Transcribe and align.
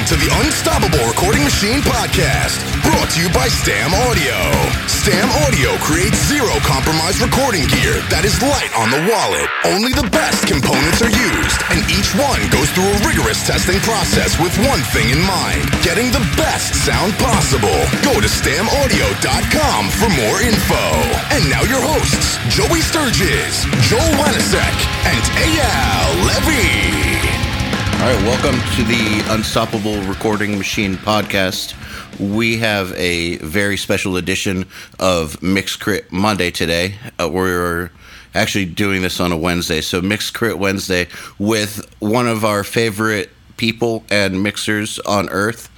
Welcome 0.00 0.16
to 0.16 0.24
the 0.24 0.32
Unstoppable 0.40 1.04
Recording 1.12 1.44
Machine 1.44 1.84
Podcast, 1.84 2.56
brought 2.88 3.12
to 3.12 3.20
you 3.20 3.28
by 3.36 3.52
Stam 3.52 3.92
Audio. 4.08 4.32
Stam 4.88 5.28
Audio 5.44 5.76
creates 5.84 6.16
zero 6.24 6.56
compromise 6.64 7.20
recording 7.20 7.68
gear 7.68 8.00
that 8.08 8.24
is 8.24 8.40
light 8.40 8.72
on 8.80 8.88
the 8.88 8.96
wallet. 9.12 9.44
Only 9.68 9.92
the 9.92 10.08
best 10.08 10.48
components 10.48 11.04
are 11.04 11.12
used, 11.12 11.60
and 11.68 11.84
each 11.92 12.16
one 12.16 12.40
goes 12.48 12.72
through 12.72 12.88
a 12.88 12.96
rigorous 13.04 13.44
testing 13.44 13.76
process 13.84 14.40
with 14.40 14.56
one 14.64 14.80
thing 14.88 15.12
in 15.12 15.20
mind 15.20 15.68
getting 15.84 16.08
the 16.16 16.24
best 16.32 16.72
sound 16.80 17.12
possible. 17.20 17.76
Go 18.00 18.16
to 18.24 18.30
stamaudio.com 18.30 19.82
for 20.00 20.08
more 20.16 20.40
info. 20.40 20.84
And 21.36 21.44
now 21.52 21.60
your 21.68 21.84
hosts, 21.84 22.40
Joey 22.48 22.80
Sturgis, 22.80 23.68
Joel 23.84 24.16
Wanasek, 24.16 24.76
and 25.12 25.24
Eyal 25.44 26.08
Levi. 26.24 27.39
All 28.00 28.06
right, 28.06 28.22
welcome 28.24 28.58
to 28.76 28.82
the 28.84 29.34
Unstoppable 29.34 30.00
Recording 30.04 30.56
Machine 30.56 30.94
podcast. 30.94 31.74
We 32.18 32.56
have 32.56 32.94
a 32.94 33.36
very 33.36 33.76
special 33.76 34.16
edition 34.16 34.64
of 34.98 35.42
Mix 35.42 35.76
Crit 35.76 36.10
Monday 36.10 36.50
today. 36.50 36.94
Uh, 37.20 37.28
we're 37.28 37.90
actually 38.34 38.64
doing 38.64 39.02
this 39.02 39.20
on 39.20 39.32
a 39.32 39.36
Wednesday, 39.36 39.82
so 39.82 40.00
Mix 40.00 40.30
Crit 40.30 40.58
Wednesday 40.58 41.08
with 41.38 41.94
one 41.98 42.26
of 42.26 42.42
our 42.42 42.64
favorite 42.64 43.28
people 43.58 44.02
and 44.10 44.42
mixers 44.42 44.98
on 45.00 45.28
earth, 45.28 45.68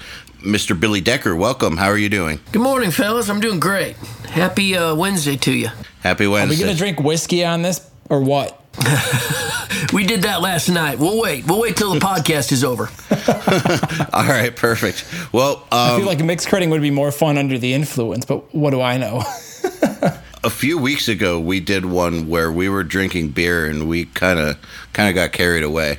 Mr. 0.42 0.78
Billy 0.78 1.00
Decker. 1.00 1.34
Welcome. 1.34 1.76
How 1.76 1.88
are 1.88 1.98
you 1.98 2.08
doing? 2.08 2.38
Good 2.52 2.62
morning, 2.62 2.92
fellas. 2.92 3.28
I'm 3.28 3.40
doing 3.40 3.58
great. 3.58 3.96
Happy 4.28 4.76
uh, 4.76 4.94
Wednesday 4.94 5.36
to 5.38 5.52
you. 5.52 5.70
Happy 6.04 6.28
Wednesday. 6.28 6.54
Are 6.54 6.58
we 6.58 6.64
gonna 6.66 6.78
drink 6.78 7.00
whiskey 7.00 7.44
on 7.44 7.62
this 7.62 7.90
or 8.08 8.20
what? 8.20 8.61
We 9.92 10.06
did 10.06 10.22
that 10.22 10.40
last 10.40 10.70
night. 10.70 10.98
We'll 10.98 11.20
wait. 11.20 11.46
We'll 11.46 11.60
wait 11.60 11.76
till 11.76 11.92
the 11.92 12.00
podcast 12.00 12.50
is 12.50 12.64
over. 12.64 12.88
All 14.12 14.24
right, 14.26 14.54
perfect. 14.54 15.04
Well, 15.32 15.66
I 15.70 15.90
um, 15.90 15.98
feel 16.00 16.06
like 16.06 16.18
mixed 16.24 16.48
critting 16.48 16.70
would 16.70 16.80
be 16.80 16.90
more 16.90 17.12
fun 17.12 17.36
under 17.36 17.58
the 17.58 17.74
influence, 17.74 18.24
but 18.24 18.54
what 18.54 18.70
do 18.70 18.80
I 18.80 18.96
know? 18.96 19.22
a 20.44 20.50
few 20.50 20.78
weeks 20.78 21.08
ago 21.08 21.38
we 21.38 21.60
did 21.60 21.84
one 21.84 22.28
where 22.28 22.50
we 22.50 22.68
were 22.70 22.84
drinking 22.84 23.30
beer 23.30 23.66
and 23.66 23.86
we 23.86 24.06
kind 24.06 24.38
of 24.38 24.56
kind 24.94 25.10
of 25.10 25.14
got 25.14 25.32
carried 25.32 25.62
away. 25.62 25.98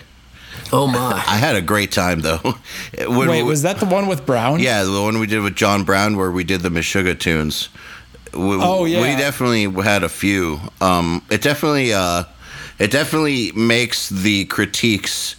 Oh 0.71 0.87
my. 0.87 1.13
I 1.13 1.37
had 1.37 1.55
a 1.55 1.61
great 1.61 1.91
time 1.91 2.21
though. 2.21 2.39
When 2.97 3.29
Wait, 3.29 3.43
we- 3.43 3.43
was 3.43 3.61
that 3.61 3.79
the 3.79 3.85
one 3.85 4.07
with 4.07 4.25
Browne? 4.25 4.59
Yeah, 4.59 4.83
the 4.83 5.01
one 5.01 5.19
we 5.19 5.27
did 5.27 5.41
with 5.41 5.55
John 5.55 5.83
Browne 5.83 6.17
where 6.17 6.31
we 6.31 6.43
did 6.43 6.61
the 6.61 6.69
Meshuggah 6.69 7.19
tunes. 7.19 7.69
We, 8.33 8.39
Oh, 8.59 8.85
yeah. 8.85 9.01
we 9.01 9.07
definitely 9.15 9.69
had 9.83 10.01
a 10.03 10.09
few. 10.09 10.59
Um, 10.81 11.21
it 11.29 11.43
definitely, 11.43 11.93
uh, 11.93 12.23
it 12.79 12.91
definitely 12.91 13.51
makes 13.53 14.09
the 14.09 14.45
critiques 14.45 15.35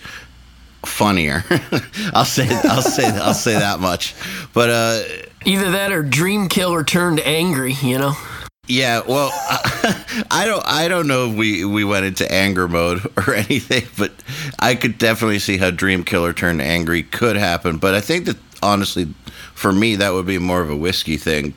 funnier. 0.84 1.44
I'll 2.14 2.24
say, 2.24 2.48
I'll 2.64 2.82
say, 2.82 3.06
I'll 3.06 3.34
say 3.34 3.54
that 3.54 3.80
much. 3.80 4.14
But 4.52 4.70
uh, 4.70 5.02
Either 5.44 5.70
that 5.72 5.92
or 5.92 6.02
Dream 6.02 6.48
Killer 6.48 6.84
turned 6.84 7.20
angry, 7.20 7.74
you 7.74 7.98
know? 7.98 8.14
yeah, 8.66 9.02
well, 9.06 9.30
I 10.30 10.44
don't, 10.46 10.64
I 10.66 10.88
don't 10.88 11.06
know 11.06 11.30
if 11.30 11.36
we 11.36 11.64
we 11.64 11.84
went 11.84 12.06
into 12.06 12.30
anger 12.32 12.66
mode 12.68 13.00
or 13.16 13.34
anything, 13.34 13.86
but 13.98 14.12
I 14.58 14.74
could 14.74 14.98
definitely 14.98 15.38
see 15.38 15.58
how 15.58 15.70
Dream 15.70 16.04
Killer 16.04 16.32
turned 16.32 16.62
angry 16.62 17.02
could 17.02 17.36
happen. 17.36 17.76
But 17.78 17.94
I 17.94 18.00
think 18.00 18.24
that 18.26 18.38
honestly, 18.62 19.12
for 19.54 19.72
me, 19.72 19.96
that 19.96 20.12
would 20.14 20.26
be 20.26 20.38
more 20.38 20.62
of 20.62 20.70
a 20.70 20.76
whiskey 20.76 21.16
thing 21.16 21.52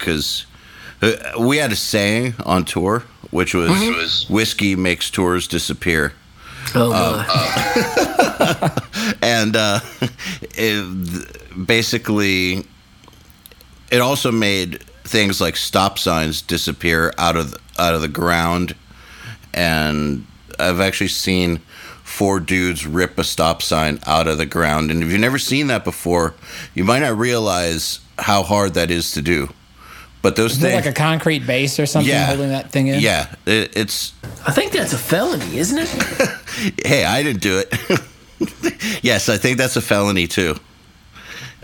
because 0.99 1.37
we 1.39 1.57
had 1.57 1.71
a 1.71 1.75
saying 1.75 2.35
on 2.45 2.65
tour, 2.65 3.03
which 3.31 3.53
was, 3.53 3.69
was 3.69 4.25
whiskey 4.29 4.75
makes 4.75 5.09
tours 5.09 5.47
disappear. 5.47 6.13
Oh 6.75 6.91
um, 6.91 7.17
my. 7.17 7.25
Uh, 7.29 9.15
and 9.21 9.55
uh, 9.55 9.79
it, 10.41 11.67
basically, 11.67 12.65
it 13.91 14.01
also 14.01 14.31
made 14.31 14.83
things 15.03 15.39
like 15.39 15.55
stop 15.55 15.97
signs 15.97 16.41
disappear 16.41 17.13
out 17.17 17.35
of 17.35 17.55
out 17.79 17.93
of 17.93 18.01
the 18.01 18.07
ground. 18.07 18.75
And 19.53 20.25
I've 20.59 20.79
actually 20.79 21.07
seen 21.07 21.61
four 22.03 22.39
dudes 22.39 22.85
rip 22.85 23.17
a 23.17 23.23
stop 23.23 23.61
sign 23.61 23.99
out 24.05 24.27
of 24.27 24.37
the 24.37 24.45
ground. 24.45 24.91
And 24.91 25.03
if 25.03 25.11
you've 25.11 25.21
never 25.21 25.39
seen 25.39 25.67
that 25.67 25.83
before, 25.83 26.33
you 26.73 26.83
might 26.83 26.99
not 26.99 27.17
realize 27.17 27.99
how 28.17 28.43
hard 28.43 28.73
that 28.73 28.89
is 28.91 29.11
to 29.11 29.21
do. 29.21 29.49
But 30.21 30.35
those 30.35 30.53
Is 30.53 30.57
it 30.57 30.61
things, 30.61 30.85
like 30.85 30.85
a 30.85 30.93
concrete 30.97 31.45
base 31.45 31.79
or 31.79 31.85
something 31.85 32.11
yeah, 32.11 32.25
holding 32.25 32.49
that 32.49 32.71
thing 32.71 32.87
in? 32.87 32.99
yeah, 32.99 33.33
it, 33.45 33.77
it's 33.77 34.13
I 34.45 34.51
think 34.51 34.71
that's 34.71 34.93
a 34.93 34.97
felony, 34.97 35.57
isn't 35.57 35.77
it? 35.79 36.79
hey, 36.85 37.05
I 37.05 37.23
didn't 37.23 37.41
do 37.41 37.59
it. 37.63 37.73
yes, 39.03 39.29
I 39.29 39.37
think 39.37 39.57
that's 39.57 39.75
a 39.75 39.81
felony 39.81 40.27
too. 40.27 40.55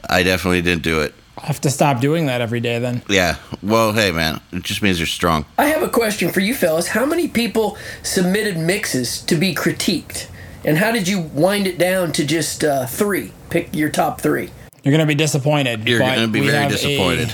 I 0.10 0.24
definitely 0.24 0.62
didn't 0.62 0.84
do 0.84 1.02
it. 1.02 1.14
I'll 1.38 1.46
have 1.46 1.62
to 1.62 1.70
stop 1.72 2.00
doing 2.00 2.28
that 2.28 2.42
every 2.42 2.60
day 2.60 2.78
then. 2.80 3.02
Yeah. 3.10 3.38
Well, 3.64 3.92
hey, 3.92 4.12
man, 4.12 4.40
it 4.52 4.64
just 4.64 4.82
means 4.82 5.00
you're 5.00 5.08
strong. 5.08 5.46
I 5.58 5.66
have 5.66 5.82
a 5.82 5.90
question 5.90 6.32
for 6.32 6.40
you 6.40 6.54
fellas. 6.54 6.88
How 6.88 7.06
many 7.06 7.28
people 7.28 7.78
submitted 8.04 8.58
mixes 8.58 9.22
to 9.24 9.36
be 9.36 9.56
critiqued? 9.56 10.28
And 10.64 10.78
how 10.78 10.92
did 10.92 11.08
you 11.08 11.20
wind 11.20 11.68
it 11.68 11.78
down 11.78 12.12
to 12.14 12.26
just 12.26 12.64
uh, 12.64 12.86
three? 12.86 13.32
Pick 13.50 13.76
your 13.76 13.90
top 13.90 14.22
three. 14.22 14.52
You're 14.84 14.92
gonna 14.92 15.06
be 15.06 15.16
disappointed. 15.16 15.88
You're 15.88 16.00
going 16.00 16.20
to 16.20 16.28
be 16.28 16.42
very 16.42 16.54
have 16.54 16.72
a- 16.72 16.74
disappointed. 16.74 17.34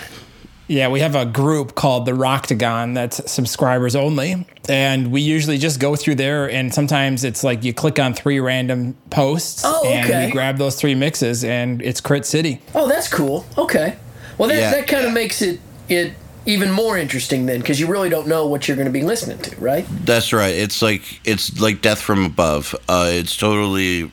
Yeah, 0.69 0.87
we 0.87 0.99
have 1.01 1.15
a 1.15 1.25
group 1.25 1.73
called 1.75 2.05
the 2.05 2.11
Roctagon 2.13 2.93
that's 2.93 3.29
subscribers 3.29 3.95
only, 3.95 4.45
and 4.69 5.11
we 5.11 5.21
usually 5.21 5.57
just 5.57 5.79
go 5.79 5.95
through 5.95 6.15
there. 6.15 6.49
And 6.49 6.73
sometimes 6.73 7.23
it's 7.23 7.43
like 7.43 7.63
you 7.63 7.73
click 7.73 7.99
on 7.99 8.13
three 8.13 8.39
random 8.39 8.95
posts, 9.09 9.63
Oh, 9.65 9.83
and 9.85 10.05
okay. 10.09 10.27
we 10.27 10.31
grab 10.31 10.57
those 10.57 10.75
three 10.75 10.95
mixes, 10.95 11.43
and 11.43 11.81
it's 11.81 11.99
Crit 11.99 12.25
City. 12.25 12.61
Oh, 12.75 12.87
that's 12.87 13.07
cool. 13.11 13.45
Okay. 13.57 13.97
Well, 14.37 14.47
that, 14.49 14.57
Yeah. 14.59 14.71
that 14.71 14.87
kind 14.87 15.05
of 15.05 15.11
makes 15.13 15.41
it 15.41 15.59
it 15.89 16.13
even 16.45 16.71
more 16.71 16.97
interesting 16.97 17.47
then, 17.47 17.59
because 17.59 17.79
you 17.79 17.87
really 17.87 18.09
don't 18.09 18.27
know 18.27 18.45
what 18.45 18.67
you're 18.67 18.77
going 18.77 18.85
to 18.87 18.91
be 18.93 19.01
listening 19.01 19.39
to, 19.39 19.55
right? 19.59 19.85
That's 20.05 20.31
right. 20.31 20.53
It's 20.53 20.81
like 20.83 21.01
it's 21.25 21.59
like 21.59 21.81
death 21.81 21.99
from 21.99 22.23
above. 22.25 22.75
Uh, 22.87 23.09
it's 23.11 23.35
totally, 23.35 24.11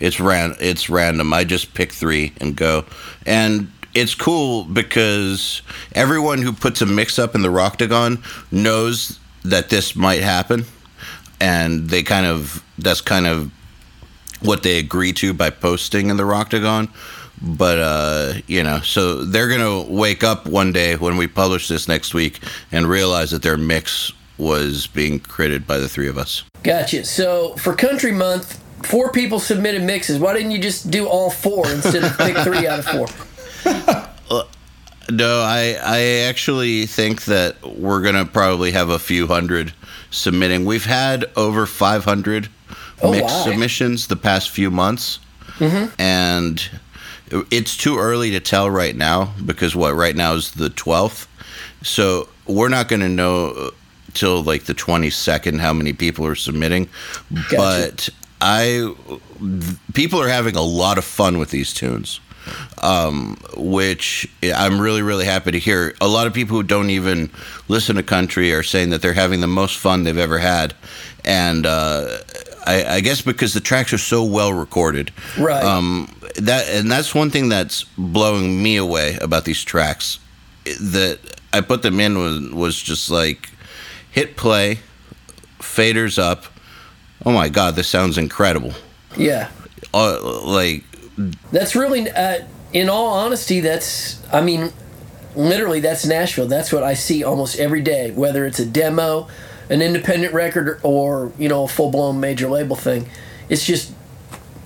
it's 0.00 0.20
ran, 0.20 0.54
it's 0.60 0.88
random. 0.88 1.32
I 1.32 1.42
just 1.42 1.74
pick 1.74 1.92
three 1.92 2.32
and 2.40 2.54
go, 2.56 2.84
and 3.26 3.70
it's 3.94 4.14
cool 4.14 4.64
because 4.64 5.62
everyone 5.94 6.42
who 6.42 6.52
puts 6.52 6.80
a 6.82 6.86
mix 6.86 7.18
up 7.18 7.34
in 7.34 7.42
the 7.42 7.48
Roctagon 7.48 8.22
knows 8.52 9.18
that 9.44 9.70
this 9.70 9.96
might 9.96 10.22
happen, 10.22 10.64
and 11.40 11.88
they 11.88 12.02
kind 12.02 12.26
of 12.26 12.62
that's 12.78 13.00
kind 13.00 13.26
of 13.26 13.50
what 14.40 14.62
they 14.62 14.78
agree 14.78 15.12
to 15.12 15.32
by 15.32 15.50
posting 15.50 16.10
in 16.10 16.16
the 16.16 16.24
Roctagon. 16.24 16.88
But 17.40 17.78
uh, 17.78 18.32
you 18.46 18.62
know, 18.62 18.80
so 18.80 19.24
they're 19.24 19.48
gonna 19.48 19.82
wake 19.82 20.24
up 20.24 20.46
one 20.46 20.72
day 20.72 20.96
when 20.96 21.16
we 21.16 21.26
publish 21.26 21.68
this 21.68 21.88
next 21.88 22.14
week 22.14 22.40
and 22.72 22.86
realize 22.86 23.30
that 23.30 23.42
their 23.42 23.56
mix 23.56 24.12
was 24.38 24.86
being 24.86 25.18
created 25.18 25.66
by 25.66 25.78
the 25.78 25.88
three 25.88 26.08
of 26.08 26.16
us. 26.16 26.44
Gotcha. 26.62 27.04
So 27.04 27.54
for 27.56 27.74
Country 27.74 28.12
Month, 28.12 28.62
four 28.86 29.10
people 29.10 29.40
submitted 29.40 29.82
mixes. 29.82 30.18
Why 30.18 30.32
didn't 30.32 30.52
you 30.52 30.60
just 30.60 30.90
do 30.90 31.06
all 31.06 31.30
four 31.30 31.68
instead 31.68 32.04
of 32.04 32.16
pick 32.18 32.36
three 32.38 32.66
out 32.66 32.80
of 32.80 32.84
four? 32.86 33.27
Uh, 34.30 34.42
no, 35.10 35.40
I 35.40 35.78
I 35.82 36.00
actually 36.28 36.84
think 36.84 37.24
that 37.24 37.56
we're 37.62 38.02
gonna 38.02 38.26
probably 38.26 38.72
have 38.72 38.90
a 38.90 38.98
few 38.98 39.26
hundred 39.26 39.72
submitting. 40.10 40.66
We've 40.66 40.84
had 40.84 41.24
over 41.34 41.64
500 41.64 42.50
Oh, 43.00 43.12
mix 43.12 43.32
wow. 43.32 43.44
submissions 43.44 44.08
the 44.08 44.16
past 44.16 44.50
few 44.50 44.70
months, 44.70 45.20
mm-hmm. 45.58 45.92
and 46.00 46.68
it's 47.50 47.76
too 47.76 47.98
early 47.98 48.32
to 48.32 48.40
tell 48.40 48.68
right 48.68 48.96
now 48.96 49.32
because 49.44 49.76
what 49.76 49.94
right 49.94 50.16
now 50.16 50.34
is 50.34 50.50
the 50.52 50.70
12th, 50.70 51.28
so 51.82 52.28
we're 52.46 52.68
not 52.68 52.88
gonna 52.88 53.08
know 53.08 53.50
uh, 53.50 53.70
till 54.14 54.42
like 54.42 54.64
the 54.64 54.74
22nd 54.74 55.60
how 55.60 55.72
many 55.72 55.92
people 55.92 56.26
are 56.26 56.34
submitting, 56.34 56.88
but 57.52 58.08
I 58.40 58.92
people 59.94 60.20
are 60.20 60.28
having 60.28 60.56
a 60.56 60.62
lot 60.62 60.98
of 60.98 61.04
fun 61.04 61.38
with 61.38 61.50
these 61.50 61.72
tunes 61.72 62.18
um, 62.82 63.36
which 63.56 64.28
I'm 64.42 64.80
really, 64.80 65.02
really 65.02 65.24
happy 65.24 65.52
to 65.52 65.58
hear. 65.58 65.94
A 66.00 66.08
lot 66.08 66.26
of 66.26 66.34
people 66.34 66.56
who 66.56 66.62
don't 66.62 66.90
even 66.90 67.30
listen 67.68 67.96
to 67.96 68.02
country 68.02 68.52
are 68.52 68.62
saying 68.62 68.90
that 68.90 69.02
they're 69.02 69.12
having 69.12 69.40
the 69.40 69.46
most 69.46 69.78
fun 69.78 70.04
they've 70.04 70.16
ever 70.16 70.38
had, 70.38 70.74
and 71.24 71.66
uh, 71.66 72.18
I, 72.66 72.84
I 72.96 73.00
guess 73.00 73.22
because 73.22 73.54
the 73.54 73.60
tracks 73.60 73.92
are 73.92 73.98
so 73.98 74.22
well 74.24 74.52
recorded, 74.52 75.10
Right. 75.38 75.64
Um, 75.64 76.14
that 76.36 76.68
and 76.68 76.90
that's 76.90 77.14
one 77.14 77.30
thing 77.30 77.48
that's 77.48 77.84
blowing 77.96 78.62
me 78.62 78.76
away 78.76 79.16
about 79.20 79.44
these 79.44 79.64
tracks. 79.64 80.18
That 80.64 81.18
I 81.52 81.62
put 81.62 81.82
them 81.82 81.98
in 82.00 82.18
was 82.18 82.52
was 82.52 82.82
just 82.82 83.10
like 83.10 83.50
hit 84.10 84.36
play, 84.36 84.80
faders 85.58 86.18
up. 86.18 86.44
Oh 87.24 87.32
my 87.32 87.48
god, 87.48 87.74
this 87.74 87.88
sounds 87.88 88.18
incredible. 88.18 88.74
Yeah. 89.16 89.50
Uh, 89.94 90.18
like 90.44 90.84
That's 91.52 91.74
really, 91.74 92.10
uh, 92.10 92.44
in 92.72 92.88
all 92.88 93.08
honesty, 93.08 93.60
that's, 93.60 94.22
I 94.32 94.40
mean, 94.40 94.72
literally, 95.34 95.80
that's 95.80 96.04
Nashville. 96.06 96.46
That's 96.48 96.72
what 96.72 96.82
I 96.82 96.94
see 96.94 97.24
almost 97.24 97.58
every 97.58 97.80
day, 97.80 98.10
whether 98.10 98.44
it's 98.46 98.58
a 98.58 98.66
demo, 98.66 99.28
an 99.70 99.82
independent 99.82 100.34
record, 100.34 100.80
or, 100.82 101.32
you 101.38 101.48
know, 101.48 101.64
a 101.64 101.68
full 101.68 101.90
blown 101.90 102.20
major 102.20 102.48
label 102.48 102.76
thing. 102.76 103.08
It's 103.48 103.64
just, 103.64 103.92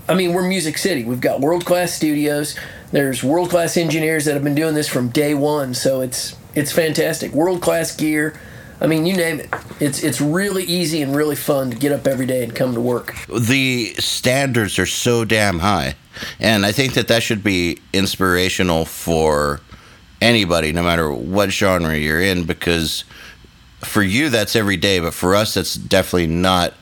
I 0.08 0.14
mean, 0.14 0.32
we're 0.32 0.46
Music 0.46 0.78
City. 0.78 1.04
We've 1.04 1.20
got 1.20 1.40
world 1.40 1.64
class 1.64 1.92
studios. 1.94 2.56
There's 2.90 3.22
world 3.22 3.50
class 3.50 3.76
engineers 3.76 4.24
that 4.26 4.34
have 4.34 4.44
been 4.44 4.54
doing 4.54 4.74
this 4.74 4.88
from 4.88 5.08
day 5.08 5.34
one, 5.34 5.74
so 5.74 6.00
it's 6.02 6.36
it's 6.54 6.72
fantastic. 6.72 7.32
World 7.32 7.62
class 7.62 7.96
gear. 7.96 8.38
I 8.82 8.88
mean, 8.88 9.06
you 9.06 9.16
name 9.16 9.38
it. 9.38 9.48
It's 9.78 10.02
it's 10.02 10.20
really 10.20 10.64
easy 10.64 11.02
and 11.02 11.14
really 11.14 11.36
fun 11.36 11.70
to 11.70 11.76
get 11.76 11.92
up 11.92 12.08
every 12.08 12.26
day 12.26 12.42
and 12.42 12.52
come 12.52 12.74
to 12.74 12.80
work. 12.80 13.14
The 13.28 13.94
standards 14.00 14.76
are 14.80 14.86
so 14.86 15.24
damn 15.24 15.60
high, 15.60 15.94
and 16.40 16.66
I 16.66 16.72
think 16.72 16.94
that 16.94 17.06
that 17.06 17.22
should 17.22 17.44
be 17.44 17.78
inspirational 17.92 18.84
for 18.84 19.60
anybody, 20.20 20.72
no 20.72 20.82
matter 20.82 21.12
what 21.12 21.50
genre 21.50 21.96
you're 21.96 22.20
in, 22.20 22.44
because 22.44 23.04
for 23.82 24.02
you 24.02 24.30
that's 24.30 24.56
every 24.56 24.76
day, 24.76 24.98
but 24.98 25.14
for 25.14 25.36
us 25.36 25.54
that's 25.54 25.74
definitely 25.74 26.26
not 26.26 26.74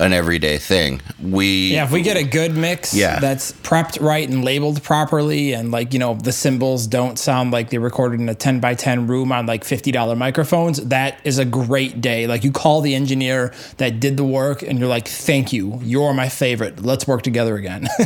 an 0.00 0.12
everyday 0.12 0.58
thing. 0.58 1.00
We 1.22 1.72
Yeah, 1.74 1.84
if 1.84 1.90
we 1.92 2.02
get 2.02 2.16
a 2.16 2.24
good 2.24 2.56
mix 2.56 2.94
Yeah. 2.94 3.20
that's 3.20 3.52
prepped 3.52 4.00
right 4.00 4.28
and 4.28 4.44
labeled 4.44 4.82
properly, 4.82 5.52
and 5.52 5.70
like, 5.70 5.92
you 5.92 5.98
know, 5.98 6.14
the 6.14 6.32
cymbals 6.32 6.86
don't 6.86 7.18
sound 7.18 7.52
like 7.52 7.70
they're 7.70 7.80
recorded 7.80 8.18
in 8.20 8.28
a 8.28 8.34
10 8.34 8.60
by 8.60 8.74
10 8.74 9.06
room 9.06 9.30
on 9.30 9.46
like 9.46 9.62
$50 9.62 10.16
microphones, 10.16 10.78
that 10.86 11.18
is 11.24 11.38
a 11.38 11.44
great 11.44 12.00
day. 12.00 12.26
Like, 12.26 12.42
you 12.44 12.50
call 12.50 12.80
the 12.80 12.94
engineer 12.94 13.52
that 13.76 14.00
did 14.00 14.16
the 14.16 14.24
work 14.24 14.62
and 14.62 14.78
you're 14.78 14.88
like, 14.88 15.06
thank 15.06 15.52
you. 15.52 15.78
You're 15.84 16.14
my 16.14 16.28
favorite. 16.28 16.82
Let's 16.84 17.06
work 17.06 17.22
together 17.22 17.56
again. 17.56 17.88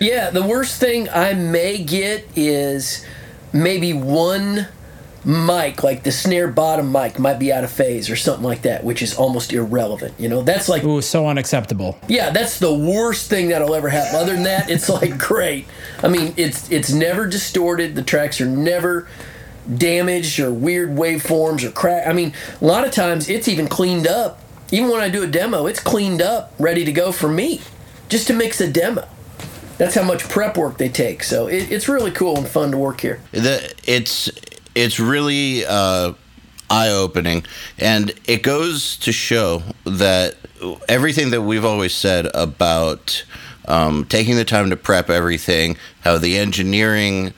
Yeah, 0.00 0.30
the 0.30 0.42
worst 0.42 0.78
thing 0.80 1.08
I 1.08 1.32
may 1.34 1.78
get 1.78 2.26
is 2.36 3.04
maybe 3.52 3.92
one 3.92 4.66
mic, 5.26 5.82
like 5.82 6.04
the 6.04 6.12
snare 6.12 6.46
bottom 6.46 6.92
mic, 6.92 7.18
might 7.18 7.38
be 7.38 7.52
out 7.52 7.64
of 7.64 7.70
phase 7.70 8.08
or 8.08 8.14
something 8.16 8.44
like 8.44 8.62
that, 8.62 8.84
which 8.84 9.02
is 9.02 9.16
almost 9.16 9.52
irrelevant. 9.52 10.14
You 10.18 10.28
know, 10.28 10.42
that's 10.42 10.68
like, 10.68 10.84
Ooh, 10.84 11.02
so 11.02 11.26
unacceptable. 11.26 11.98
yeah, 12.08 12.30
that's 12.30 12.60
the 12.60 12.72
worst 12.72 13.28
thing 13.28 13.48
that'll 13.48 13.74
ever 13.74 13.88
happen. 13.88 14.14
Other 14.20 14.34
than 14.34 14.44
that, 14.44 14.70
it's 14.70 14.88
like 14.88 15.18
great. 15.28 15.66
I 16.02 16.08
mean, 16.08 16.32
it's 16.36 16.70
it's 16.70 16.92
never 16.92 17.26
distorted. 17.26 17.96
The 17.96 18.02
tracks 18.02 18.40
are 18.40 18.46
never 18.46 19.08
damaged 19.76 20.38
or 20.38 20.52
weird 20.52 20.90
waveforms 20.90 21.64
or 21.64 21.72
crack. 21.72 22.06
I 22.06 22.12
mean, 22.12 22.32
a 22.60 22.64
lot 22.64 22.86
of 22.86 22.92
times 22.92 23.28
it's 23.28 23.48
even 23.48 23.66
cleaned 23.66 24.06
up. 24.06 24.40
Even 24.70 24.90
when 24.90 25.00
I 25.00 25.08
do 25.08 25.22
a 25.22 25.26
demo, 25.26 25.66
it's 25.66 25.80
cleaned 25.80 26.22
up, 26.22 26.52
ready 26.58 26.84
to 26.84 26.92
go 26.92 27.10
for 27.12 27.28
me, 27.28 27.60
just 28.08 28.26
to 28.28 28.32
mix 28.32 28.60
a 28.60 28.70
demo. 28.70 29.06
That's 29.78 29.94
how 29.94 30.02
much 30.04 30.28
prep 30.28 30.56
work 30.56 30.78
they 30.78 30.88
take. 30.88 31.22
So 31.22 31.48
it, 31.48 31.70
it's 31.70 31.88
really 31.88 32.10
cool 32.10 32.36
and 32.36 32.48
fun 32.48 32.70
to 32.70 32.78
work 32.78 33.00
here. 33.00 33.20
the, 33.32 33.72
it's 33.84 34.30
it's 34.76 35.00
really 35.00 35.64
uh, 35.66 36.12
eye 36.70 36.90
opening, 36.90 37.44
and 37.78 38.12
it 38.26 38.42
goes 38.42 38.96
to 38.98 39.10
show 39.10 39.62
that 39.84 40.36
everything 40.88 41.30
that 41.30 41.42
we've 41.42 41.64
always 41.64 41.94
said 41.94 42.28
about 42.34 43.24
um, 43.66 44.04
taking 44.04 44.36
the 44.36 44.44
time 44.44 44.70
to 44.70 44.76
prep 44.76 45.10
everything, 45.10 45.76
how 46.02 46.18
the 46.18 46.36
engineering 46.38 47.32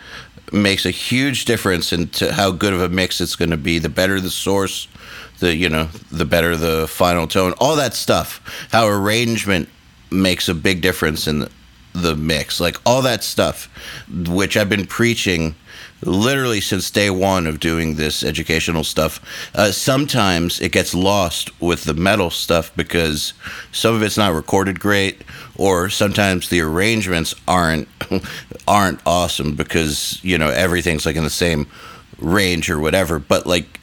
makes 0.53 0.85
a 0.85 0.91
huge 0.91 1.45
difference 1.45 1.93
into 1.93 2.33
how 2.33 2.51
good 2.51 2.73
of 2.73 2.81
a 2.81 2.89
mix 2.89 3.21
it's 3.21 3.37
going 3.37 3.51
to 3.51 3.57
be. 3.57 3.79
The 3.79 3.89
better 3.89 4.21
the 4.21 4.31
source, 4.31 4.89
the 5.39 5.55
you 5.55 5.69
know, 5.69 5.89
the 6.11 6.25
better 6.25 6.57
the 6.57 6.89
final 6.89 7.29
tone. 7.29 7.55
All 7.61 7.77
that 7.77 7.95
stuff. 7.95 8.43
How 8.73 8.89
arrangement 8.89 9.69
makes 10.11 10.49
a 10.49 10.55
big 10.55 10.81
difference 10.81 11.29
in 11.29 11.41
the, 11.41 11.51
the 11.93 12.17
mix. 12.17 12.61
Like 12.61 12.77
all 12.85 13.03
that 13.03 13.23
stuff, 13.23 13.69
which 14.27 14.57
I've 14.57 14.69
been 14.69 14.87
preaching 14.87 15.55
literally 16.03 16.61
since 16.61 16.91
day 16.91 17.11
one 17.11 17.47
of 17.47 17.61
doing 17.61 17.95
this 17.95 18.23
educational 18.23 18.85
stuff. 18.85 19.21
Uh, 19.55 19.71
sometimes 19.73 20.61
it 20.61 20.73
gets 20.73 20.95
lost 20.95 21.59
with 21.61 21.85
the 21.85 21.95
metal 21.95 22.31
stuff 22.31 22.75
because 22.77 23.33
some 23.73 23.95
of 23.95 24.03
it's 24.03 24.17
not 24.17 24.33
recorded 24.35 24.81
great, 24.81 25.23
or 25.57 25.89
sometimes 25.89 26.49
the 26.49 26.61
arrangements 26.61 27.35
aren't 27.47 27.89
aren't 28.69 29.01
awesome 29.07 29.55
because 29.55 30.19
you 30.23 30.39
know 30.39 30.51
everything's 30.51 31.07
like 31.07 31.17
in 31.17 31.25
the 31.25 31.31
same 31.31 31.67
range 32.19 32.71
or 32.71 32.79
whatever. 32.79 33.19
But 33.19 33.47
like 33.47 33.81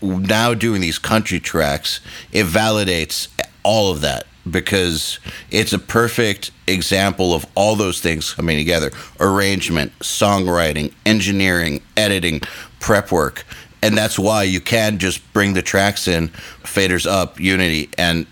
now 0.00 0.54
doing 0.54 0.80
these 0.80 0.98
country 0.98 1.40
tracks, 1.40 2.00
it 2.32 2.46
validates 2.46 3.28
all 3.64 3.92
of 3.92 4.00
that 4.00 4.26
because 4.50 5.18
it's 5.50 5.72
a 5.72 5.78
perfect 5.78 6.50
example 6.66 7.34
of 7.34 7.46
all 7.54 7.76
those 7.76 8.00
things 8.00 8.32
coming 8.32 8.58
together 8.58 8.90
arrangement, 9.20 9.96
songwriting, 10.00 10.92
engineering, 11.06 11.82
editing, 11.96 12.40
prep 12.80 13.12
work. 13.12 13.44
And 13.82 13.96
that's 13.96 14.18
why 14.18 14.44
you 14.44 14.60
can 14.60 14.98
just 14.98 15.32
bring 15.32 15.54
the 15.54 15.62
tracks 15.62 16.06
in, 16.06 16.28
faders 16.62 17.06
up, 17.06 17.40
unity, 17.40 17.88
and 17.98 18.26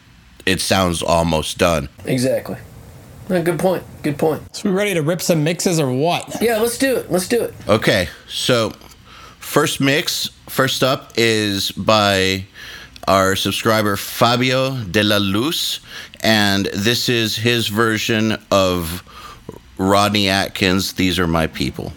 it 0.46 0.60
sounds 0.60 1.02
almost 1.02 1.58
done. 1.58 1.88
Exactly. 2.04 2.56
Good 3.28 3.60
point. 3.60 3.84
Good 4.02 4.18
point. 4.18 4.42
So 4.56 4.68
we 4.68 4.74
ready 4.74 4.94
to 4.94 5.02
rip 5.02 5.22
some 5.22 5.44
mixes 5.44 5.78
or 5.78 5.92
what? 5.92 6.36
Yeah, 6.40 6.58
let's 6.58 6.78
do 6.78 6.96
it. 6.96 7.10
Let's 7.12 7.28
do 7.28 7.42
it. 7.42 7.54
Okay, 7.68 8.08
so 8.28 8.70
first 9.38 9.80
mix, 9.80 10.28
first 10.48 10.82
up 10.82 11.12
is 11.16 11.70
by 11.72 12.44
our 13.10 13.34
subscriber 13.34 13.96
Fabio 13.96 14.76
de 14.84 15.02
la 15.02 15.16
Luz, 15.16 15.80
and 16.20 16.66
this 16.66 17.08
is 17.08 17.34
his 17.34 17.66
version 17.66 18.40
of 18.52 19.02
Rodney 19.78 20.28
Atkins. 20.28 20.92
These 20.92 21.18
are 21.18 21.26
my 21.26 21.48
people. 21.48 21.92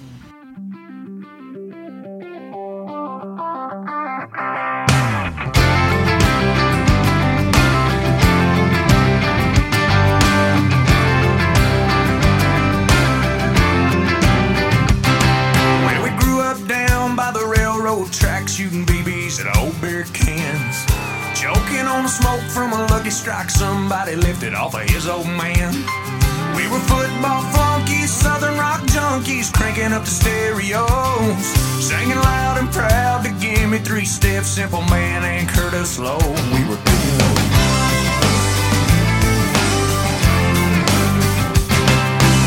Football 27.23 27.51
flunkies, 27.53 28.09
southern 28.09 28.57
rock 28.57 28.81
junkies, 28.81 29.49
cranking 29.53 29.93
up 29.93 30.03
the 30.03 30.09
stereos. 30.09 31.45
Singing 31.79 32.17
loud 32.17 32.57
and 32.57 32.69
proud 32.69 33.23
to 33.23 33.31
give 33.39 33.69
me 33.69 33.77
three 33.77 34.03
steps, 34.03 34.47
Simple 34.47 34.81
Man 34.91 35.23
and 35.23 35.47
Curtis 35.47 35.97
Loew. 35.97 36.19
We 36.19 36.67
were 36.67 36.75
good. 36.75 37.23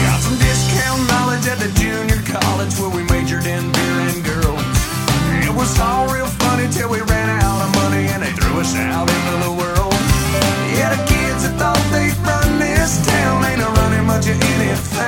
Got 0.04 0.20
some 0.20 0.36
discount 0.44 1.08
knowledge 1.08 1.46
at 1.48 1.56
the 1.56 1.72
junior 1.80 2.20
college 2.28 2.78
where 2.78 2.90
we 2.90 3.02
majored 3.04 3.46
in 3.46 3.72
beer 3.72 3.98
and 4.12 4.22
girls. 4.22 4.60
It 5.40 5.56
was 5.56 5.80
all 5.80 6.12
real 6.12 6.26
funny 6.26 6.68
till 6.70 6.90
we 6.90 7.00
ran 7.00 7.30
out 7.40 7.64
of 7.64 7.74
money 7.76 8.08
and 8.12 8.22
they 8.22 8.32
threw 8.32 8.60
us 8.60 8.76
out 8.76 9.08
into 9.08 9.46
the 9.46 9.52
world. 9.56 9.75
Of 14.28 14.42
anything. 14.42 15.05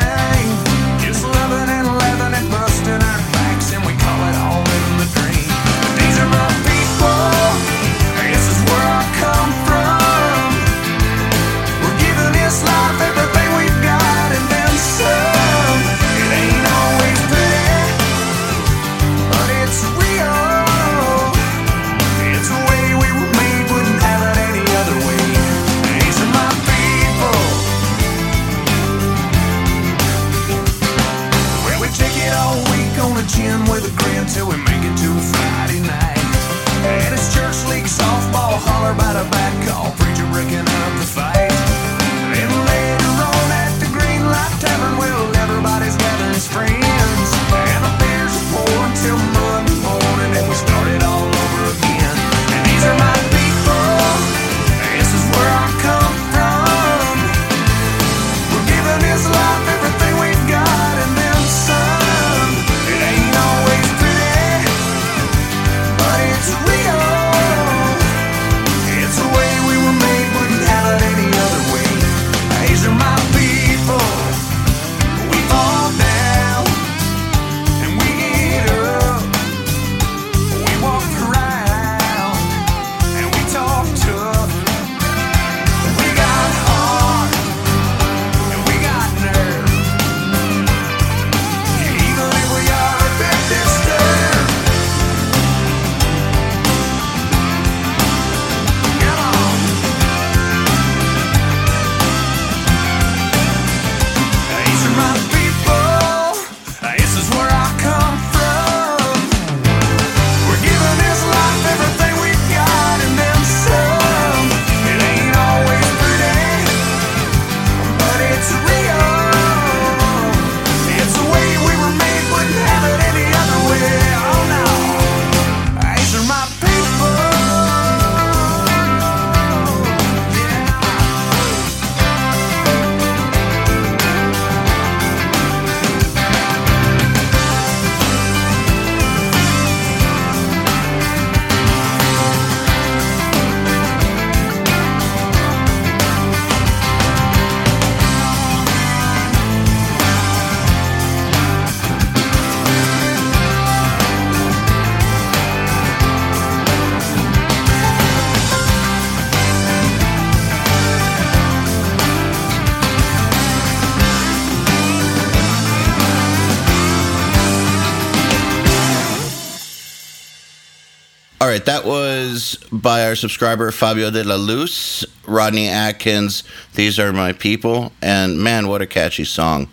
All 171.48 171.54
right, 171.54 171.64
that 171.64 171.86
was 171.86 172.58
by 172.70 173.06
our 173.06 173.14
subscriber 173.14 173.70
Fabio 173.70 174.10
de 174.10 174.22
la 174.22 174.34
Luz, 174.34 175.06
Rodney 175.26 175.66
Atkins. 175.66 176.44
These 176.74 176.98
are 176.98 177.10
my 177.10 177.32
people, 177.32 177.90
and 178.02 178.38
man, 178.38 178.68
what 178.68 178.82
a 178.82 178.86
catchy 178.86 179.24
song! 179.24 179.70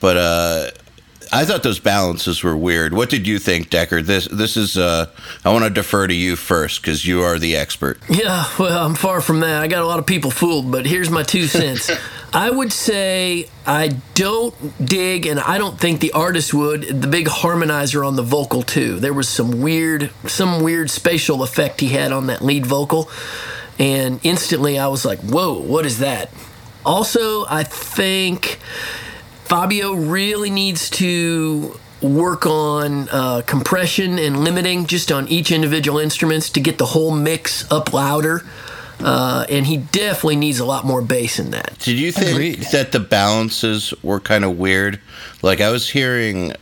But 0.00 0.16
uh, 0.16 0.70
I 1.32 1.44
thought 1.44 1.62
those 1.62 1.78
balances 1.78 2.42
were 2.42 2.56
weird. 2.56 2.94
What 2.94 3.10
did 3.10 3.26
you 3.26 3.38
think, 3.38 3.70
Decker? 3.70 4.02
This 4.02 4.26
this 4.28 4.56
is. 4.56 4.76
Uh, 4.76 5.10
I 5.44 5.52
want 5.52 5.64
to 5.64 5.70
defer 5.70 6.06
to 6.06 6.14
you 6.14 6.36
first 6.36 6.80
because 6.80 7.06
you 7.06 7.22
are 7.22 7.38
the 7.38 7.56
expert. 7.56 7.98
Yeah, 8.08 8.44
well, 8.58 8.86
I'm 8.86 8.94
far 8.94 9.20
from 9.20 9.40
that. 9.40 9.62
I 9.62 9.68
got 9.68 9.82
a 9.82 9.86
lot 9.86 9.98
of 9.98 10.06
people 10.06 10.30
fooled, 10.30 10.70
but 10.70 10.86
here's 10.86 11.10
my 11.10 11.22
two 11.22 11.46
cents. 11.46 11.90
I 12.32 12.50
would 12.50 12.72
say 12.72 13.48
I 13.64 13.96
don't 14.14 14.54
dig, 14.84 15.26
and 15.26 15.38
I 15.38 15.56
don't 15.56 15.78
think 15.78 16.00
the 16.00 16.12
artist 16.12 16.52
would, 16.52 16.82
the 16.82 17.06
big 17.06 17.26
harmonizer 17.26 18.06
on 18.06 18.16
the 18.16 18.22
vocal 18.22 18.62
too. 18.62 18.98
There 18.98 19.14
was 19.14 19.28
some 19.28 19.60
weird, 19.60 20.10
some 20.26 20.62
weird 20.62 20.90
spatial 20.90 21.42
effect 21.42 21.80
he 21.80 21.88
had 21.88 22.10
on 22.10 22.26
that 22.26 22.42
lead 22.42 22.66
vocal, 22.66 23.08
and 23.78 24.18
instantly 24.24 24.78
I 24.78 24.88
was 24.88 25.04
like, 25.04 25.20
"Whoa, 25.20 25.60
what 25.60 25.86
is 25.86 26.00
that?" 26.00 26.30
Also, 26.84 27.46
I 27.46 27.62
think 27.62 28.58
Fabio 29.44 29.92
really 29.92 30.50
needs 30.50 30.88
to 30.90 31.78
work 32.00 32.46
on 32.46 33.08
uh, 33.10 33.42
compression 33.46 34.18
and 34.18 34.44
limiting 34.44 34.86
just 34.86 35.10
on 35.10 35.28
each 35.28 35.50
individual 35.50 35.98
instruments 35.98 36.50
to 36.50 36.60
get 36.60 36.78
the 36.78 36.86
whole 36.86 37.10
mix 37.10 37.70
up 37.70 37.92
louder. 37.92 38.42
Uh, 39.00 39.44
and 39.48 39.66
he 39.66 39.76
definitely 39.76 40.36
needs 40.36 40.60
a 40.60 40.64
lot 40.64 40.84
more 40.86 41.02
bass 41.02 41.38
in 41.38 41.50
that. 41.50 41.76
Did 41.80 41.98
you 41.98 42.12
think 42.12 42.30
Agreed. 42.30 42.62
that 42.72 42.92
the 42.92 43.00
balances 43.00 43.92
were 44.02 44.20
kind 44.20 44.44
of 44.44 44.56
weird? 44.56 45.00
Like 45.42 45.60
I 45.60 45.70
was 45.70 45.90
hearing 45.90 46.52
uh, 46.52 46.54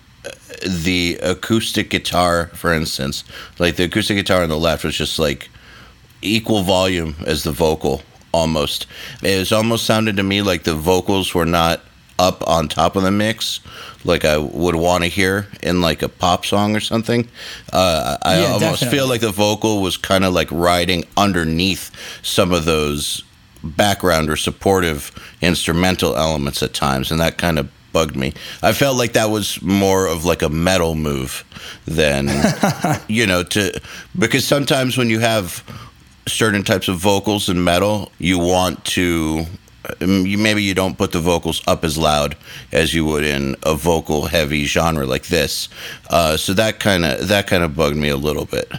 the 0.67 1.19
acoustic 1.23 1.91
guitar, 1.91 2.47
for 2.55 2.73
instance, 2.73 3.23
like 3.59 3.77
the 3.77 3.85
acoustic 3.85 4.17
guitar 4.17 4.43
on 4.43 4.49
the 4.49 4.59
left 4.59 4.83
was 4.83 4.97
just 4.97 5.19
like 5.19 5.51
equal 6.23 6.63
volume 6.63 7.17
as 7.27 7.43
the 7.43 7.53
vocal 7.53 8.03
almost. 8.33 8.87
It 9.23 9.39
was 9.39 9.53
almost 9.53 9.85
sounded 9.85 10.17
to 10.17 10.23
me 10.23 10.43
like 10.43 10.65
the 10.65 10.75
vocals 10.75 11.35
were 11.35 11.47
not 11.47 11.83
up 12.23 12.47
on 12.49 12.69
top 12.69 12.97
of 12.97 13.03
the 13.03 13.11
mix 13.11 13.61
like 14.05 14.25
I 14.25 14.37
would 14.39 14.75
want 14.75 15.05
to 15.05 15.09
hear 15.11 15.47
in 15.63 15.81
like 15.81 16.03
a 16.03 16.09
pop 16.09 16.45
song 16.45 16.75
or 16.77 16.81
something. 16.81 17.29
Uh, 17.73 18.17
I 18.23 18.41
Yeah, 18.41 18.47
almost 18.53 18.61
definitely. 18.81 18.99
feel 18.99 19.09
like 19.09 19.21
the 19.21 19.31
vocal 19.31 19.83
was 19.83 19.97
kind 19.97 20.25
of 20.25 20.33
like 20.33 20.49
riding 20.51 21.05
underneath 21.17 21.91
some 22.23 22.53
of 22.53 22.65
those 22.65 23.23
background 23.63 24.29
or 24.29 24.37
supportive 24.37 25.13
instrumental 25.41 26.17
elements 26.17 26.63
at 26.63 26.75
times, 26.75 27.11
and 27.11 27.21
that 27.21 27.39
kind 27.39 27.59
of 27.59 27.71
bugged 27.93 28.17
me. 28.17 28.33
I 28.63 28.73
felt 28.73 28.97
like 28.97 29.13
that 29.13 29.31
was 29.31 29.61
more 29.63 30.07
of 30.07 30.25
like 30.25 30.43
a 30.43 30.49
metal 30.49 30.95
move 30.95 31.45
than 31.85 32.29
you 33.09 33.27
know 33.27 33.43
to 33.45 33.81
because 34.19 34.47
sometimes 34.47 34.97
when 34.97 35.11
you 35.11 35.21
have 35.21 35.63
certain 36.27 36.63
types 36.65 36.89
of 36.89 36.97
vocals 36.99 37.49
in 37.49 37.63
metal, 37.63 38.11
you 38.19 38.39
want 38.39 38.85
to 38.85 39.47
maybe 40.01 40.63
you 40.63 40.75
don't 40.75 40.97
put 40.97 41.13
the 41.13 41.21
vocals 41.21 41.63
up 41.67 41.85
as 41.85 41.99
loud 41.99 42.37
as 42.71 42.95
you 42.95 43.05
would 43.05 43.25
in 43.25 43.57
a 43.63 43.75
vocal 43.75 44.27
heavy 44.27 44.65
genre 44.65 45.07
like 45.07 45.27
this. 45.27 45.69
Uh, 46.11 46.37
so 46.37 46.53
that 46.55 46.81
kind 46.81 47.05
of 47.05 47.29
that 47.29 47.47
kind 47.47 47.63
of 47.63 47.77
bugged 47.77 47.97
me 47.97 48.09
a 48.09 48.17
little 48.17 48.45
bit. 48.45 48.71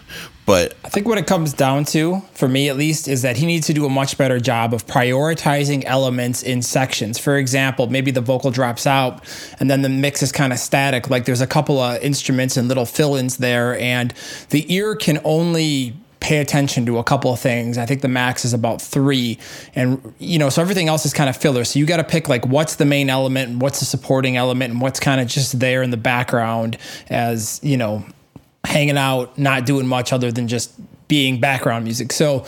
But 0.45 0.75
I 0.83 0.89
think 0.89 1.07
what 1.07 1.17
it 1.17 1.25
comes 1.25 1.53
down 1.53 1.85
to, 1.85 2.21
for 2.33 2.49
me 2.49 2.67
at 2.67 2.75
least, 2.75 3.07
is 3.07 3.21
that 3.21 3.37
he 3.37 3.45
needs 3.45 3.67
to 3.67 3.73
do 3.73 3.85
a 3.85 3.89
much 3.89 4.17
better 4.17 4.39
job 4.39 4.73
of 4.73 4.85
prioritizing 4.85 5.83
elements 5.85 6.43
in 6.43 6.61
sections. 6.61 7.17
For 7.17 7.37
example, 7.37 7.87
maybe 7.87 8.11
the 8.11 8.19
vocal 8.19 8.51
drops 8.51 8.85
out 8.85 9.23
and 9.59 9.71
then 9.71 9.83
the 9.83 9.89
mix 9.89 10.21
is 10.21 10.33
kind 10.33 10.51
of 10.51 10.59
static. 10.59 11.09
Like 11.09 11.23
there's 11.23 11.39
a 11.39 11.47
couple 11.47 11.79
of 11.79 12.01
instruments 12.01 12.57
and 12.57 12.67
little 12.67 12.85
fill 12.85 13.15
ins 13.15 13.37
there, 13.37 13.79
and 13.79 14.13
the 14.49 14.71
ear 14.73 14.95
can 14.95 15.19
only 15.23 15.95
pay 16.23 16.37
attention 16.37 16.85
to 16.85 16.97
a 16.97 17.03
couple 17.03 17.33
of 17.33 17.39
things. 17.39 17.77
I 17.77 17.85
think 17.85 18.01
the 18.01 18.07
max 18.07 18.45
is 18.45 18.53
about 18.53 18.81
three. 18.81 19.37
And, 19.75 20.13
you 20.19 20.39
know, 20.39 20.49
so 20.49 20.61
everything 20.61 20.87
else 20.87 21.05
is 21.05 21.13
kind 21.13 21.29
of 21.29 21.35
filler. 21.35 21.65
So 21.65 21.77
you 21.77 21.85
got 21.85 21.97
to 21.97 22.03
pick 22.03 22.29
like 22.29 22.47
what's 22.47 22.77
the 22.77 22.85
main 22.85 23.09
element 23.09 23.51
and 23.51 23.61
what's 23.61 23.81
the 23.81 23.85
supporting 23.85 24.37
element 24.37 24.71
and 24.71 24.81
what's 24.81 25.01
kind 25.01 25.19
of 25.19 25.27
just 25.27 25.59
there 25.59 25.83
in 25.83 25.91
the 25.91 25.97
background 25.97 26.77
as, 27.09 27.59
you 27.61 27.75
know, 27.75 28.05
hanging 28.63 28.97
out, 28.97 29.37
not 29.37 29.65
doing 29.65 29.85
much 29.85 30.13
other 30.13 30.31
than 30.31 30.47
just 30.47 30.73
being 31.09 31.41
background 31.41 31.83
music. 31.83 32.13
So, 32.13 32.45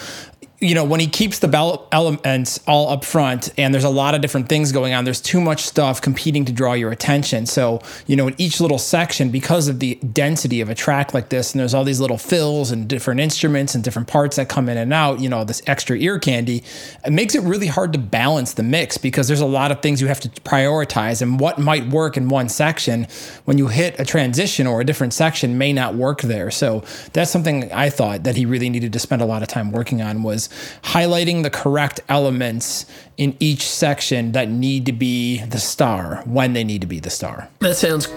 you 0.62 0.74
know, 0.74 0.86
when 0.86 1.02
he 1.02 1.08
keeps 1.08 1.40
the 1.40 1.50
bell 1.50 1.88
elements 1.92 2.62
all 2.66 2.90
up 2.90 3.04
front 3.04 3.50
and 3.58 3.74
there's 3.74 3.84
a 3.84 3.90
lot 3.90 4.16
of 4.16 4.22
different 4.22 4.48
things 4.48 4.72
going 4.72 4.94
on, 4.94 5.04
there's 5.04 5.20
too 5.20 5.42
much 5.42 5.64
stuff 5.64 6.02
competing 6.02 6.46
to 6.46 6.54
draw 6.54 6.74
your 6.74 6.92
attention. 6.92 7.46
So, 7.46 7.82
you 8.08 8.16
know, 8.16 8.28
in 8.30 8.36
each 8.38 8.62
little 8.62 8.78
section, 8.78 9.30
because 9.32 9.68
of 9.68 9.80
the 9.80 9.96
density 9.96 10.62
of 10.62 10.70
a 10.70 10.76
track 10.76 11.14
like 11.14 11.28
this, 11.28 11.54
and 11.54 11.60
there's 11.60 11.74
all 11.74 11.84
these 11.84 12.00
little 12.00 12.18
fills 12.18 12.72
and 12.72 12.88
different 12.88 13.20
instruments 13.20 13.76
and 13.76 13.84
different 13.84 14.08
parts 14.08 14.38
that 14.38 14.48
come 14.48 14.70
in 14.70 14.78
and 14.78 14.94
out, 14.94 15.20
you 15.20 15.28
know, 15.28 15.44
this 15.44 15.62
extra 15.68 15.98
ear 15.98 16.20
candy, 16.20 16.64
it 17.06 17.12
makes 17.12 17.36
it 17.36 17.44
really 17.44 17.68
hard 17.68 17.92
to 17.92 18.00
balance 18.00 18.54
the 18.54 18.64
mix 18.64 18.98
because 18.98 19.28
there's 19.28 19.42
a 19.42 19.46
lot 19.46 19.72
of 19.72 19.82
things 19.82 20.00
you 20.00 20.08
have 20.08 20.22
to 20.22 20.30
prioritize. 20.42 21.22
And 21.22 21.38
what 21.38 21.60
might 21.60 21.88
work 21.90 22.16
in 22.16 22.30
one 22.30 22.48
section 22.48 23.08
when 23.44 23.58
you 23.58 23.68
hit 23.68 24.00
a 24.00 24.06
transition 24.06 24.68
or 24.68 24.80
a 24.80 24.86
different 24.86 25.14
section 25.14 25.58
may 25.58 25.74
not 25.74 25.96
work 25.96 26.22
there. 26.22 26.50
So 26.50 26.84
that's 27.12 27.30
something 27.30 27.72
I 27.74 27.90
thought 27.90 28.24
that 28.24 28.38
he 28.38 28.46
really 28.46 28.70
needed 28.70 28.94
to 28.94 29.00
spend 29.00 29.22
a 29.22 29.26
lot 29.26 29.42
of 29.42 29.50
time 29.50 29.72
working 29.74 30.02
on 30.02 30.24
was 30.24 30.45
highlighting 30.84 31.44
the 31.44 31.50
correct 31.50 32.00
elements 32.10 32.86
in 33.18 33.36
each 33.40 33.68
section 33.68 34.32
that 34.34 34.50
need 34.50 34.86
to 34.86 34.92
be 34.92 35.44
the 35.46 35.60
star 35.60 36.22
when 36.26 36.54
they 36.54 36.64
need 36.64 36.82
to 36.82 36.88
be 36.88 37.00
the 37.00 37.10
star. 37.10 37.50
That 37.60 37.76
sounds 37.76 38.08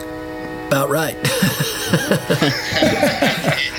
about 0.68 0.90
right. 0.90 1.16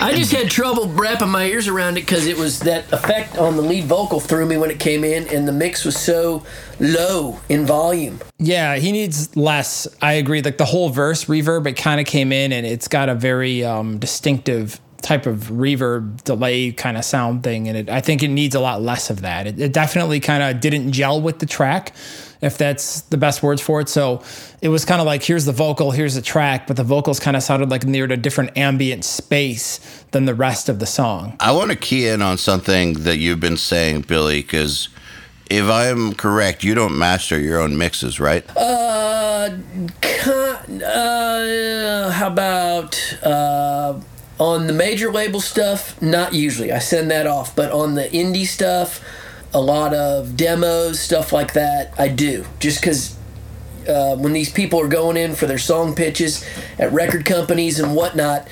I 0.01 0.13
just 0.15 0.31
had 0.31 0.49
trouble 0.49 0.87
wrapping 0.87 1.29
my 1.29 1.45
ears 1.45 1.67
around 1.67 1.97
it 1.97 2.01
because 2.01 2.25
it 2.25 2.35
was 2.37 2.61
that 2.61 2.91
effect 2.91 3.37
on 3.37 3.55
the 3.57 3.61
lead 3.61 3.85
vocal 3.85 4.19
threw 4.19 4.45
me 4.45 4.57
when 4.57 4.71
it 4.71 4.79
came 4.79 5.03
in, 5.03 5.27
and 5.27 5.47
the 5.47 5.51
mix 5.51 5.85
was 5.85 5.95
so 5.95 6.43
low 6.79 7.39
in 7.47 7.67
volume. 7.67 8.19
Yeah, 8.39 8.77
he 8.77 8.91
needs 8.91 9.35
less. 9.35 9.87
I 10.01 10.13
agree. 10.13 10.41
Like 10.41 10.57
the 10.57 10.65
whole 10.65 10.89
verse 10.89 11.25
reverb, 11.25 11.67
it 11.67 11.73
kind 11.73 11.99
of 11.99 12.07
came 12.07 12.31
in 12.31 12.51
and 12.51 12.65
it's 12.65 12.87
got 12.87 13.09
a 13.09 13.15
very 13.15 13.63
um, 13.63 13.99
distinctive 13.99 14.79
type 15.01 15.25
of 15.25 15.45
reverb 15.45 16.23
delay 16.23 16.71
kind 16.71 16.97
of 16.97 17.05
sound 17.05 17.43
thing. 17.43 17.67
And 17.67 17.77
it, 17.77 17.89
I 17.89 18.01
think 18.01 18.23
it 18.23 18.27
needs 18.27 18.55
a 18.55 18.59
lot 18.59 18.81
less 18.81 19.09
of 19.09 19.21
that. 19.21 19.47
It, 19.47 19.59
it 19.59 19.73
definitely 19.73 20.19
kind 20.19 20.43
of 20.43 20.61
didn't 20.61 20.91
gel 20.91 21.21
with 21.21 21.39
the 21.39 21.45
track, 21.45 21.93
if 22.41 22.57
that's 22.57 23.01
the 23.01 23.17
best 23.17 23.43
words 23.43 23.61
for 23.61 23.81
it. 23.81 23.89
So 23.89 24.21
it 24.61 24.69
was 24.69 24.85
kind 24.85 25.01
of 25.01 25.07
like, 25.07 25.23
here's 25.23 25.45
the 25.45 25.51
vocal, 25.51 25.91
here's 25.91 26.15
the 26.15 26.21
track, 26.21 26.67
but 26.67 26.77
the 26.77 26.83
vocals 26.83 27.19
kind 27.19 27.35
of 27.37 27.43
sounded 27.43 27.69
like 27.69 27.85
near 27.85 28.05
a 28.05 28.17
different 28.17 28.57
ambient 28.57 29.05
space 29.05 29.79
than 30.11 30.25
the 30.25 30.35
rest 30.35 30.69
of 30.69 30.79
the 30.79 30.85
song. 30.85 31.35
I 31.39 31.51
want 31.51 31.71
to 31.71 31.77
key 31.77 32.07
in 32.07 32.21
on 32.21 32.37
something 32.37 32.93
that 33.03 33.17
you've 33.17 33.39
been 33.39 33.57
saying, 33.57 34.01
Billy, 34.01 34.41
because 34.41 34.89
if 35.49 35.65
I'm 35.65 36.13
correct, 36.13 36.63
you 36.63 36.75
don't 36.75 36.97
master 36.97 37.39
your 37.39 37.59
own 37.59 37.77
mixes, 37.77 38.19
right? 38.19 38.45
Uh, 38.55 39.57
con- 40.01 40.83
uh 40.83 42.11
how 42.11 42.27
about 42.27 43.17
uh, 43.23 43.99
on 44.39 44.67
the 44.67 44.73
major 44.73 45.11
label 45.11 45.41
stuff? 45.41 46.01
Not 46.01 46.33
usually. 46.33 46.71
I 46.71 46.79
send 46.79 47.11
that 47.11 47.27
off, 47.27 47.55
but 47.55 47.71
on 47.71 47.95
the 47.95 48.03
indie 48.09 48.45
stuff, 48.47 49.03
a 49.53 49.61
lot 49.61 49.93
of 49.93 50.37
demos, 50.37 50.99
stuff 50.99 51.33
like 51.33 51.53
that, 51.53 51.93
I 51.97 52.07
do. 52.07 52.45
Just 52.59 52.81
because 52.81 53.15
uh, 53.87 54.15
when 54.15 54.33
these 54.33 54.51
people 54.51 54.79
are 54.79 54.87
going 54.87 55.17
in 55.17 55.35
for 55.35 55.45
their 55.47 55.57
song 55.57 55.95
pitches 55.95 56.45
at 56.77 56.91
record 56.91 57.25
companies 57.25 57.79
and 57.79 57.95
whatnot, 57.95 58.47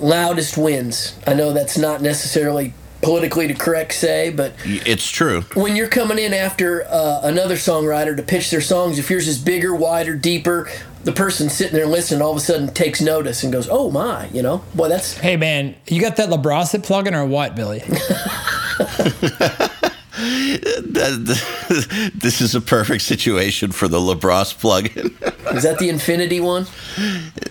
loudest 0.00 0.56
wins. 0.58 1.16
I 1.26 1.34
know 1.34 1.52
that's 1.52 1.78
not 1.78 2.02
necessarily 2.02 2.74
politically 3.02 3.48
to 3.48 3.54
correct 3.54 3.94
say, 3.94 4.30
but 4.30 4.52
It's 4.64 5.08
true. 5.08 5.42
when 5.54 5.74
you're 5.74 5.88
coming 5.88 6.18
in 6.18 6.34
after 6.34 6.84
uh, 6.86 7.20
another 7.22 7.54
songwriter 7.54 8.14
to 8.16 8.22
pitch 8.22 8.50
their 8.50 8.60
songs, 8.60 8.98
if 8.98 9.08
yours 9.08 9.26
is 9.26 9.38
bigger, 9.38 9.74
wider, 9.74 10.14
deeper, 10.16 10.68
the 11.04 11.12
person 11.12 11.48
sitting 11.48 11.74
there 11.74 11.86
listening 11.86 12.22
all 12.22 12.30
of 12.30 12.36
a 12.36 12.40
sudden 12.40 12.72
takes 12.72 13.00
notice 13.00 13.42
and 13.42 13.52
goes, 13.52 13.68
"Oh 13.70 13.90
my!" 13.90 14.28
You 14.28 14.42
know, 14.42 14.62
boy, 14.74 14.88
that's 14.88 15.16
Hey 15.16 15.36
man, 15.36 15.74
you 15.86 16.00
got 16.00 16.16
that 16.16 16.28
LeBron 16.28 16.84
plug-in 16.84 17.14
or 17.14 17.24
what, 17.24 17.56
Billy? 17.56 17.82
This 22.20 22.40
is 22.40 22.54
a 22.54 22.60
perfect 22.60 23.02
situation 23.02 23.72
for 23.72 23.88
the 23.88 23.98
LeBros 23.98 24.54
plugin. 24.58 25.10
is 25.56 25.62
that 25.62 25.78
the 25.78 25.88
Infinity 25.88 26.40
one? 26.40 26.66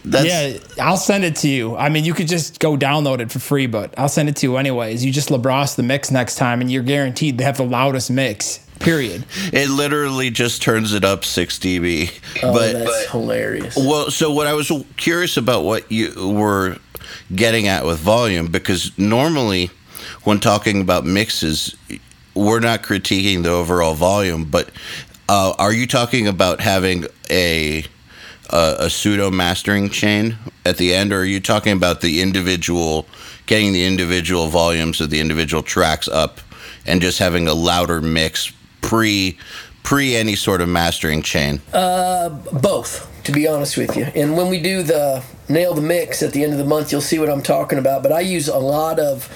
That's, 0.05 0.27
yeah, 0.27 0.83
I'll 0.83 0.97
send 0.97 1.23
it 1.23 1.35
to 1.37 1.47
you. 1.47 1.75
I 1.75 1.89
mean, 1.89 2.03
you 2.03 2.13
could 2.13 2.27
just 2.27 2.59
go 2.59 2.77
download 2.77 3.19
it 3.19 3.31
for 3.31 3.39
free, 3.39 3.65
but 3.65 3.93
I'll 3.97 4.09
send 4.09 4.29
it 4.29 4.35
to 4.37 4.47
you 4.47 4.57
anyways. 4.57 5.03
You 5.03 5.11
just 5.11 5.29
LeBron 5.29 5.75
the 5.75 5.83
mix 5.83 6.11
next 6.11 6.35
time, 6.35 6.61
and 6.61 6.71
you're 6.71 6.83
guaranteed 6.83 7.39
to 7.39 7.43
have 7.43 7.57
the 7.57 7.63
loudest 7.63 8.11
mix. 8.11 8.65
Period. 8.79 9.25
It 9.51 9.69
literally 9.69 10.29
just 10.29 10.61
turns 10.61 10.93
it 10.93 11.03
up 11.03 11.25
6 11.25 11.59
dB. 11.59 12.11
Oh, 12.43 12.53
but 12.53 12.73
that's 12.73 13.11
hilarious. 13.11 13.75
Well, 13.75 14.09
so 14.09 14.31
what 14.31 14.47
I 14.47 14.53
was 14.53 14.71
curious 14.97 15.37
about 15.37 15.63
what 15.63 15.91
you 15.91 16.33
were 16.33 16.77
getting 17.35 17.67
at 17.67 17.85
with 17.85 17.99
volume, 17.99 18.47
because 18.47 18.97
normally 18.97 19.69
when 20.23 20.39
talking 20.39 20.81
about 20.81 21.05
mixes, 21.05 21.75
we're 22.33 22.59
not 22.59 22.83
critiquing 22.83 23.43
the 23.43 23.49
overall 23.49 23.93
volume, 23.93 24.45
but 24.45 24.69
uh, 25.27 25.53
are 25.59 25.73
you 25.73 25.85
talking 25.85 26.27
about 26.27 26.59
having 26.59 27.05
a 27.29 27.83
a, 28.51 28.75
a 28.79 28.89
pseudo 28.89 29.29
mastering 29.29 29.89
chain 29.89 30.37
at 30.65 30.77
the 30.77 30.93
end, 30.93 31.13
or 31.13 31.19
are 31.19 31.25
you 31.25 31.39
talking 31.39 31.73
about 31.73 32.01
the 32.01 32.21
individual, 32.21 33.05
getting 33.45 33.73
the 33.73 33.85
individual 33.85 34.47
volumes 34.47 34.99
of 35.01 35.09
the 35.09 35.19
individual 35.19 35.61
tracks 35.61 36.07
up, 36.07 36.39
and 36.85 37.01
just 37.01 37.19
having 37.19 37.47
a 37.47 37.53
louder 37.53 38.01
mix 38.01 38.51
pre 38.81 39.37
pre 39.83 40.15
any 40.15 40.35
sort 40.35 40.61
of 40.61 40.69
mastering 40.69 41.21
chain? 41.21 41.61
Uh, 41.73 42.29
both 42.29 43.09
to 43.23 43.31
be 43.31 43.47
honest 43.47 43.77
with 43.77 43.95
you. 43.95 44.05
And 44.15 44.35
when 44.35 44.49
we 44.49 44.59
do 44.59 44.83
the 44.83 45.23
nail 45.47 45.73
the 45.73 45.81
mix 45.81 46.23
at 46.23 46.33
the 46.33 46.43
end 46.43 46.51
of 46.51 46.57
the 46.59 46.65
month 46.65 46.91
you'll 46.91 47.01
see 47.01 47.19
what 47.19 47.29
i'm 47.29 47.41
talking 47.41 47.79
about. 47.79 48.03
But 48.03 48.11
i 48.11 48.21
use 48.21 48.47
a 48.47 48.57
lot 48.57 48.99
of 48.99 49.29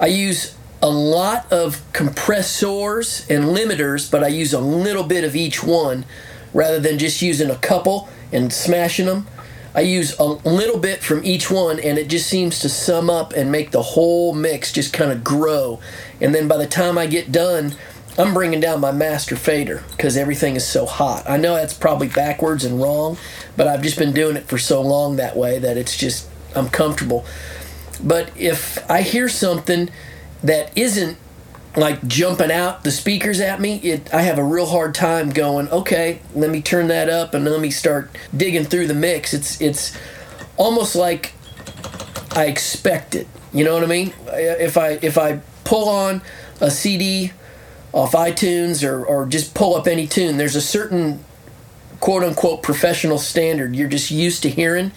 i 0.00 0.06
use 0.06 0.56
a 0.82 0.90
lot 0.90 1.50
of 1.52 1.80
compressors 1.92 3.26
and 3.30 3.44
limiters 3.44 4.10
but 4.10 4.22
i 4.22 4.28
use 4.28 4.52
a 4.52 4.60
little 4.60 5.04
bit 5.04 5.24
of 5.24 5.34
each 5.34 5.62
one 5.62 6.04
rather 6.52 6.78
than 6.78 6.98
just 6.98 7.22
using 7.22 7.50
a 7.50 7.56
couple 7.56 8.08
and 8.30 8.52
smashing 8.52 9.06
them 9.06 9.26
i 9.74 9.80
use 9.80 10.16
a 10.18 10.24
little 10.24 10.78
bit 10.78 11.02
from 11.02 11.24
each 11.24 11.50
one 11.50 11.80
and 11.80 11.98
it 11.98 12.08
just 12.08 12.28
seems 12.28 12.60
to 12.60 12.68
sum 12.68 13.08
up 13.08 13.32
and 13.32 13.50
make 13.50 13.70
the 13.70 13.82
whole 13.82 14.34
mix 14.34 14.72
just 14.72 14.92
kind 14.92 15.10
of 15.10 15.24
grow. 15.24 15.80
And 16.20 16.34
then 16.34 16.46
by 16.46 16.58
the 16.58 16.66
time 16.66 16.98
i 16.98 17.06
get 17.06 17.32
done 17.32 17.74
I'm 18.18 18.32
bringing 18.32 18.60
down 18.60 18.80
my 18.80 18.92
master 18.92 19.36
fader 19.36 19.84
because 19.90 20.16
everything 20.16 20.56
is 20.56 20.66
so 20.66 20.86
hot. 20.86 21.28
I 21.28 21.36
know 21.36 21.54
that's 21.54 21.74
probably 21.74 22.08
backwards 22.08 22.64
and 22.64 22.80
wrong, 22.80 23.18
but 23.56 23.68
I've 23.68 23.82
just 23.82 23.98
been 23.98 24.12
doing 24.12 24.36
it 24.36 24.44
for 24.44 24.58
so 24.58 24.80
long 24.80 25.16
that 25.16 25.36
way 25.36 25.58
that 25.58 25.76
it's 25.76 25.96
just 25.96 26.28
I'm 26.54 26.68
comfortable. 26.68 27.26
But 28.02 28.30
if 28.36 28.90
I 28.90 29.02
hear 29.02 29.28
something 29.28 29.90
that 30.42 30.76
isn't 30.76 31.18
like 31.76 32.06
jumping 32.06 32.50
out 32.50 32.84
the 32.84 32.90
speakers 32.90 33.38
at 33.40 33.60
me, 33.60 33.76
it 33.76 34.12
I 34.14 34.22
have 34.22 34.38
a 34.38 34.44
real 34.44 34.66
hard 34.66 34.94
time 34.94 35.30
going, 35.30 35.68
okay, 35.68 36.20
let 36.34 36.50
me 36.50 36.62
turn 36.62 36.88
that 36.88 37.10
up 37.10 37.34
and 37.34 37.44
let 37.44 37.60
me 37.60 37.70
start 37.70 38.10
digging 38.34 38.64
through 38.64 38.86
the 38.86 38.94
mix. 38.94 39.34
It's 39.34 39.60
it's 39.60 39.96
almost 40.56 40.96
like 40.96 41.32
I 42.34 42.46
expect 42.46 43.14
it. 43.14 43.26
You 43.52 43.64
know 43.64 43.74
what 43.74 43.82
I 43.82 43.86
mean? 43.86 44.14
If 44.28 44.78
I 44.78 44.92
if 45.02 45.18
I 45.18 45.40
pull 45.64 45.88
on 45.90 46.22
a 46.60 46.70
CD 46.70 47.32
off 47.92 48.12
iTunes 48.12 48.86
or, 48.86 49.04
or 49.04 49.26
just 49.26 49.54
pull 49.54 49.74
up 49.74 49.86
any 49.86 50.06
tune, 50.06 50.36
there's 50.36 50.56
a 50.56 50.60
certain 50.60 51.24
quote 52.00 52.22
unquote 52.22 52.62
professional 52.62 53.18
standard 53.18 53.74
you're 53.74 53.88
just 53.88 54.10
used 54.10 54.42
to 54.42 54.50
hearing. 54.50 54.92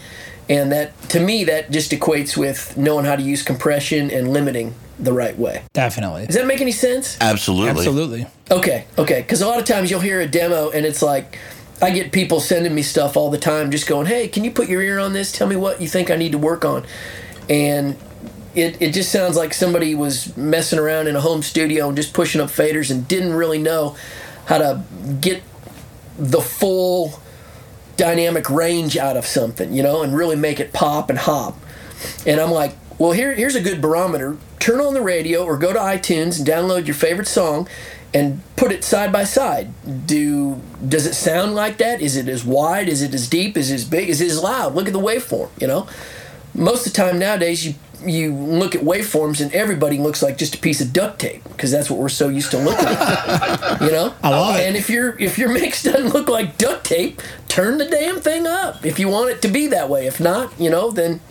And 0.49 0.71
that, 0.71 0.99
to 1.09 1.19
me, 1.19 1.43
that 1.43 1.69
just 1.69 1.91
equates 1.91 2.35
with 2.35 2.75
knowing 2.75 3.05
how 3.05 3.15
to 3.15 3.21
use 3.21 3.43
compression 3.43 4.09
and 4.09 4.33
limiting 4.33 4.73
the 4.97 5.13
right 5.13 5.37
way. 5.37 5.63
Definitely. 5.73 6.25
Does 6.25 6.35
that 6.35 6.47
make 6.47 6.59
any 6.59 6.71
sense? 6.71 7.17
Absolutely. 7.21 7.69
Absolutely. 7.69 8.27
Okay, 8.49 8.85
okay. 8.97 9.21
Because 9.21 9.41
a 9.41 9.47
lot 9.47 9.59
of 9.59 9.65
times 9.65 9.91
you'll 9.91 9.99
hear 9.99 10.19
a 10.21 10.27
demo 10.27 10.71
and 10.71 10.85
it's 10.85 11.01
like, 11.03 11.37
I 11.81 11.91
get 11.91 12.11
people 12.11 12.39
sending 12.39 12.75
me 12.75 12.81
stuff 12.81 13.15
all 13.15 13.29
the 13.29 13.37
time 13.37 13.71
just 13.71 13.87
going, 13.87 14.07
hey, 14.07 14.27
can 14.27 14.43
you 14.43 14.51
put 14.51 14.67
your 14.67 14.81
ear 14.81 14.99
on 14.99 15.13
this? 15.13 15.31
Tell 15.31 15.47
me 15.47 15.55
what 15.55 15.81
you 15.81 15.87
think 15.87 16.11
I 16.11 16.15
need 16.15 16.33
to 16.33 16.37
work 16.37 16.65
on. 16.65 16.85
And 17.47 17.95
it, 18.55 18.81
it 18.81 18.93
just 18.93 19.11
sounds 19.11 19.37
like 19.37 19.53
somebody 19.53 19.95
was 19.95 20.35
messing 20.35 20.79
around 20.79 21.07
in 21.07 21.15
a 21.15 21.21
home 21.21 21.41
studio 21.41 21.87
and 21.87 21.95
just 21.95 22.13
pushing 22.13 22.41
up 22.41 22.49
faders 22.49 22.89
and 22.91 23.07
didn't 23.07 23.33
really 23.33 23.59
know 23.59 23.95
how 24.45 24.57
to 24.57 24.83
get 25.21 25.43
the 26.17 26.41
full 26.41 27.19
dynamic 27.97 28.49
range 28.49 28.97
out 28.97 29.17
of 29.17 29.25
something, 29.25 29.73
you 29.73 29.83
know, 29.83 30.01
and 30.01 30.15
really 30.15 30.35
make 30.35 30.59
it 30.59 30.73
pop 30.73 31.09
and 31.09 31.19
hop. 31.19 31.57
And 32.25 32.39
I'm 32.39 32.51
like, 32.51 32.75
well, 32.97 33.11
here, 33.11 33.33
here's 33.33 33.55
a 33.55 33.61
good 33.61 33.81
barometer. 33.81 34.37
Turn 34.59 34.79
on 34.79 34.93
the 34.93 35.01
radio 35.01 35.43
or 35.43 35.57
go 35.57 35.71
to 35.71 35.79
iTunes 35.79 36.37
and 36.37 36.47
download 36.47 36.85
your 36.85 36.95
favorite 36.95 37.27
song 37.27 37.67
and 38.13 38.41
put 38.55 38.71
it 38.71 38.83
side 38.83 39.11
by 39.11 39.23
side. 39.23 39.71
Do 40.07 40.59
does 40.85 41.05
it 41.05 41.13
sound 41.13 41.55
like 41.55 41.77
that? 41.77 42.01
Is 42.01 42.15
it 42.15 42.27
as 42.27 42.43
wide? 42.43 42.89
Is 42.89 43.01
it 43.01 43.13
as 43.13 43.27
deep? 43.29 43.55
Is 43.55 43.69
it 43.71 43.75
as 43.75 43.85
big? 43.85 44.09
Is 44.09 44.21
it 44.21 44.29
as 44.29 44.41
loud? 44.41 44.75
Look 44.75 44.87
at 44.87 44.93
the 44.93 44.99
waveform, 44.99 45.49
you 45.61 45.67
know? 45.67 45.87
Most 46.53 46.87
of 46.87 46.93
the 46.93 46.97
time 46.97 47.19
nowadays 47.19 47.65
you 47.65 47.75
you 48.05 48.33
look 48.33 48.75
at 48.75 48.81
waveforms 48.81 49.41
and 49.41 49.51
everybody 49.53 49.97
looks 49.97 50.21
like 50.21 50.37
just 50.37 50.55
a 50.55 50.57
piece 50.57 50.81
of 50.81 50.93
duct 50.93 51.19
tape 51.19 51.43
because 51.43 51.71
that's 51.71 51.89
what 51.89 51.99
we're 51.99 52.09
so 52.09 52.29
used 52.29 52.51
to 52.51 52.57
looking 52.57 52.85
at. 52.85 53.81
You 53.81 53.91
know? 53.91 54.13
I 54.21 54.29
love 54.29 54.55
it. 54.57 54.67
And 54.67 54.75
if 54.75 54.89
your 54.89 55.17
if 55.19 55.37
your 55.37 55.49
mix 55.49 55.83
doesn't 55.89 56.13
look 56.13 56.27
like 56.27 56.57
duct 56.57 56.85
tape, 56.85 57.21
turn 57.47 57.77
the 57.77 57.85
damn 57.85 58.19
thing 58.19 58.45
up 58.45 58.85
if 58.85 58.99
you 58.99 59.07
want 59.07 59.29
it 59.29 59.41
to 59.43 59.47
be 59.47 59.67
that 59.67 59.89
way. 59.89 60.05
If 60.05 60.19
not, 60.19 60.51
you 60.59 60.69
know, 60.69 60.91
then 60.91 61.21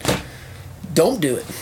don't 0.94 1.20
do 1.20 1.36
it. 1.36 1.46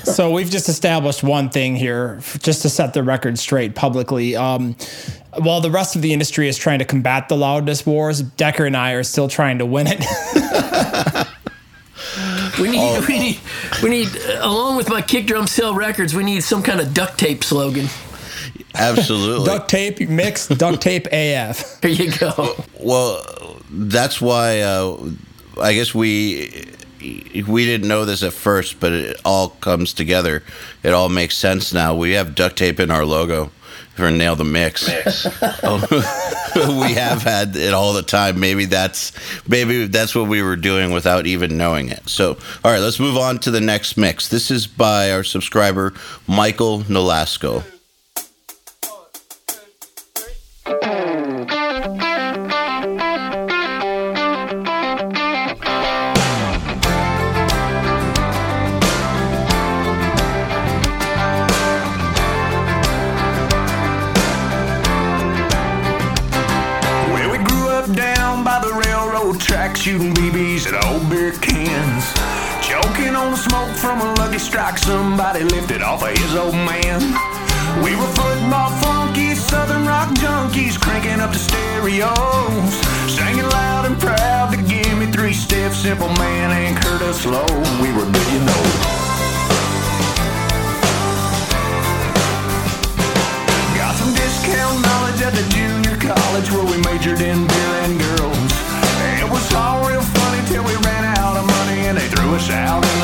So 0.00 0.32
we've 0.32 0.50
just 0.50 0.68
established 0.68 1.22
one 1.22 1.50
thing 1.50 1.76
here, 1.76 2.20
just 2.40 2.62
to 2.62 2.68
set 2.68 2.94
the 2.94 3.02
record 3.02 3.38
straight 3.38 3.74
publicly. 3.74 4.34
Um, 4.34 4.74
while 5.38 5.60
the 5.60 5.70
rest 5.70 5.94
of 5.94 6.02
the 6.02 6.12
industry 6.12 6.48
is 6.48 6.58
trying 6.58 6.80
to 6.80 6.84
combat 6.84 7.28
the 7.28 7.36
loudness 7.36 7.86
wars, 7.86 8.22
Decker 8.22 8.64
and 8.64 8.76
I 8.76 8.92
are 8.92 9.04
still 9.04 9.28
trying 9.28 9.58
to 9.58 9.66
win 9.66 9.86
it. 9.88 10.00
We 12.60 12.70
need, 12.70 13.06
we 13.08 13.18
need, 13.18 13.38
we 13.82 13.90
need, 13.90 14.08
along 14.38 14.76
with 14.76 14.88
my 14.88 15.02
kick 15.02 15.26
drum 15.26 15.46
sell 15.46 15.74
records, 15.74 16.14
we 16.14 16.24
need 16.24 16.42
some 16.42 16.62
kind 16.62 16.80
of 16.80 16.92
duct 16.92 17.18
tape 17.18 17.42
slogan. 17.42 17.86
Absolutely. 18.74 19.46
duct 19.46 19.68
tape 19.68 20.08
mix, 20.08 20.46
duct 20.48 20.80
tape 20.80 21.06
AF. 21.12 21.80
There 21.80 21.90
you 21.90 22.12
go. 22.12 22.54
Well, 22.78 23.24
that's 23.70 24.20
why 24.20 24.60
uh, 24.60 25.10
I 25.60 25.74
guess 25.74 25.94
we 25.94 26.66
we 27.46 27.64
didn't 27.64 27.88
know 27.88 28.04
this 28.04 28.22
at 28.22 28.32
first, 28.32 28.78
but 28.78 28.92
it 28.92 29.20
all 29.24 29.50
comes 29.50 29.92
together. 29.94 30.42
It 30.82 30.92
all 30.92 31.08
makes 31.08 31.36
sense 31.36 31.72
now. 31.72 31.94
We 31.94 32.12
have 32.12 32.34
duct 32.34 32.56
tape 32.56 32.78
in 32.78 32.90
our 32.90 33.04
logo 33.04 33.50
for 33.94 34.10
nail 34.10 34.36
the 34.36 34.44
mix. 34.44 34.86
we 36.56 36.94
have 36.94 37.22
had 37.22 37.56
it 37.56 37.74
all 37.74 37.92
the 37.92 38.02
time. 38.02 38.40
Maybe 38.40 38.64
that's 38.64 39.12
maybe 39.48 39.86
that's 39.86 40.14
what 40.14 40.28
we 40.28 40.42
were 40.42 40.56
doing 40.56 40.92
without 40.92 41.26
even 41.26 41.56
knowing 41.56 41.90
it. 41.90 42.08
So, 42.08 42.36
all 42.64 42.72
right, 42.72 42.80
let's 42.80 43.00
move 43.00 43.16
on 43.16 43.38
to 43.40 43.50
the 43.50 43.60
next 43.60 43.96
mix. 43.96 44.28
This 44.28 44.50
is 44.50 44.66
by 44.66 45.12
our 45.12 45.24
subscriber 45.24 45.92
Michael 46.26 46.80
Nolasco. 46.80 47.64
Somebody 75.40 75.60
lifted 75.60 75.82
off 75.82 76.02
of 76.02 76.10
his 76.10 76.34
old 76.34 76.54
man. 76.54 77.00
We 77.84 77.94
were 77.96 78.12
football 78.14 78.70
funky, 78.80 79.34
southern 79.34 79.86
rock 79.86 80.10
junkies, 80.14 80.80
cranking 80.80 81.20
up 81.20 81.32
the 81.32 81.38
stereos. 81.38 82.72
Singing 83.08 83.48
loud 83.48 83.86
and 83.86 83.98
proud 83.98 84.50
to 84.52 84.56
give 84.56 84.98
me 84.98 85.06
three 85.06 85.32
steps, 85.32 85.78
simple 85.78 86.08
man 86.14 86.50
ain't 86.50 86.84
hurt 86.84 87.02
us 87.02 87.24
low. 87.26 87.46
We 87.80 87.92
were 87.92 88.06
good, 88.10 88.28
you 88.32 88.40
know. 88.40 88.64
Got 93.76 93.94
some 93.96 94.12
discount 94.14 94.82
knowledge 94.82 95.22
at 95.22 95.32
the 95.32 95.46
junior 95.54 95.96
college 95.96 96.50
where 96.50 96.64
we 96.64 96.76
majored 96.82 97.20
in 97.20 97.46
beer 97.46 97.74
and 97.84 97.98
girls. 97.98 98.52
It 99.20 99.30
was 99.30 99.54
all 99.54 99.88
real 99.88 100.02
funny 100.02 100.42
till 100.48 100.64
we 100.64 100.74
ran 100.88 101.04
out 101.18 101.36
of 101.36 101.46
money 101.46 101.86
and 101.86 101.96
they 101.96 102.08
threw 102.08 102.34
us 102.34 102.50
out 102.50 102.99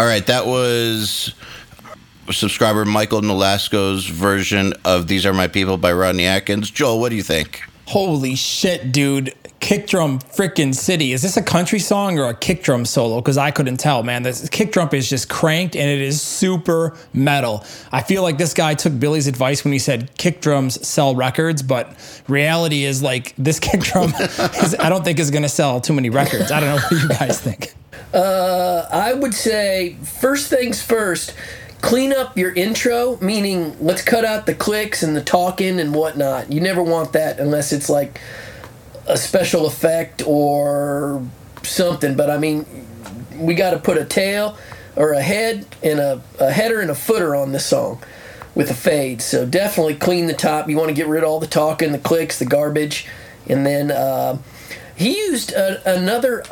All 0.00 0.06
right, 0.06 0.26
that 0.28 0.46
was 0.46 1.34
subscriber 2.30 2.86
Michael 2.86 3.20
Nolasco's 3.20 4.06
version 4.06 4.72
of 4.82 5.08
"These 5.08 5.26
Are 5.26 5.34
My 5.34 5.46
People" 5.46 5.76
by 5.76 5.92
Rodney 5.92 6.24
Atkins. 6.24 6.70
Joel, 6.70 7.00
what 7.00 7.10
do 7.10 7.16
you 7.16 7.22
think? 7.22 7.60
Holy 7.84 8.34
shit, 8.34 8.92
dude. 8.92 9.34
Kick 9.70 9.86
drum 9.86 10.18
frickin' 10.18 10.74
city. 10.74 11.12
Is 11.12 11.22
this 11.22 11.36
a 11.36 11.42
country 11.42 11.78
song 11.78 12.18
or 12.18 12.24
a 12.24 12.34
kick 12.34 12.64
drum 12.64 12.84
solo? 12.84 13.20
Because 13.20 13.38
I 13.38 13.52
couldn't 13.52 13.76
tell, 13.76 14.02
man. 14.02 14.24
This 14.24 14.48
kick 14.48 14.72
drum 14.72 14.88
is 14.94 15.08
just 15.08 15.28
cranked 15.28 15.76
and 15.76 15.88
it 15.88 16.00
is 16.00 16.20
super 16.20 16.96
metal. 17.12 17.64
I 17.92 18.02
feel 18.02 18.24
like 18.24 18.36
this 18.36 18.52
guy 18.52 18.74
took 18.74 18.98
Billy's 18.98 19.28
advice 19.28 19.62
when 19.62 19.72
he 19.72 19.78
said 19.78 20.10
kick 20.18 20.40
drums 20.40 20.84
sell 20.84 21.14
records, 21.14 21.62
but 21.62 21.94
reality 22.26 22.82
is 22.82 23.00
like 23.00 23.32
this 23.38 23.60
kick 23.60 23.82
drum 23.82 24.12
is, 24.18 24.74
I 24.74 24.88
don't 24.88 25.04
think 25.04 25.20
is 25.20 25.30
gonna 25.30 25.48
sell 25.48 25.80
too 25.80 25.92
many 25.92 26.10
records. 26.10 26.50
I 26.50 26.58
don't 26.58 26.70
know 26.70 26.82
what 26.82 27.02
you 27.02 27.08
guys 27.08 27.40
think. 27.40 27.72
Uh, 28.12 28.88
I 28.90 29.12
would 29.12 29.34
say 29.34 29.94
first 30.02 30.50
things 30.50 30.82
first. 30.82 31.32
Clean 31.80 32.12
up 32.12 32.36
your 32.36 32.52
intro, 32.54 33.18
meaning 33.20 33.76
let's 33.80 34.02
cut 34.02 34.24
out 34.24 34.46
the 34.46 34.54
clicks 34.54 35.04
and 35.04 35.16
the 35.16 35.22
talking 35.22 35.78
and 35.78 35.94
whatnot. 35.94 36.52
You 36.52 36.60
never 36.60 36.82
want 36.82 37.12
that 37.12 37.38
unless 37.38 37.72
it's 37.72 37.88
like 37.88 38.20
a 39.10 39.16
special 39.16 39.66
effect 39.66 40.22
or 40.26 41.22
something. 41.62 42.16
But 42.16 42.30
I 42.30 42.38
mean, 42.38 42.66
we 43.34 43.54
got 43.54 43.70
to 43.70 43.78
put 43.78 43.98
a 43.98 44.04
tail 44.04 44.56
or 44.96 45.12
a 45.12 45.22
head 45.22 45.66
and 45.82 45.98
a, 45.98 46.22
a 46.38 46.50
header 46.50 46.80
and 46.80 46.90
a 46.90 46.94
footer 46.94 47.34
on 47.34 47.52
this 47.52 47.66
song 47.66 48.02
with 48.54 48.70
a 48.70 48.74
fade. 48.74 49.22
So 49.22 49.46
definitely 49.46 49.94
clean 49.94 50.26
the 50.26 50.34
top. 50.34 50.68
You 50.68 50.76
want 50.76 50.88
to 50.88 50.94
get 50.94 51.06
rid 51.06 51.22
of 51.22 51.28
all 51.28 51.40
the 51.40 51.46
talking, 51.46 51.92
the 51.92 51.98
clicks, 51.98 52.38
the 52.38 52.44
garbage, 52.44 53.06
and 53.48 53.64
then 53.64 53.90
uh, 53.90 54.38
he 54.96 55.18
used 55.18 55.52
a, 55.52 55.98
another 55.98 56.44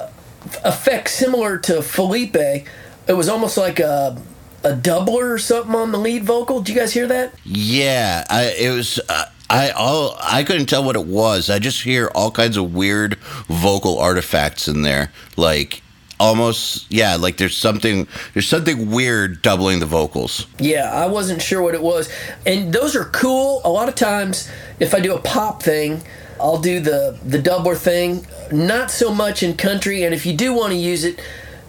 effect 0.64 1.10
similar 1.10 1.58
to 1.58 1.82
Felipe. 1.82 2.36
It 2.36 3.12
was 3.12 3.28
almost 3.28 3.56
like 3.56 3.80
a 3.80 4.20
a 4.64 4.72
doubler 4.72 5.30
or 5.30 5.38
something 5.38 5.74
on 5.74 5.92
the 5.92 5.98
lead 5.98 6.24
vocal. 6.24 6.60
Do 6.60 6.72
you 6.72 6.78
guys 6.78 6.92
hear 6.92 7.06
that? 7.06 7.32
Yeah, 7.44 8.24
I, 8.28 8.54
it 8.58 8.70
was. 8.70 9.00
Uh, 9.08 9.26
I 9.50 9.70
all 9.70 10.16
I 10.20 10.44
couldn't 10.44 10.66
tell 10.66 10.84
what 10.84 10.96
it 10.96 11.06
was. 11.06 11.48
I 11.48 11.58
just 11.58 11.82
hear 11.82 12.10
all 12.14 12.30
kinds 12.30 12.56
of 12.56 12.74
weird 12.74 13.16
vocal 13.48 13.98
artifacts 13.98 14.68
in 14.68 14.82
there, 14.82 15.10
like 15.36 15.82
almost 16.20 16.86
yeah, 16.92 17.16
like 17.16 17.36
there's 17.38 17.56
something 17.56 18.06
there's 18.34 18.48
something 18.48 18.90
weird 18.90 19.40
doubling 19.42 19.80
the 19.80 19.86
vocals. 19.86 20.46
Yeah, 20.58 20.92
I 20.92 21.06
wasn't 21.06 21.40
sure 21.40 21.62
what 21.62 21.74
it 21.74 21.82
was. 21.82 22.10
And 22.46 22.72
those 22.72 22.94
are 22.94 23.06
cool. 23.06 23.62
A 23.64 23.70
lot 23.70 23.88
of 23.88 23.94
times, 23.94 24.50
if 24.80 24.94
I 24.94 25.00
do 25.00 25.14
a 25.14 25.20
pop 25.20 25.62
thing, 25.62 26.02
I'll 26.40 26.60
do 26.60 26.80
the 26.80 27.18
the 27.24 27.38
doubler 27.38 27.76
thing. 27.76 28.26
Not 28.52 28.90
so 28.90 29.14
much 29.14 29.42
in 29.42 29.56
country. 29.56 30.02
And 30.02 30.14
if 30.14 30.26
you 30.26 30.34
do 30.34 30.52
want 30.52 30.72
to 30.72 30.78
use 30.78 31.04
it, 31.04 31.20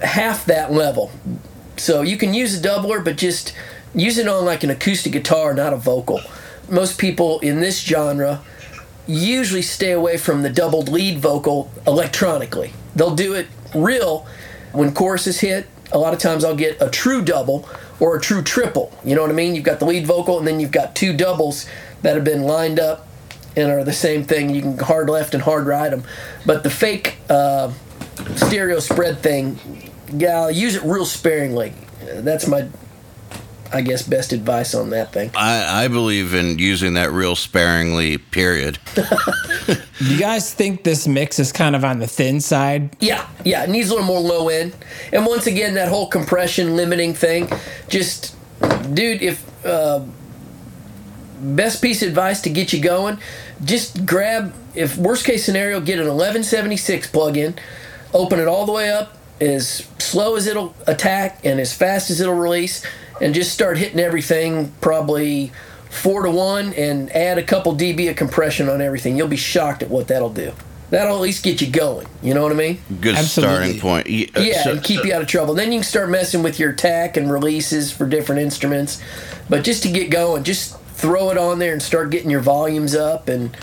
half 0.03 0.45
that 0.45 0.71
level. 0.71 1.11
So 1.77 2.01
you 2.01 2.17
can 2.17 2.33
use 2.33 2.59
a 2.59 2.61
doubler, 2.61 3.03
but 3.03 3.17
just 3.17 3.55
use 3.95 4.17
it 4.17 4.27
on 4.27 4.45
like 4.45 4.63
an 4.63 4.69
acoustic 4.69 5.13
guitar, 5.13 5.53
not 5.53 5.71
a 5.71 5.77
vocal. 5.77 6.21
Most 6.69 6.99
people 6.99 7.39
in 7.39 7.59
this 7.59 7.79
genre 7.81 8.41
usually 9.07 9.61
stay 9.61 9.91
away 9.91 10.17
from 10.17 10.43
the 10.43 10.49
doubled 10.49 10.89
lead 10.89 11.19
vocal 11.19 11.71
electronically. 11.87 12.73
They'll 12.95 13.15
do 13.15 13.33
it 13.33 13.47
real 13.73 14.27
when 14.71 14.93
choruses 14.93 15.39
hit. 15.39 15.67
A 15.91 15.97
lot 15.97 16.13
of 16.13 16.19
times 16.19 16.43
I'll 16.43 16.55
get 16.55 16.79
a 16.79 16.89
true 16.89 17.23
double 17.23 17.67
or 17.99 18.15
a 18.15 18.21
true 18.21 18.43
triple. 18.43 18.95
You 19.03 19.15
know 19.15 19.21
what 19.21 19.31
I 19.31 19.33
mean? 19.33 19.55
You've 19.55 19.63
got 19.63 19.79
the 19.79 19.85
lead 19.85 20.05
vocal 20.05 20.37
and 20.37 20.47
then 20.47 20.59
you've 20.59 20.71
got 20.71 20.95
two 20.95 21.15
doubles 21.15 21.65
that 22.03 22.15
have 22.15 22.23
been 22.23 22.43
lined 22.43 22.79
up 22.79 23.07
and 23.55 23.71
are 23.71 23.83
the 23.83 23.93
same 23.93 24.23
thing. 24.23 24.53
You 24.53 24.61
can 24.61 24.77
hard 24.77 25.09
left 25.09 25.33
and 25.33 25.41
hard 25.41 25.65
right 25.65 25.89
them. 25.89 26.03
But 26.45 26.63
the 26.63 26.69
fake 26.69 27.17
uh, 27.29 27.71
stereo 28.35 28.79
spread 28.79 29.19
thing, 29.19 29.59
yeah, 30.13 30.41
I'll 30.41 30.51
use 30.51 30.75
it 30.75 30.83
real 30.83 31.05
sparingly. 31.05 31.73
That's 32.01 32.47
my, 32.47 32.67
I 33.71 33.81
guess, 33.81 34.01
best 34.03 34.33
advice 34.33 34.73
on 34.73 34.89
that 34.91 35.13
thing. 35.13 35.31
I, 35.35 35.85
I 35.85 35.87
believe 35.87 36.33
in 36.33 36.59
using 36.59 36.95
that 36.95 37.11
real 37.11 37.35
sparingly. 37.35 38.17
Period. 38.17 38.79
You 40.01 40.17
guys 40.17 40.53
think 40.53 40.85
this 40.85 41.07
mix 41.07 41.39
is 41.39 41.51
kind 41.51 41.75
of 41.75 41.83
on 41.83 41.99
the 41.99 42.07
thin 42.07 42.39
side? 42.39 42.95
Yeah, 43.01 43.27
yeah, 43.43 43.63
it 43.63 43.69
needs 43.69 43.89
a 43.89 43.95
little 43.95 44.07
more 44.07 44.21
low 44.21 44.47
end. 44.47 44.73
And 45.11 45.25
once 45.25 45.45
again, 45.45 45.73
that 45.73 45.89
whole 45.89 46.07
compression 46.07 46.77
limiting 46.77 47.13
thing, 47.13 47.49
just, 47.89 48.33
dude, 48.93 49.21
if 49.21 49.65
uh, 49.65 50.05
best 51.41 51.81
piece 51.81 52.01
of 52.01 52.07
advice 52.07 52.39
to 52.43 52.49
get 52.49 52.71
you 52.71 52.81
going, 52.81 53.19
just 53.65 54.05
grab, 54.05 54.53
if 54.73 54.95
worst 54.97 55.25
case 55.25 55.43
scenario, 55.43 55.81
get 55.81 55.99
an 55.99 56.05
1176 56.05 57.07
plug 57.07 57.35
in, 57.35 57.59
open 58.13 58.39
it 58.39 58.47
all 58.47 58.65
the 58.65 58.71
way 58.71 58.89
up 58.89 59.17
as 59.41 59.85
slow 59.97 60.35
as 60.35 60.47
it'll 60.47 60.75
attack 60.87 61.45
and 61.45 61.59
as 61.59 61.73
fast 61.73 62.09
as 62.09 62.21
it'll 62.21 62.33
release, 62.33 62.85
and 63.21 63.33
just 63.33 63.51
start 63.53 63.77
hitting 63.77 63.99
everything 63.99 64.71
probably 64.81 65.51
four 65.89 66.23
to 66.23 66.31
one 66.31 66.73
and 66.73 67.11
add 67.15 67.37
a 67.37 67.43
couple 67.43 67.75
dB 67.75 68.09
of 68.09 68.15
compression 68.15 68.69
on 68.69 68.81
everything. 68.81 69.17
You'll 69.17 69.27
be 69.27 69.37
shocked 69.37 69.81
at 69.83 69.89
what 69.89 70.07
that'll 70.07 70.29
do. 70.29 70.53
That'll 70.91 71.15
at 71.15 71.21
least 71.21 71.43
get 71.43 71.61
you 71.61 71.67
going. 71.69 72.07
You 72.23 72.33
know 72.33 72.41
what 72.41 72.51
I 72.51 72.55
mean? 72.55 72.79
Good 73.01 73.15
Absolutely. 73.15 73.77
starting 73.77 73.79
point. 73.79 74.07
Y- 74.09 74.27
uh, 74.35 74.39
Yeah, 74.41 74.63
so- 74.63 74.71
and 74.71 74.83
keep 74.83 75.03
you 75.05 75.13
out 75.13 75.21
of 75.21 75.27
trouble. 75.27 75.53
Then 75.53 75.71
you 75.71 75.79
can 75.79 75.83
start 75.83 76.09
messing 76.09 76.41
with 76.41 76.59
your 76.59 76.71
attack 76.71 77.15
and 77.17 77.31
releases 77.31 77.91
for 77.91 78.07
different 78.07 78.41
instruments. 78.41 78.99
But 79.49 79.63
just 79.63 79.83
to 79.83 79.89
get 79.89 80.09
going, 80.09 80.43
just 80.43 80.75
throw 80.95 81.29
it 81.29 81.37
on 81.37 81.59
there 81.59 81.73
and 81.73 81.81
start 81.81 82.09
getting 82.09 82.29
your 82.31 82.39
volumes 82.41 82.95
up 82.95 83.29
and 83.29 83.55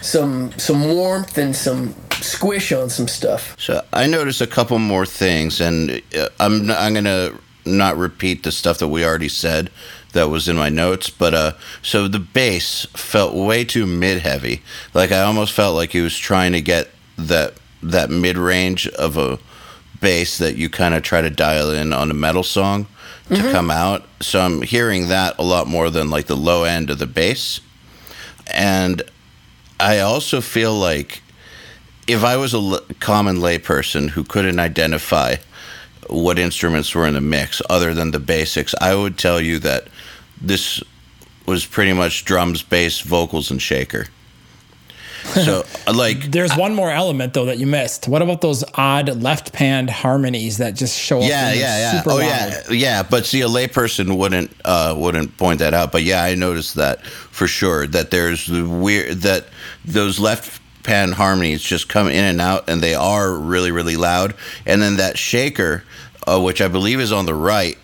some 0.00 0.52
some 0.56 0.84
warmth 0.94 1.36
and 1.38 1.54
some 1.54 1.94
squish 2.20 2.72
on 2.72 2.88
some 2.90 3.08
stuff. 3.08 3.54
So 3.58 3.82
I 3.92 4.06
noticed 4.06 4.40
a 4.40 4.46
couple 4.46 4.78
more 4.78 5.06
things, 5.06 5.60
and 5.60 6.02
uh, 6.18 6.28
I'm 6.40 6.70
I'm 6.70 6.94
gonna 6.94 7.32
not 7.66 7.96
repeat 7.96 8.42
the 8.42 8.52
stuff 8.52 8.78
that 8.78 8.88
we 8.88 9.04
already 9.04 9.28
said 9.28 9.70
that 10.12 10.28
was 10.30 10.48
in 10.48 10.56
my 10.56 10.68
notes, 10.68 11.10
but 11.10 11.34
uh, 11.34 11.52
so 11.82 12.08
the 12.08 12.18
bass 12.18 12.86
felt 12.94 13.34
way 13.34 13.64
too 13.64 13.86
mid 13.86 14.20
heavy. 14.22 14.62
Like 14.94 15.12
I 15.12 15.20
almost 15.20 15.52
felt 15.52 15.74
like 15.76 15.90
he 15.90 16.00
was 16.00 16.16
trying 16.16 16.52
to 16.52 16.60
get 16.60 16.90
that 17.18 17.54
that 17.82 18.10
mid 18.10 18.36
range 18.38 18.88
of 18.88 19.16
a 19.16 19.38
bass 20.00 20.38
that 20.38 20.56
you 20.56 20.68
kind 20.68 20.94
of 20.94 21.02
try 21.02 21.20
to 21.20 21.30
dial 21.30 21.70
in 21.70 21.92
on 21.92 22.10
a 22.10 22.14
metal 22.14 22.42
song 22.42 22.86
to 23.28 23.42
come 23.52 23.70
out. 23.70 24.04
So 24.20 24.40
I'm 24.40 24.62
hearing 24.62 25.08
that 25.08 25.38
a 25.38 25.42
lot 25.42 25.66
more 25.66 25.90
than 25.90 26.10
like 26.10 26.26
the 26.26 26.36
low 26.36 26.64
end 26.64 26.90
of 26.90 26.98
the 26.98 27.06
bass, 27.06 27.60
and 28.52 29.02
I 29.78 30.00
also 30.00 30.40
feel 30.40 30.72
like 30.74 31.22
if 32.06 32.24
I 32.24 32.36
was 32.36 32.54
a 32.54 32.58
l- 32.58 32.80
common 33.00 33.36
layperson 33.36 34.10
who 34.10 34.24
couldn't 34.24 34.60
identify 34.60 35.36
what 36.08 36.38
instruments 36.38 36.94
were 36.94 37.06
in 37.06 37.14
the 37.14 37.20
mix 37.20 37.60
other 37.68 37.94
than 37.94 38.10
the 38.10 38.20
basics, 38.20 38.74
I 38.80 38.94
would 38.94 39.18
tell 39.18 39.40
you 39.40 39.58
that 39.60 39.88
this 40.40 40.82
was 41.46 41.64
pretty 41.64 41.92
much 41.92 42.24
drums, 42.24 42.62
bass, 42.62 43.00
vocals, 43.00 43.50
and 43.50 43.60
shaker. 43.60 44.06
So, 45.26 45.64
like, 45.92 46.30
There's 46.30 46.56
one 46.56 46.72
more 46.72 46.90
element 46.90 47.34
though 47.34 47.46
that 47.46 47.58
you 47.58 47.66
missed. 47.66 48.06
What 48.06 48.22
about 48.22 48.40
those 48.42 48.62
odd 48.74 49.20
left 49.20 49.52
panned 49.52 49.90
harmonies 49.90 50.58
that 50.58 50.76
just 50.76 50.96
show 50.96 51.18
up? 51.18 51.28
yeah, 51.28 51.52
yeah, 51.52 51.92
yeah. 51.94 52.02
Oh, 52.06 52.16
loud? 52.16 52.20
yeah, 52.20 52.62
yeah. 52.70 53.02
But 53.02 53.26
see, 53.26 53.40
a 53.40 53.48
layperson 53.48 54.16
wouldn't 54.16 54.52
uh, 54.64 54.94
wouldn't 54.96 55.36
point 55.36 55.58
that 55.58 55.74
out. 55.74 55.90
But 55.90 56.04
yeah, 56.04 56.22
I 56.22 56.36
noticed 56.36 56.76
that 56.76 57.04
for 57.04 57.48
sure. 57.48 57.88
That 57.88 58.12
there's 58.12 58.46
the 58.46 58.66
weird 58.68 59.22
that 59.22 59.46
those 59.84 60.20
left 60.20 60.62
pan 60.86 61.12
harmonies 61.12 61.62
just 61.62 61.88
come 61.88 62.08
in 62.08 62.24
and 62.24 62.40
out, 62.40 62.68
and 62.68 62.80
they 62.80 62.94
are 62.94 63.32
really, 63.32 63.70
really 63.70 63.96
loud. 63.96 64.34
And 64.64 64.80
then 64.80 64.96
that 64.96 65.18
shaker, 65.18 65.84
uh, 66.26 66.40
which 66.40 66.60
I 66.62 66.68
believe 66.68 67.00
is 67.00 67.12
on 67.12 67.26
the 67.26 67.34
right, 67.34 67.76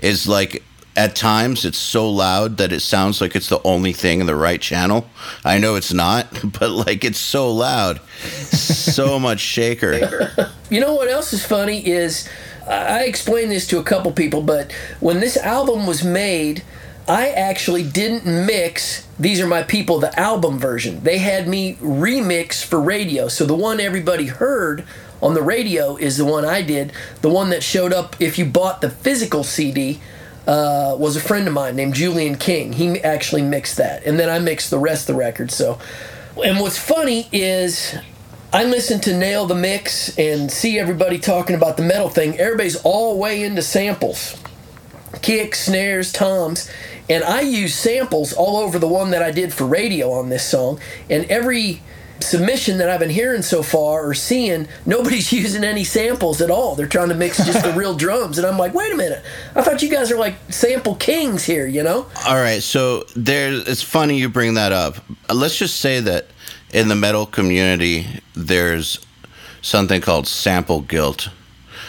is 0.00 0.26
like 0.26 0.62
at 0.96 1.16
times 1.16 1.64
it's 1.64 1.78
so 1.78 2.08
loud 2.08 2.56
that 2.58 2.72
it 2.72 2.80
sounds 2.80 3.20
like 3.20 3.34
it's 3.34 3.48
the 3.48 3.60
only 3.64 3.92
thing 3.92 4.20
in 4.20 4.26
the 4.26 4.36
right 4.36 4.60
channel. 4.60 5.06
I 5.44 5.58
know 5.58 5.74
it's 5.74 5.92
not, 5.92 6.28
but 6.58 6.70
like 6.70 7.04
it's 7.04 7.18
so 7.18 7.50
loud, 7.50 8.00
so 8.08 9.18
much 9.18 9.40
shaker. 9.40 10.30
You 10.70 10.80
know 10.80 10.94
what 10.94 11.08
else 11.08 11.32
is 11.32 11.44
funny 11.44 11.86
is 11.86 12.28
I 12.68 13.00
I 13.00 13.02
explained 13.04 13.50
this 13.50 13.66
to 13.68 13.78
a 13.78 13.82
couple 13.82 14.12
people, 14.12 14.42
but 14.42 14.72
when 15.00 15.20
this 15.20 15.36
album 15.36 15.86
was 15.86 16.04
made, 16.04 16.62
I 17.06 17.28
actually 17.28 17.82
didn't 17.82 18.24
mix 18.46 19.06
These 19.18 19.40
Are 19.40 19.46
My 19.46 19.62
People, 19.62 19.98
the 19.98 20.18
album 20.18 20.58
version. 20.58 21.02
They 21.02 21.18
had 21.18 21.46
me 21.46 21.74
remix 21.74 22.64
for 22.64 22.80
radio. 22.80 23.28
So 23.28 23.44
the 23.44 23.54
one 23.54 23.78
everybody 23.78 24.26
heard 24.26 24.86
on 25.20 25.34
the 25.34 25.42
radio 25.42 25.96
is 25.96 26.16
the 26.16 26.24
one 26.24 26.46
I 26.46 26.62
did. 26.62 26.92
The 27.20 27.28
one 27.28 27.50
that 27.50 27.62
showed 27.62 27.92
up 27.92 28.20
if 28.20 28.38
you 28.38 28.46
bought 28.46 28.80
the 28.80 28.88
physical 28.88 29.44
CD 29.44 30.00
uh, 30.46 30.96
was 30.98 31.14
a 31.14 31.20
friend 31.20 31.46
of 31.46 31.52
mine 31.52 31.76
named 31.76 31.92
Julian 31.94 32.36
King. 32.36 32.72
He 32.72 32.98
actually 33.00 33.42
mixed 33.42 33.76
that. 33.76 34.04
And 34.06 34.18
then 34.18 34.30
I 34.30 34.38
mixed 34.38 34.70
the 34.70 34.78
rest 34.78 35.08
of 35.08 35.14
the 35.14 35.20
record. 35.20 35.50
So, 35.50 35.78
and 36.42 36.58
what's 36.58 36.78
funny 36.78 37.28
is 37.32 37.94
I 38.50 38.64
listen 38.64 38.98
to 39.02 39.14
Nail 39.14 39.44
the 39.44 39.54
Mix 39.54 40.18
and 40.18 40.50
see 40.50 40.78
everybody 40.78 41.18
talking 41.18 41.54
about 41.54 41.76
the 41.76 41.82
metal 41.82 42.08
thing. 42.08 42.38
Everybody's 42.38 42.76
all 42.76 43.18
way 43.18 43.42
into 43.42 43.60
samples 43.60 44.38
kicks, 45.22 45.60
snares, 45.64 46.12
toms. 46.12 46.70
And 47.08 47.22
I 47.24 47.42
use 47.42 47.74
samples 47.74 48.32
all 48.32 48.56
over 48.56 48.78
the 48.78 48.88
one 48.88 49.10
that 49.10 49.22
I 49.22 49.30
did 49.30 49.52
for 49.52 49.66
radio 49.66 50.12
on 50.12 50.28
this 50.28 50.48
song. 50.48 50.80
And 51.10 51.24
every 51.26 51.82
submission 52.20 52.78
that 52.78 52.88
I've 52.88 53.00
been 53.00 53.10
hearing 53.10 53.42
so 53.42 53.62
far 53.62 54.06
or 54.06 54.14
seeing, 54.14 54.66
nobody's 54.86 55.32
using 55.42 55.64
any 55.64 55.84
samples 55.84 56.40
at 56.40 56.50
all. 56.50 56.74
They're 56.74 56.86
trying 56.86 57.08
to 57.10 57.14
mix 57.14 57.44
just 57.44 57.62
the 57.62 57.72
real 57.72 57.94
drums, 57.94 58.38
and 58.38 58.46
I'm 58.46 58.58
like, 58.58 58.74
wait 58.74 58.92
a 58.92 58.96
minute, 58.96 59.22
I 59.54 59.62
thought 59.62 59.82
you 59.82 59.90
guys 59.90 60.10
are 60.10 60.16
like 60.16 60.34
sample 60.50 60.94
kings 60.96 61.44
here, 61.44 61.66
you 61.66 61.82
know? 61.82 62.06
All 62.26 62.36
right, 62.36 62.62
so 62.62 63.04
there's, 63.14 63.66
It's 63.68 63.82
funny 63.82 64.18
you 64.18 64.28
bring 64.28 64.54
that 64.54 64.72
up. 64.72 64.96
Uh, 65.28 65.34
Let's 65.34 65.58
just 65.58 65.80
say 65.80 66.00
that 66.00 66.26
in 66.72 66.88
the 66.88 66.94
metal 66.94 67.26
community, 67.26 68.06
there's 68.34 69.04
something 69.62 70.00
called 70.00 70.26
sample 70.26 70.80
guilt, 70.80 71.28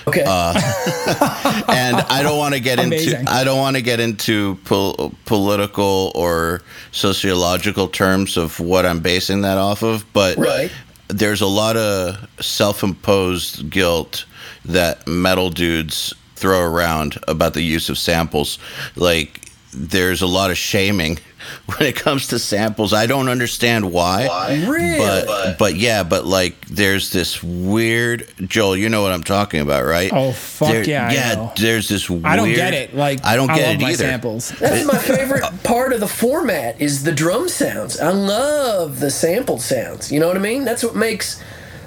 Okay. 0.08 0.24
Uh, 0.26 0.54
and 1.70 1.96
I 1.98 2.22
don't 2.22 2.38
want 2.38 2.54
to 2.54 2.60
get 2.60 2.80
into. 2.80 3.24
I 3.28 3.44
don't 3.44 3.58
want 3.60 3.76
to 3.76 3.82
get 3.82 4.00
into 4.00 4.56
pol- 4.65 5.13
political 5.26 6.12
or 6.15 6.62
sociological 6.91 7.88
terms 7.88 8.38
of 8.38 8.60
what 8.60 8.86
I'm 8.86 9.00
basing 9.00 9.41
that 9.41 9.58
off 9.58 9.82
of, 9.84 10.06
but 10.13 10.38
Right. 10.38 10.72
there's 11.08 11.41
a 11.41 11.48
lot 11.48 11.76
of 11.78 12.28
self-imposed 12.39 13.70
guilt 13.70 14.26
that 14.65 15.08
metal 15.08 15.50
dudes 15.50 16.13
throw 16.36 16.60
around 16.62 17.18
about 17.28 17.54
the 17.54 17.62
use 17.62 17.89
of 17.89 17.98
samples. 17.98 18.60
Like 18.96 19.41
there's 19.74 20.22
a 20.22 20.28
lot 20.28 20.52
of 20.52 20.58
shaming 20.58 21.18
when 21.65 21.88
it 21.88 21.95
comes 21.95 22.27
to 22.27 22.39
samples. 22.39 22.93
I 22.93 23.05
don't 23.05 23.29
understand 23.29 23.91
why. 23.91 24.27
Really? 24.67 24.97
But 24.97 25.58
but 25.58 25.75
yeah, 25.75 26.03
but 26.03 26.25
like 26.25 26.67
there's 26.67 27.12
this 27.12 27.41
weird 27.43 28.27
Joel, 28.39 28.77
you 28.77 28.89
know 28.89 29.01
what 29.01 29.12
I'm 29.12 29.23
talking 29.23 29.62
about, 29.62 29.86
right? 29.86 30.12
Oh, 30.13 30.31
fuck 30.31 30.86
yeah, 30.88 31.08
I 31.08 31.13
yeah, 31.13 31.36
know. 31.36 31.53
there's 31.58 31.88
this 31.88 32.10
weird 32.10 32.25
I 32.25 32.36
don't 32.36 32.53
get 32.53 32.73
it. 32.73 32.95
Like 32.95 33.23
I 33.25 33.36
don't 33.36 33.47
get 33.47 33.67
love 33.67 33.75
it 33.75 33.81
my 33.81 33.89
either. 33.89 33.97
samples. 33.97 34.49
That's 34.60 34.86
my 34.86 34.97
favorite 34.97 35.43
part 35.63 35.93
of 35.93 35.99
the 35.99 36.08
format 36.08 36.79
is 36.79 37.03
the 37.03 37.12
drum 37.12 37.49
sounds. 37.49 37.99
I 37.99 38.10
love 38.12 38.99
the 38.99 39.12
sampled 39.12 39.62
sounds. 39.62 40.12
You 40.12 40.19
know 40.19 40.27
what 40.27 40.38
I 40.38 40.41
mean? 40.41 40.65
That's 40.65 40.84
what 40.84 40.95
makes 40.95 41.43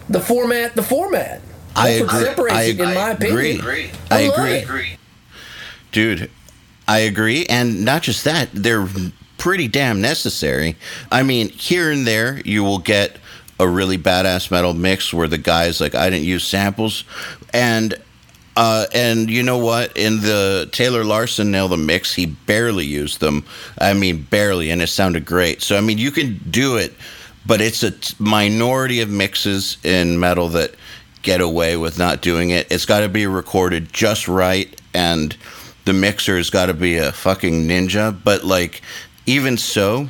the 0.09 0.21
format 0.21 0.75
the 0.75 0.83
format. 0.83 1.41
That's 1.75 1.79
I 1.79 2.01
what 2.01 2.15
agree. 2.15 2.25
separates 2.25 2.57
I 2.57 2.63
it, 2.63 2.81
in 2.81 2.95
my 2.95 3.11
agree. 3.11 3.59
opinion. 3.59 3.91
I 4.11 4.29
love 4.29 4.39
agree. 4.39 4.93
it. 4.93 4.99
Dude, 5.93 6.31
I 6.87 7.01
agree. 7.01 7.47
And 7.47 7.85
not 7.85 8.03
just 8.03 8.25
that, 8.25 8.49
they're 8.53 8.87
pretty 9.39 9.69
damn 9.69 10.01
necessary. 10.01 10.77
I 11.11 11.23
mean, 11.23 11.49
here 11.49 11.91
and 11.91 12.07
there, 12.07 12.41
you 12.45 12.63
will 12.63 12.79
get 12.79 13.17
a 13.59 13.67
really 13.67 13.99
badass 13.99 14.51
metal 14.51 14.75
mix 14.75 15.13
where 15.13 15.29
the 15.29 15.39
guy's 15.39 15.81
like, 15.81 15.95
I 15.95 16.11
didn't 16.11 16.27
use 16.27 16.45
samples. 16.45 17.05
And 17.53 17.95
uh, 18.57 18.87
and 18.93 19.31
you 19.31 19.45
know 19.45 19.59
what? 19.59 19.97
In 19.97 20.21
the 20.21 20.69
Taylor 20.73 21.05
Larson 21.05 21.53
nail 21.53 21.69
the 21.69 21.77
mix, 21.77 22.13
he 22.13 22.27
barely 22.27 22.85
used 22.85 23.21
them. 23.21 23.45
I 23.81 23.95
mean, 23.95 24.23
barely, 24.23 24.71
and 24.71 24.83
it 24.83 24.89
sounded 24.89 25.25
great. 25.25 25.63
So 25.63 25.79
I 25.79 25.81
mean, 25.81 25.97
you 25.97 26.11
can 26.11 26.41
do 26.51 26.77
it, 26.77 26.93
but 27.47 27.61
it's 27.61 27.85
a 27.85 27.93
t- 27.93 28.17
minority 28.19 29.01
of 29.01 29.09
mixes 29.09 29.79
in 29.85 30.19
metal 30.19 30.49
that 30.49 30.75
get 31.23 31.41
away 31.41 31.77
with 31.77 31.99
not 31.99 32.21
doing 32.21 32.51
it. 32.51 32.67
It's 32.69 32.85
got 32.85 33.01
to 33.01 33.09
be 33.09 33.29
recorded 33.29 33.93
just 33.93 34.27
right, 34.27 34.81
and 34.93 35.37
the 35.85 35.93
mixer's 35.93 36.51
got 36.51 36.67
to 36.67 36.75
be 36.75 36.97
a 36.97 37.13
fucking 37.13 37.69
ninja. 37.69 38.19
But 38.25 38.43
like, 38.43 38.83
even 39.29 39.57
so, 39.57 40.09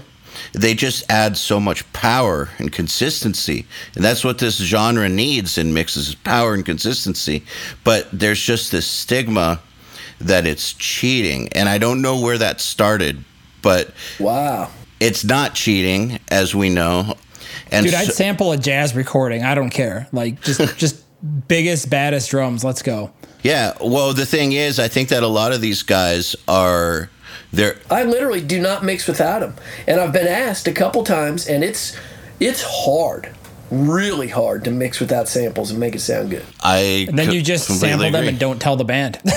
they 0.53 0.73
just 0.75 1.05
add 1.11 1.37
so 1.37 1.59
much 1.61 1.91
power 1.93 2.49
and 2.59 2.71
consistency 2.73 3.67
and 3.97 4.05
that's 4.05 4.23
what 4.25 4.39
this 4.39 4.57
genre 4.59 5.09
needs 5.09 5.59
in 5.59 5.75
mixes 5.75 6.15
power 6.15 6.55
and 6.55 6.65
consistency 6.65 7.45
but 7.83 8.07
there's 8.13 8.41
just 8.41 8.71
this 8.71 8.87
stigma 8.87 9.61
that 10.21 10.47
it's 10.47 10.73
cheating 10.75 11.49
and 11.53 11.69
i 11.69 11.77
don't 11.77 12.01
know 12.01 12.21
where 12.21 12.39
that 12.39 12.61
started 12.61 13.25
but 13.63 13.93
Wow. 14.21 14.71
it's 15.01 15.25
not 15.25 15.55
cheating 15.55 16.21
as 16.31 16.55
we 16.55 16.69
know 16.71 17.15
and 17.73 17.85
Dude, 17.85 17.95
I'd 17.95 18.07
so- 18.07 18.13
sample 18.13 18.53
a 18.53 18.57
jazz 18.57 18.95
recording. 18.95 19.43
I 19.43 19.55
don't 19.55 19.71
care. 19.71 20.07
Like 20.13 20.41
just 20.43 20.77
just 20.85 21.05
biggest 21.49 21.91
baddest 21.91 22.31
drums. 22.31 22.63
Let's 22.65 22.81
go. 22.83 23.13
yeah 23.43 23.77
well 23.81 24.15
the 24.15 24.25
thing 24.27 24.53
is 24.53 24.79
i 24.79 24.87
think 24.89 25.09
that 25.11 25.23
a 25.25 25.29
lot 25.29 25.53
of 25.53 25.61
these 25.61 25.83
guys 25.83 26.37
are 26.47 27.11
they're 27.53 27.77
I 27.91 28.05
literally 28.05 28.41
do 28.43 28.61
not 28.61 28.85
mix 28.85 29.07
without 29.07 29.41
them. 29.41 29.55
And 29.87 30.01
I've 30.01 30.13
been 30.13 30.27
asked 30.29 30.67
a 30.67 30.73
couple 30.73 31.05
times 31.05 31.47
and 31.47 31.65
it's 31.65 31.97
it's 32.41 32.63
hard. 32.67 33.35
Really 33.71 34.29
hard 34.29 34.65
to 34.65 34.71
mix 34.71 34.99
without 35.01 35.29
samples 35.29 35.71
and 35.71 35.79
make 35.79 35.95
it 35.95 36.01
sound 36.01 36.31
good. 36.31 36.45
i 36.63 37.05
And 37.09 37.19
then 37.19 37.31
you 37.33 37.43
just 37.43 37.67
completely 37.67 37.89
sample 37.91 38.05
them 38.13 38.15
agree. 38.15 38.29
and 38.29 38.39
don't 38.39 38.61
tell 38.61 38.77
the 38.77 38.85
band. 38.85 39.19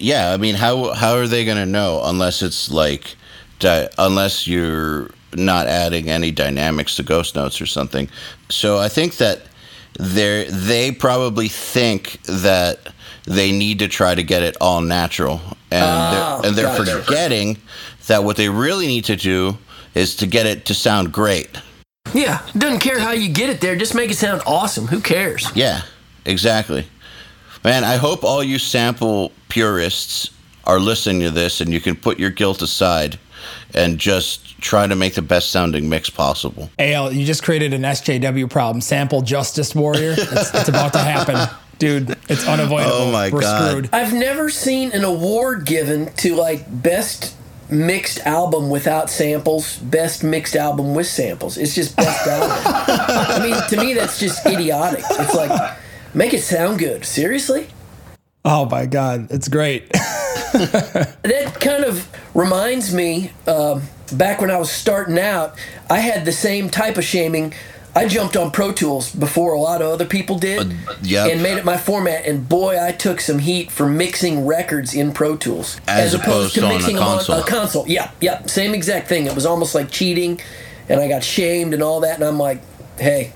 Yeah, 0.00 0.32
I 0.32 0.36
mean, 0.36 0.54
how 0.54 0.92
how 0.92 1.14
are 1.16 1.26
they 1.26 1.44
going 1.44 1.56
to 1.58 1.66
know 1.66 2.00
unless 2.04 2.40
it's 2.40 2.70
like, 2.70 3.16
di- 3.58 3.88
unless 3.98 4.46
you're 4.46 5.10
not 5.34 5.66
adding 5.66 6.08
any 6.08 6.30
dynamics 6.30 6.94
to 6.96 7.02
ghost 7.02 7.34
notes 7.34 7.60
or 7.60 7.66
something? 7.66 8.08
So 8.48 8.78
I 8.78 8.88
think 8.88 9.16
that 9.16 9.42
they 9.98 10.46
they 10.48 10.92
probably 10.92 11.48
think 11.48 12.22
that 12.22 12.78
they 13.28 13.52
need 13.52 13.78
to 13.80 13.88
try 13.88 14.14
to 14.14 14.22
get 14.22 14.42
it 14.42 14.56
all 14.60 14.80
natural, 14.80 15.40
and 15.70 15.84
Ah, 15.84 16.38
they're, 16.40 16.48
and 16.48 16.58
they're 16.58 16.76
gotcha. 16.76 17.02
forgetting 17.02 17.58
that 18.06 18.24
what 18.24 18.36
they 18.36 18.48
really 18.48 18.86
need 18.86 19.04
to 19.04 19.16
do 19.16 19.58
is 19.94 20.16
to 20.16 20.26
get 20.26 20.46
it 20.46 20.64
to 20.66 20.74
sound 20.74 21.12
great. 21.12 21.48
Yeah, 22.14 22.40
doesn't 22.56 22.80
care 22.80 22.98
how 22.98 23.12
you 23.12 23.28
get 23.28 23.50
it 23.50 23.60
there, 23.60 23.76
just 23.76 23.94
make 23.94 24.10
it 24.10 24.16
sound 24.16 24.40
awesome. 24.46 24.86
Who 24.86 25.00
cares? 25.00 25.50
Yeah, 25.54 25.82
exactly. 26.24 26.86
Man, 27.64 27.84
I 27.84 27.96
hope 27.96 28.24
all 28.24 28.42
you 28.42 28.58
sample 28.58 29.32
purists 29.50 30.30
are 30.64 30.78
listening 30.80 31.20
to 31.20 31.30
this 31.30 31.60
and 31.60 31.70
you 31.72 31.80
can 31.80 31.96
put 31.96 32.18
your 32.18 32.30
guilt 32.30 32.62
aside 32.62 33.18
and 33.74 33.98
just 33.98 34.47
try 34.60 34.86
to 34.86 34.96
make 34.96 35.14
the 35.14 35.22
best 35.22 35.50
sounding 35.50 35.88
mix 35.88 36.10
possible. 36.10 36.70
Eyal, 36.78 37.14
you 37.14 37.24
just 37.24 37.42
created 37.42 37.72
an 37.74 37.82
SJW 37.82 38.50
problem. 38.50 38.80
Sample 38.80 39.22
Justice 39.22 39.74
Warrior. 39.74 40.14
It's, 40.18 40.54
it's 40.54 40.68
about 40.68 40.92
to 40.94 40.98
happen. 40.98 41.48
Dude, 41.78 42.16
it's 42.28 42.46
unavoidable. 42.46 42.92
Oh 42.92 43.12
my 43.12 43.30
We're 43.30 43.40
God. 43.40 43.68
screwed. 43.70 43.90
I've 43.92 44.12
never 44.12 44.50
seen 44.50 44.90
an 44.92 45.04
award 45.04 45.64
given 45.64 46.12
to 46.16 46.34
like 46.34 46.64
best 46.82 47.36
mixed 47.70 48.18
album 48.20 48.70
without 48.70 49.10
samples, 49.10 49.76
best 49.78 50.24
mixed 50.24 50.56
album 50.56 50.94
with 50.94 51.06
samples. 51.06 51.56
It's 51.56 51.74
just 51.74 51.96
best 51.96 52.26
album. 52.26 52.50
I 52.64 53.40
mean, 53.42 53.68
to 53.68 53.76
me, 53.76 53.94
that's 53.94 54.18
just 54.18 54.44
idiotic. 54.44 55.04
It's 55.08 55.34
like, 55.34 55.76
make 56.14 56.34
it 56.34 56.42
sound 56.42 56.78
good. 56.78 57.04
Seriously? 57.04 57.68
Oh 58.44 58.64
my 58.66 58.86
God. 58.86 59.28
It's 59.30 59.48
great. 59.48 59.90
That 61.22 61.58
kind 61.60 61.84
of 61.84 62.08
reminds 62.34 62.94
me, 62.94 63.32
um, 63.46 63.82
back 64.12 64.40
when 64.40 64.50
I 64.50 64.58
was 64.58 64.70
starting 64.70 65.18
out, 65.18 65.58
I 65.90 65.98
had 65.98 66.24
the 66.24 66.32
same 66.32 66.70
type 66.70 66.96
of 66.96 67.04
shaming. 67.04 67.54
I 67.94 68.06
jumped 68.06 68.36
on 68.36 68.50
Pro 68.50 68.72
Tools 68.72 69.12
before 69.12 69.52
a 69.52 69.58
lot 69.58 69.82
of 69.82 69.90
other 69.90 70.04
people 70.04 70.38
did, 70.38 70.74
yep. 71.02 71.30
and 71.30 71.42
made 71.42 71.58
it 71.58 71.64
my 71.64 71.76
format. 71.76 72.26
And 72.26 72.48
boy, 72.48 72.82
I 72.82 72.92
took 72.92 73.20
some 73.20 73.40
heat 73.40 73.70
for 73.70 73.88
mixing 73.88 74.46
records 74.46 74.94
in 74.94 75.12
Pro 75.12 75.36
Tools 75.36 75.80
As 75.88 76.14
opposed 76.14 76.54
to 76.54 76.64
on 76.64 76.76
a 76.76 76.98
console. 76.98 77.34
on 77.34 77.42
a 77.42 77.46
console. 77.46 77.88
Yeah, 77.88 78.10
yeah, 78.20 78.44
same 78.46 78.74
exact 78.74 79.08
thing. 79.08 79.26
It 79.26 79.34
was 79.34 79.46
almost 79.46 79.74
like 79.74 79.90
cheating, 79.90 80.40
and 80.88 81.00
I 81.00 81.08
got 81.08 81.24
shamed 81.24 81.74
and 81.74 81.82
all 81.82 82.00
that. 82.00 82.14
And 82.14 82.24
I'm 82.24 82.38
like, 82.38 82.62
hey, 82.98 83.32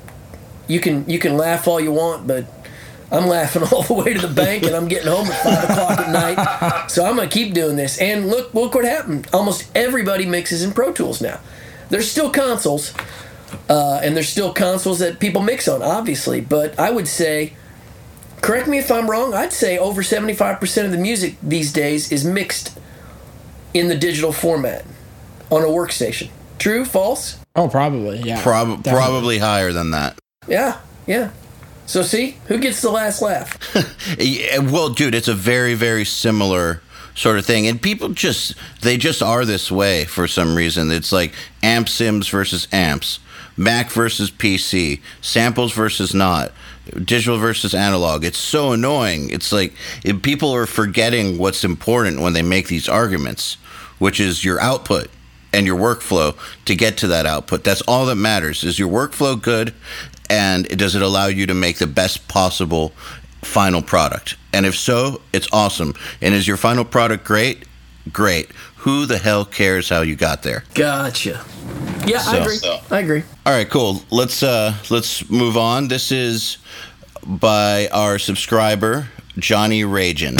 you 0.68 0.80
can 0.80 1.08
you 1.08 1.18
can 1.18 1.36
laugh 1.36 1.66
all 1.66 1.80
you 1.80 1.92
want, 1.92 2.26
but 2.26 2.46
I'm 3.12 3.26
laughing 3.28 3.62
all 3.72 3.82
the 3.82 3.94
way 3.94 4.14
to 4.14 4.26
the 4.26 4.32
bank, 4.34 4.64
and 4.64 4.74
I'm 4.74 4.88
getting 4.88 5.08
home 5.12 5.26
at 5.26 5.42
five 5.42 5.64
o'clock 5.70 5.98
at 6.00 6.10
night. 6.10 6.86
So 6.90 7.04
I'm 7.04 7.16
gonna 7.16 7.28
keep 7.28 7.52
doing 7.54 7.76
this. 7.76 7.98
And 7.98 8.28
look, 8.28 8.54
look 8.54 8.74
what 8.74 8.84
happened. 8.84 9.28
Almost 9.32 9.70
everybody 9.74 10.24
mixes 10.26 10.62
in 10.62 10.72
Pro 10.72 10.92
Tools 10.92 11.20
now. 11.20 11.38
There's 11.90 12.10
still 12.10 12.30
consoles, 12.30 12.94
uh, 13.68 14.00
and 14.02 14.16
there's 14.16 14.30
still 14.30 14.52
consoles 14.54 14.98
that 15.00 15.20
people 15.20 15.42
mix 15.42 15.68
on, 15.68 15.82
obviously. 15.82 16.40
But 16.40 16.78
I 16.78 16.90
would 16.90 17.06
say, 17.06 17.52
correct 18.40 18.66
me 18.66 18.78
if 18.78 18.90
I'm 18.90 19.10
wrong. 19.10 19.34
I'd 19.34 19.52
say 19.52 19.76
over 19.76 20.02
75% 20.02 20.84
of 20.86 20.90
the 20.90 20.96
music 20.96 21.36
these 21.42 21.70
days 21.70 22.10
is 22.10 22.24
mixed 22.24 22.78
in 23.74 23.88
the 23.88 23.94
digital 23.96 24.32
format 24.32 24.86
on 25.50 25.62
a 25.62 25.66
workstation. 25.66 26.30
True? 26.58 26.86
False? 26.86 27.38
Oh, 27.54 27.68
probably. 27.68 28.20
Yeah. 28.20 28.42
Prob- 28.42 28.84
probably 28.84 29.36
higher 29.38 29.72
than 29.72 29.90
that. 29.90 30.18
Yeah, 30.48 30.78
yeah. 31.06 31.30
So 31.92 32.00
see, 32.00 32.36
who 32.46 32.56
gets 32.56 32.80
the 32.80 32.90
last 32.90 33.20
laugh? 33.20 33.58
Yeah, 34.18 34.60
well, 34.60 34.88
dude, 34.88 35.14
it's 35.14 35.28
a 35.28 35.34
very, 35.34 35.74
very 35.74 36.06
similar 36.06 36.80
sort 37.14 37.38
of 37.38 37.44
thing. 37.44 37.66
And 37.66 37.82
people 37.82 38.08
just, 38.08 38.54
they 38.80 38.96
just 38.96 39.22
are 39.22 39.44
this 39.44 39.70
way 39.70 40.06
for 40.06 40.26
some 40.26 40.54
reason. 40.54 40.90
It's 40.90 41.12
like 41.12 41.34
amp 41.62 41.90
sims 41.90 42.28
versus 42.28 42.66
amps, 42.72 43.20
Mac 43.58 43.90
versus 43.90 44.30
PC, 44.30 45.02
samples 45.20 45.74
versus 45.74 46.14
not, 46.14 46.52
digital 47.04 47.36
versus 47.36 47.74
analog. 47.74 48.24
It's 48.24 48.38
so 48.38 48.72
annoying. 48.72 49.28
It's 49.28 49.52
like 49.52 49.74
people 50.22 50.50
are 50.52 50.66
forgetting 50.66 51.36
what's 51.36 51.62
important 51.62 52.20
when 52.20 52.32
they 52.32 52.40
make 52.40 52.68
these 52.68 52.88
arguments, 52.88 53.58
which 53.98 54.18
is 54.18 54.46
your 54.46 54.58
output 54.60 55.10
and 55.52 55.66
your 55.66 55.78
workflow 55.78 56.34
to 56.64 56.74
get 56.74 56.96
to 56.98 57.06
that 57.08 57.26
output. 57.26 57.64
That's 57.64 57.82
all 57.82 58.06
that 58.06 58.16
matters. 58.16 58.64
Is 58.64 58.78
your 58.78 58.88
workflow 58.88 59.40
good 59.40 59.74
and 60.30 60.66
does 60.78 60.94
it 60.94 61.02
allow 61.02 61.26
you 61.26 61.46
to 61.46 61.54
make 61.54 61.78
the 61.78 61.86
best 61.86 62.28
possible 62.28 62.92
final 63.42 63.82
product? 63.82 64.36
And 64.52 64.66
if 64.66 64.76
so, 64.76 65.20
it's 65.32 65.48
awesome. 65.52 65.94
And 66.20 66.34
is 66.34 66.46
your 66.46 66.56
final 66.56 66.84
product 66.84 67.24
great? 67.24 67.64
Great. 68.12 68.50
who 68.78 69.06
the 69.06 69.18
hell 69.18 69.44
cares 69.44 69.88
how 69.88 70.00
you 70.02 70.16
got 70.16 70.42
there? 70.42 70.64
Gotcha. 70.74 71.44
Yeah, 72.04 72.20
I 72.26 72.38
agree. 72.38 72.56
so. 72.56 72.80
I 72.90 72.98
agree. 72.98 73.22
All 73.46 73.52
right, 73.52 73.70
cool. 73.70 74.02
Let's 74.10 74.42
uh 74.42 74.74
let's 74.90 75.30
move 75.30 75.56
on. 75.56 75.86
This 75.86 76.10
is 76.10 76.58
by 77.24 77.86
our 77.92 78.18
subscriber 78.18 79.08
Johnny 79.38 79.82
Ragin. 79.84 80.36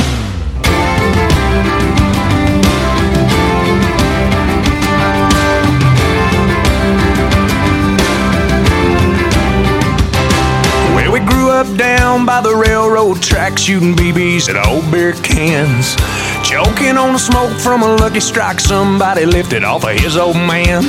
Down 11.76 12.26
by 12.26 12.42
the 12.42 12.54
railroad 12.54 13.22
track, 13.22 13.56
shooting 13.56 13.94
BBs 13.94 14.50
at 14.50 14.66
old 14.66 14.90
beer 14.90 15.12
cans. 15.12 15.96
Choking 16.44 16.98
on 16.98 17.14
the 17.14 17.18
smoke 17.18 17.52
from 17.60 17.82
a 17.82 17.96
lucky 17.96 18.20
strike 18.20 18.60
somebody 18.60 19.24
lifted 19.24 19.64
off 19.64 19.84
of 19.84 19.90
his 19.90 20.16
old 20.18 20.36
man. 20.36 20.82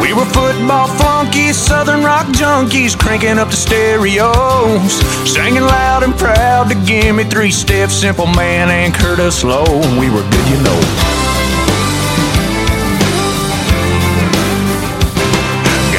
We 0.00 0.14
were 0.14 0.24
football 0.24 0.88
flunkies, 0.88 1.56
southern 1.56 2.02
rock 2.02 2.26
junkies, 2.28 2.98
cranking 2.98 3.38
up 3.38 3.50
the 3.50 3.56
stereos. 3.56 4.92
Singing 5.30 5.62
loud 5.62 6.02
and 6.02 6.16
proud 6.16 6.70
to 6.70 6.74
give 6.86 7.14
me 7.14 7.24
three 7.24 7.50
steps, 7.50 7.94
simple 7.94 8.26
man, 8.26 8.70
and 8.70 8.94
Curtis 8.94 9.44
Loew. 9.44 10.00
We 10.00 10.08
were 10.08 10.22
good, 10.30 10.48
you 10.48 10.62
know. 10.62 11.17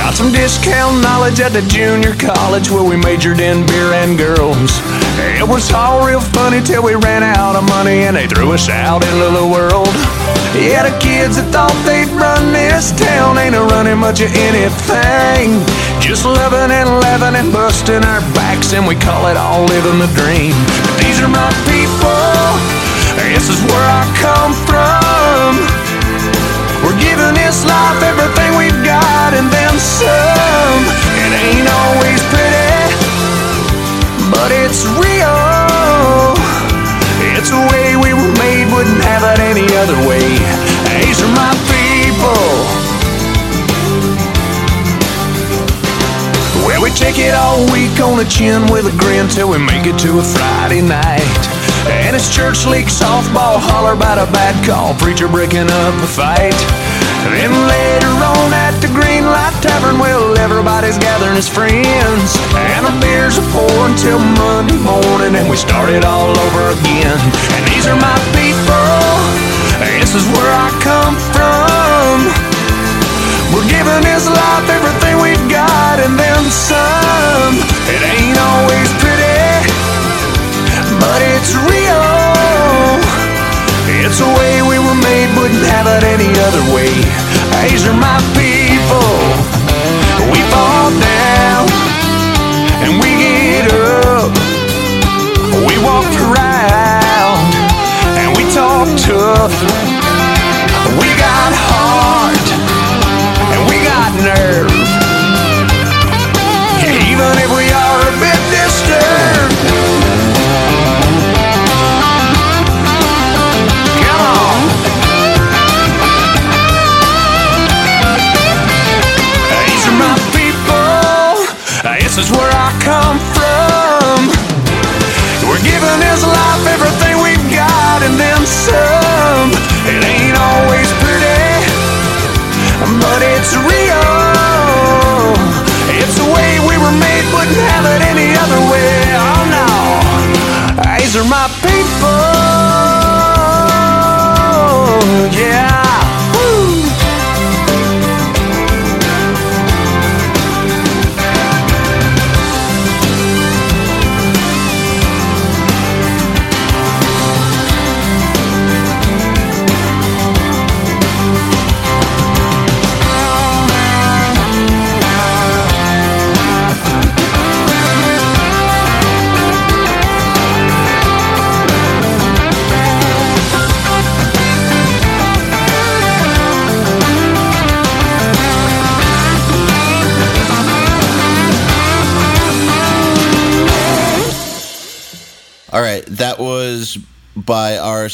Got 0.10 0.18
some 0.18 0.34
discount 0.34 1.06
knowledge 1.06 1.38
at 1.38 1.54
the 1.54 1.62
junior 1.70 2.18
college 2.18 2.74
where 2.74 2.82
we 2.82 2.98
majored 2.98 3.38
in 3.38 3.62
beer 3.70 3.94
and 3.94 4.18
girls. 4.18 4.82
It 5.38 5.46
was 5.46 5.70
all 5.70 6.02
real 6.02 6.20
funny 6.34 6.66
till 6.66 6.82
we 6.82 6.98
ran 6.98 7.22
out 7.22 7.54
of 7.54 7.62
money 7.70 8.10
and 8.10 8.18
they 8.18 8.26
threw 8.26 8.50
us 8.50 8.74
out 8.74 9.06
into 9.06 9.30
the 9.30 9.46
world. 9.46 9.94
Yeah, 10.58 10.82
the 10.82 10.98
kids 10.98 11.38
that 11.38 11.54
thought 11.54 11.78
they'd 11.86 12.10
run 12.10 12.50
this 12.50 12.90
town 12.98 13.38
ain't 13.38 13.54
a 13.54 13.62
running 13.70 14.02
much 14.02 14.26
of 14.26 14.34
anything. 14.34 15.62
Just 16.02 16.26
loving 16.26 16.74
and 16.74 16.90
laughing 17.06 17.38
and 17.38 17.54
busting 17.54 18.02
our 18.02 18.26
backs 18.34 18.74
and 18.74 18.90
we 18.90 18.98
call 18.98 19.30
it 19.30 19.38
all 19.38 19.70
living 19.70 20.02
the 20.02 20.10
dream. 20.18 20.58
But 20.90 21.06
these 21.06 21.22
are 21.22 21.30
my 21.30 21.54
people. 21.70 22.50
This 23.30 23.46
is 23.46 23.62
where 23.62 23.86
I 23.86 24.10
come 24.18 24.58
from. 24.66 25.89
Giving 27.00 27.34
this 27.34 27.66
life 27.66 28.00
everything 28.04 28.52
we've 28.60 28.82
got 28.84 29.34
and 29.34 29.48
then 29.50 29.74
some. 29.80 30.84
It 31.16 31.32
ain't 31.48 31.68
always 31.68 32.22
pretty, 32.32 32.96
but 34.32 34.52
it's 34.52 34.86
real. 35.00 36.36
It's 37.36 37.50
the 37.52 37.64
way 37.72 37.96
we 37.96 38.12
were 38.14 38.34
made, 38.40 38.68
wouldn't 38.72 39.02
have 39.04 39.24
it 39.24 39.40
any 39.40 39.68
other 39.80 39.96
way. 40.08 40.28
These 41.00 41.24
are 41.24 41.34
my 41.36 41.56
people. 41.72 42.44
Well, 46.68 46.84
we 46.84 46.92
take 46.92 47.18
it 47.18 47.34
all 47.34 47.64
week 47.72 48.00
on 48.00 48.18
the 48.18 48.26
chin 48.26 48.68
with 48.72 48.86
a 48.86 48.96
grin 49.00 49.28
till 49.30 49.50
we 49.50 49.58
make 49.58 49.86
it 49.88 49.98
to 50.00 50.20
a 50.20 50.24
Friday 50.24 50.82
night. 50.82 51.24
And 51.88 52.16
it's 52.16 52.34
church 52.34 52.66
league 52.66 52.88
softball, 52.88 53.58
holler 53.58 53.94
about 53.94 54.18
a 54.20 54.30
bad 54.32 54.54
call, 54.68 54.94
preacher 54.96 55.28
breaking 55.28 55.70
up 55.72 55.96
a 56.04 56.08
fight. 56.08 56.89
Then 57.28 57.52
later 57.52 58.14
on 58.16 58.50
at 58.54 58.80
the 58.80 58.88
Green 58.88 59.26
Light 59.28 59.56
Tavern, 59.60 60.00
well, 60.00 60.38
everybody's 60.40 60.98
gathering 60.98 61.36
as 61.36 61.48
friends. 61.48 62.40
And 62.56 62.88
the 62.88 62.96
beers 63.04 63.36
are 63.36 63.50
pouring 63.52 63.96
till 64.00 64.20
Monday 64.40 64.80
morning, 64.80 65.36
and 65.36 65.50
we 65.50 65.58
start 65.58 65.90
it 65.90 66.06
all 66.06 66.32
over 66.32 66.62
again. 66.72 67.18
And 67.56 67.64
these 67.68 67.86
are 67.88 68.00
my 68.00 68.18
people, 68.36 69.00
this 70.10 70.16
is 70.16 70.26
where 70.34 70.52
I 70.52 70.70
come 70.82 71.16
from. 71.36 72.16
We're 73.54 73.68
giving 73.70 74.02
this 74.02 74.26
life 74.26 74.70
everything 74.70 75.22
we've 75.22 75.50
got 75.50 76.00
and 76.00 76.18
then 76.18 76.44
some. 76.50 77.54
It 77.94 78.02
ain't 78.02 78.38
always 78.38 78.90
pretty, 78.98 79.70
but 80.98 81.20
it's 81.36 81.54
real. 81.68 83.29
It's 83.92 84.20
the 84.20 84.30
way 84.40 84.62
we 84.62 84.78
were 84.78 85.00
made, 85.02 85.34
wouldn't 85.38 85.66
have 85.74 85.88
it 85.88 86.04
any 86.04 86.30
other 86.46 86.64
way. 86.74 86.94
These 87.70 87.88
are 87.88 87.94
my 87.94 88.20
people. 88.38 89.10
We 90.32 90.40
fall 90.54 90.90
down 90.94 91.66
and 92.86 93.02
we 93.02 93.10
get 93.18 93.74
up. 93.74 94.30
We 95.68 95.76
walk 95.82 96.06
around 96.30 97.42
and 98.22 98.38
we 98.38 98.44
talk 98.54 98.88
tough. 98.98 100.09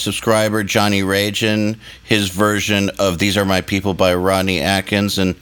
Subscriber 0.06 0.64
Johnny 0.64 1.02
Ragin, 1.02 1.78
his 2.04 2.30
version 2.30 2.90
of 3.00 3.18
"These 3.18 3.36
Are 3.38 3.44
My 3.44 3.62
People" 3.62 3.94
by 3.94 4.14
Rodney 4.14 4.62
Atkins, 4.62 5.18
and 5.18 5.36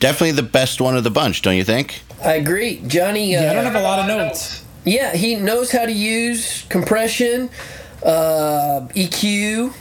definitely 0.00 0.32
the 0.32 0.42
best 0.42 0.80
one 0.80 0.96
of 0.96 1.04
the 1.04 1.10
bunch, 1.10 1.42
don't 1.42 1.54
you 1.56 1.64
think? 1.64 2.02
I 2.24 2.34
agree. 2.34 2.82
Johnny, 2.86 3.36
uh, 3.36 3.42
Yeah, 3.42 3.50
I 3.50 3.54
don't 3.54 3.64
have 3.64 3.74
a 3.76 3.82
lot 3.82 3.98
of 4.00 4.06
notes. 4.06 4.62
Yeah, 4.84 5.14
he 5.14 5.34
knows 5.34 5.70
how 5.70 5.84
to 5.84 5.92
use 5.92 6.64
compression, 6.68 7.50
uh, 8.02 8.88
EQ. 8.94 9.72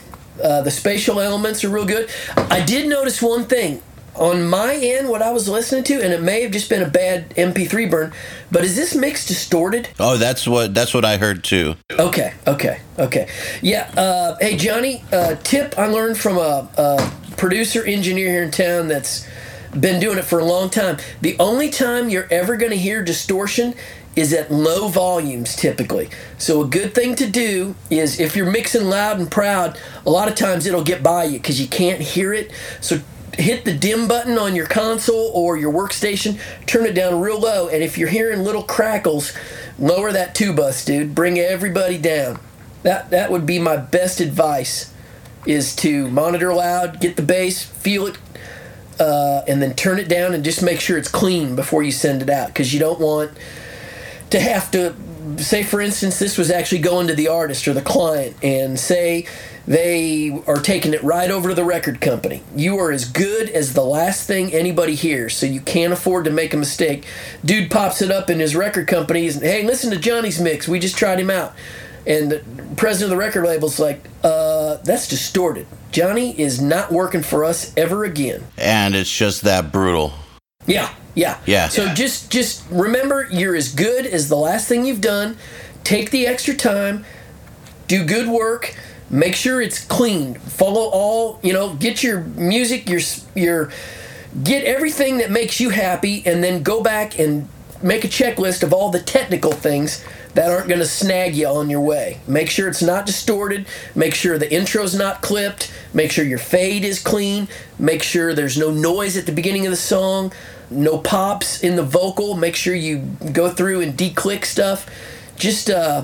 Uh, 0.43 0.61
the 0.61 0.71
spatial 0.71 1.21
elements 1.21 1.63
are 1.63 1.69
real 1.69 1.85
good. 1.85 2.09
I 2.35 2.59
did 2.59 2.89
notice 2.89 3.21
one 3.21 3.45
thing 3.45 3.81
on 4.15 4.47
my 4.47 4.75
end, 4.75 5.09
what 5.09 5.21
I 5.21 5.31
was 5.31 5.47
listening 5.49 5.83
to, 5.85 6.01
and 6.01 6.13
it 6.13 6.21
may 6.21 6.41
have 6.43 6.51
just 6.51 6.69
been 6.69 6.81
a 6.81 6.89
bad 6.89 7.29
MP3 7.31 7.89
burn, 7.89 8.13
but 8.51 8.63
is 8.63 8.75
this 8.75 8.95
mix 8.95 9.25
distorted? 9.25 9.89
Oh, 9.99 10.17
that's 10.17 10.47
what 10.47 10.73
that's 10.73 10.93
what 10.93 11.05
I 11.05 11.17
heard 11.17 11.43
too. 11.43 11.75
Okay, 11.91 12.33
okay, 12.47 12.79
okay. 12.97 13.29
Yeah. 13.61 13.91
Uh, 13.95 14.37
hey, 14.39 14.57
Johnny. 14.57 15.03
Uh, 15.11 15.35
tip 15.43 15.77
I 15.77 15.87
learned 15.87 16.17
from 16.17 16.37
a, 16.37 16.69
a 16.77 17.11
producer 17.37 17.83
engineer 17.83 18.29
here 18.29 18.43
in 18.43 18.51
town 18.51 18.87
that's 18.87 19.27
been 19.79 19.99
doing 19.99 20.17
it 20.17 20.25
for 20.25 20.39
a 20.39 20.45
long 20.45 20.69
time. 20.69 20.97
The 21.21 21.35
only 21.39 21.69
time 21.69 22.09
you're 22.09 22.27
ever 22.31 22.55
going 22.55 22.71
to 22.71 22.77
hear 22.77 23.03
distortion 23.03 23.75
is 24.15 24.31
at 24.31 24.49
low 24.49 24.87
volumes 24.87 25.55
typically. 25.55 26.09
So 26.37 26.61
a 26.63 26.67
good 26.67 26.95
thing 26.95 27.15
to 27.15 27.29
do 27.29 27.75
is 27.89 28.19
if 28.19 28.35
you're 28.35 28.49
mixing 28.49 28.85
loud 28.85 29.19
and 29.19 29.29
proud, 29.29 29.77
a 30.05 30.09
lot 30.09 30.29
of 30.29 30.35
times 30.35 30.65
it'll 30.65 30.83
get 30.83 31.03
by 31.03 31.25
you 31.25 31.33
because 31.37 31.59
you 31.59 31.67
can't 31.67 31.99
hear 31.99 32.33
it. 32.33 32.51
So 32.79 33.01
hit 33.37 33.65
the 33.65 33.73
dim 33.73 34.07
button 34.07 34.37
on 34.37 34.55
your 34.55 34.67
console 34.67 35.31
or 35.33 35.57
your 35.57 35.73
workstation, 35.73 36.39
turn 36.65 36.85
it 36.85 36.93
down 36.93 37.19
real 37.19 37.39
low, 37.39 37.67
and 37.67 37.83
if 37.83 37.97
you're 37.97 38.09
hearing 38.09 38.43
little 38.43 38.63
crackles, 38.63 39.33
lower 39.79 40.11
that 40.11 40.35
two 40.35 40.53
bus, 40.53 40.83
dude. 40.85 41.15
Bring 41.15 41.37
everybody 41.39 41.97
down. 41.97 42.39
That 42.83 43.09
that 43.11 43.31
would 43.31 43.45
be 43.45 43.59
my 43.59 43.77
best 43.77 44.19
advice 44.19 44.93
is 45.45 45.75
to 45.77 46.09
monitor 46.09 46.53
loud, 46.53 46.99
get 46.99 47.15
the 47.15 47.21
bass, 47.21 47.63
feel 47.63 48.07
it, 48.07 48.17
uh, 48.99 49.43
and 49.47 49.61
then 49.61 49.73
turn 49.75 49.99
it 49.99 50.07
down 50.07 50.33
and 50.33 50.43
just 50.43 50.63
make 50.63 50.79
sure 50.79 50.97
it's 50.97 51.09
clean 51.09 51.55
before 51.55 51.83
you 51.83 51.91
send 51.91 52.21
it 52.21 52.29
out 52.29 52.47
because 52.47 52.73
you 52.73 52.79
don't 52.79 52.99
want 52.99 53.31
to 54.29 54.39
have 54.39 54.71
to 54.71 54.95
say 55.37 55.63
for 55.63 55.81
instance 55.81 56.19
this 56.19 56.37
was 56.37 56.51
actually 56.51 56.79
going 56.79 57.07
to 57.07 57.15
the 57.15 57.27
artist 57.27 57.67
or 57.67 57.73
the 57.73 57.81
client 57.81 58.35
and 58.43 58.79
say 58.79 59.25
they 59.67 60.31
are 60.45 60.59
taking 60.59 60.93
it 60.93 61.03
right 61.03 61.31
over 61.31 61.49
to 61.49 61.55
the 61.55 61.63
record 61.63 61.99
company. 61.99 62.43
You 62.55 62.77
are 62.77 62.91
as 62.91 63.05
good 63.05 63.49
as 63.49 63.73
the 63.73 63.83
last 63.83 64.27
thing 64.27 64.53
anybody 64.53 64.95
hears 64.95 65.35
so 65.35 65.45
you 65.45 65.61
can't 65.61 65.91
afford 65.91 66.25
to 66.25 66.31
make 66.31 66.53
a 66.53 66.57
mistake. 66.57 67.05
Dude 67.43 67.71
pops 67.71 68.01
it 68.01 68.11
up 68.11 68.29
in 68.29 68.39
his 68.39 68.55
record 68.55 68.87
company. 68.87 69.27
And 69.27 69.41
hey 69.41 69.63
listen 69.63 69.89
to 69.91 69.97
johnny's 69.97 70.39
mix. 70.39 70.67
We 70.67 70.79
just 70.79 70.97
tried 70.97 71.19
him 71.19 71.31
out. 71.31 71.53
And 72.07 72.31
the 72.31 72.43
president 72.77 73.11
of 73.11 73.17
the 73.17 73.25
record 73.25 73.45
label's 73.45 73.79
like 73.79 74.05
uh, 74.23 74.75
that's 74.83 75.07
distorted. 75.07 75.65
Johnny 75.91 76.39
is 76.39 76.61
not 76.61 76.91
working 76.91 77.23
for 77.23 77.43
us 77.43 77.73
ever 77.75 78.03
again. 78.03 78.43
And 78.57 78.95
it's 78.95 79.11
just 79.15 79.41
that 79.43 79.71
brutal. 79.71 80.13
yeah, 80.67 80.93
yeah, 81.15 81.39
Yeah. 81.47 81.69
So 81.69 81.91
just 81.93 82.29
just 82.29 82.63
remember, 82.69 83.27
you're 83.31 83.55
as 83.55 83.73
good 83.73 84.05
as 84.05 84.29
the 84.29 84.35
last 84.35 84.67
thing 84.67 84.85
you've 84.85 85.01
done. 85.01 85.37
Take 85.83 86.11
the 86.11 86.27
extra 86.27 86.53
time, 86.55 87.05
do 87.87 88.03
good 88.03 88.27
work, 88.27 88.75
make 89.09 89.35
sure 89.35 89.61
it's 89.61 89.83
clean. 89.83 90.35
Follow 90.35 90.89
all, 90.91 91.39
you 91.43 91.53
know, 91.53 91.75
get 91.75 92.03
your 92.03 92.21
music, 92.21 92.89
your 92.89 93.01
your 93.35 93.71
get 94.43 94.63
everything 94.63 95.17
that 95.19 95.31
makes 95.31 95.59
you 95.59 95.69
happy, 95.69 96.23
and 96.25 96.43
then 96.43 96.63
go 96.63 96.81
back 96.83 97.19
and 97.19 97.47
make 97.81 98.03
a 98.03 98.07
checklist 98.07 98.63
of 98.63 98.73
all 98.73 98.89
the 98.89 98.99
technical 98.99 99.51
things 99.51 100.03
that 100.33 100.51
aren't 100.51 100.67
going 100.67 100.79
to 100.79 100.87
snag 100.87 101.35
you 101.35 101.47
on 101.47 101.69
your 101.69 101.81
way. 101.81 102.19
Make 102.27 102.49
sure 102.49 102.67
it's 102.67 102.81
not 102.81 103.05
distorted. 103.05 103.65
Make 103.95 104.13
sure 104.13 104.37
the 104.37 104.51
intro's 104.51 104.93
not 104.93 105.21
clipped. 105.21 105.71
Make 105.93 106.11
sure 106.11 106.25
your 106.25 106.39
fade 106.39 106.83
is 106.83 106.99
clean. 106.99 107.47
Make 107.79 108.03
sure 108.03 108.33
there's 108.33 108.57
no 108.57 108.71
noise 108.71 109.17
at 109.17 109.25
the 109.25 109.31
beginning 109.31 109.65
of 109.65 109.71
the 109.71 109.77
song, 109.77 110.33
no 110.69 110.97
pops 110.97 111.63
in 111.63 111.75
the 111.75 111.83
vocal. 111.83 112.35
Make 112.35 112.55
sure 112.55 112.75
you 112.75 112.99
go 113.31 113.49
through 113.49 113.81
and 113.81 113.97
declick 113.97 114.45
stuff. 114.45 114.89
Just 115.37 115.69
uh, 115.69 116.03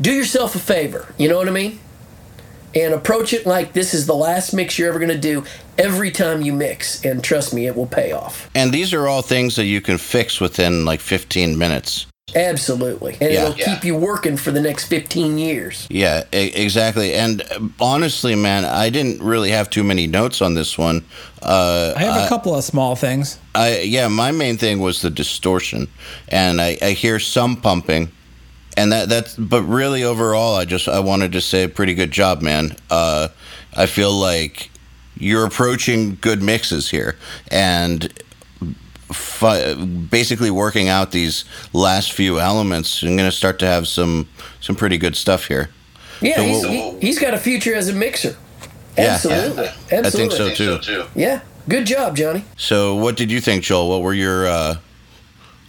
do 0.00 0.12
yourself 0.12 0.54
a 0.54 0.58
favor. 0.58 1.12
You 1.18 1.28
know 1.28 1.36
what 1.36 1.48
I 1.48 1.52
mean? 1.52 1.78
And 2.76 2.92
approach 2.94 3.32
it 3.32 3.46
like 3.46 3.72
this 3.72 3.94
is 3.94 4.06
the 4.06 4.14
last 4.14 4.52
mix 4.52 4.78
you're 4.78 4.88
ever 4.90 4.98
going 4.98 5.08
to 5.08 5.18
do 5.18 5.44
every 5.78 6.10
time 6.10 6.42
you 6.42 6.52
mix. 6.52 7.02
And 7.04 7.24
trust 7.24 7.54
me, 7.54 7.66
it 7.66 7.74
will 7.74 7.86
pay 7.86 8.12
off. 8.12 8.50
And 8.54 8.70
these 8.70 8.92
are 8.92 9.08
all 9.08 9.22
things 9.22 9.56
that 9.56 9.64
you 9.64 9.80
can 9.80 9.96
fix 9.96 10.40
within 10.40 10.84
like 10.84 11.00
15 11.00 11.56
minutes. 11.56 12.06
Absolutely. 12.34 13.16
And 13.20 13.32
Yeah. 13.32 13.42
it'll 13.48 13.54
keep 13.54 13.82
you 13.84 13.94
working 13.96 14.36
for 14.36 14.50
the 14.50 14.60
next 14.60 14.86
15 14.86 15.38
years. 15.38 15.86
Yeah, 15.88 16.24
e- 16.34 16.52
exactly. 16.54 17.14
And 17.14 17.40
uh, 17.42 17.60
honestly, 17.80 18.34
man, 18.34 18.64
I 18.64 18.90
didn't 18.90 19.22
really 19.22 19.50
have 19.50 19.70
too 19.70 19.84
many 19.84 20.06
notes 20.06 20.42
on 20.42 20.54
this 20.54 20.76
one. 20.76 21.04
Uh, 21.40 21.94
I 21.96 22.00
have 22.02 22.24
a 22.24 22.28
couple 22.28 22.54
of 22.54 22.62
small 22.64 22.94
things. 22.96 23.38
I 23.54 23.80
yeah, 23.82 24.08
my 24.08 24.32
main 24.32 24.58
thing 24.58 24.80
was 24.80 25.00
the 25.00 25.08
distortion, 25.10 25.86
and 26.28 26.60
I, 26.60 26.76
I 26.82 26.90
hear 26.90 27.18
some 27.20 27.56
pumping, 27.56 28.10
and 28.76 28.92
that 28.92 29.08
that's. 29.08 29.34
But 29.36 29.62
really, 29.62 30.02
overall, 30.04 30.56
I 30.56 30.64
just 30.64 30.88
I 30.88 31.00
wanted 31.00 31.32
to 31.32 31.40
say 31.40 31.66
pretty 31.68 31.94
good 31.94 32.10
job, 32.10 32.42
man. 32.42 32.76
Uh, 32.90 33.28
I 33.76 33.86
feel 33.86 34.12
like 34.12 34.70
you're 35.18 35.44
approaching 35.46 36.16
good 36.20 36.42
mixes 36.42 36.90
here, 36.90 37.16
and 37.50 38.12
fi- 39.12 39.74
basically 39.74 40.50
working 40.50 40.88
out 40.88 41.10
these 41.12 41.44
last 41.72 42.12
few 42.12 42.38
elements. 42.40 43.02
I'm 43.02 43.16
gonna 43.16 43.30
start 43.32 43.58
to 43.60 43.66
have 43.66 43.88
some 43.88 44.28
some 44.60 44.76
pretty 44.76 44.98
good 44.98 45.16
stuff 45.16 45.46
here. 45.46 45.70
Yeah, 46.20 46.36
So 46.36 46.42
he's, 46.44 46.62
what- 46.64 46.72
he, 46.72 46.98
he's 47.06 47.18
got 47.18 47.34
a 47.34 47.38
future 47.38 47.74
as 47.74 47.88
a 47.88 47.92
mixer. 47.92 48.36
Yeah, 48.96 49.14
Absolutely. 49.14 49.64
yeah. 49.92 50.00
I 50.04 50.10
think 50.10 50.32
so 50.32 50.48
too. 50.54 51.04
Yeah. 51.14 51.40
Good 51.68 51.84
job, 51.86 52.16
Johnny. 52.16 52.44
So, 52.56 52.94
what 52.94 53.16
did 53.16 53.30
you 53.30 53.40
think, 53.40 53.64
Joel? 53.64 53.88
What 53.90 54.02
were 54.02 54.14
your 54.14 54.46
uh, 54.46 54.76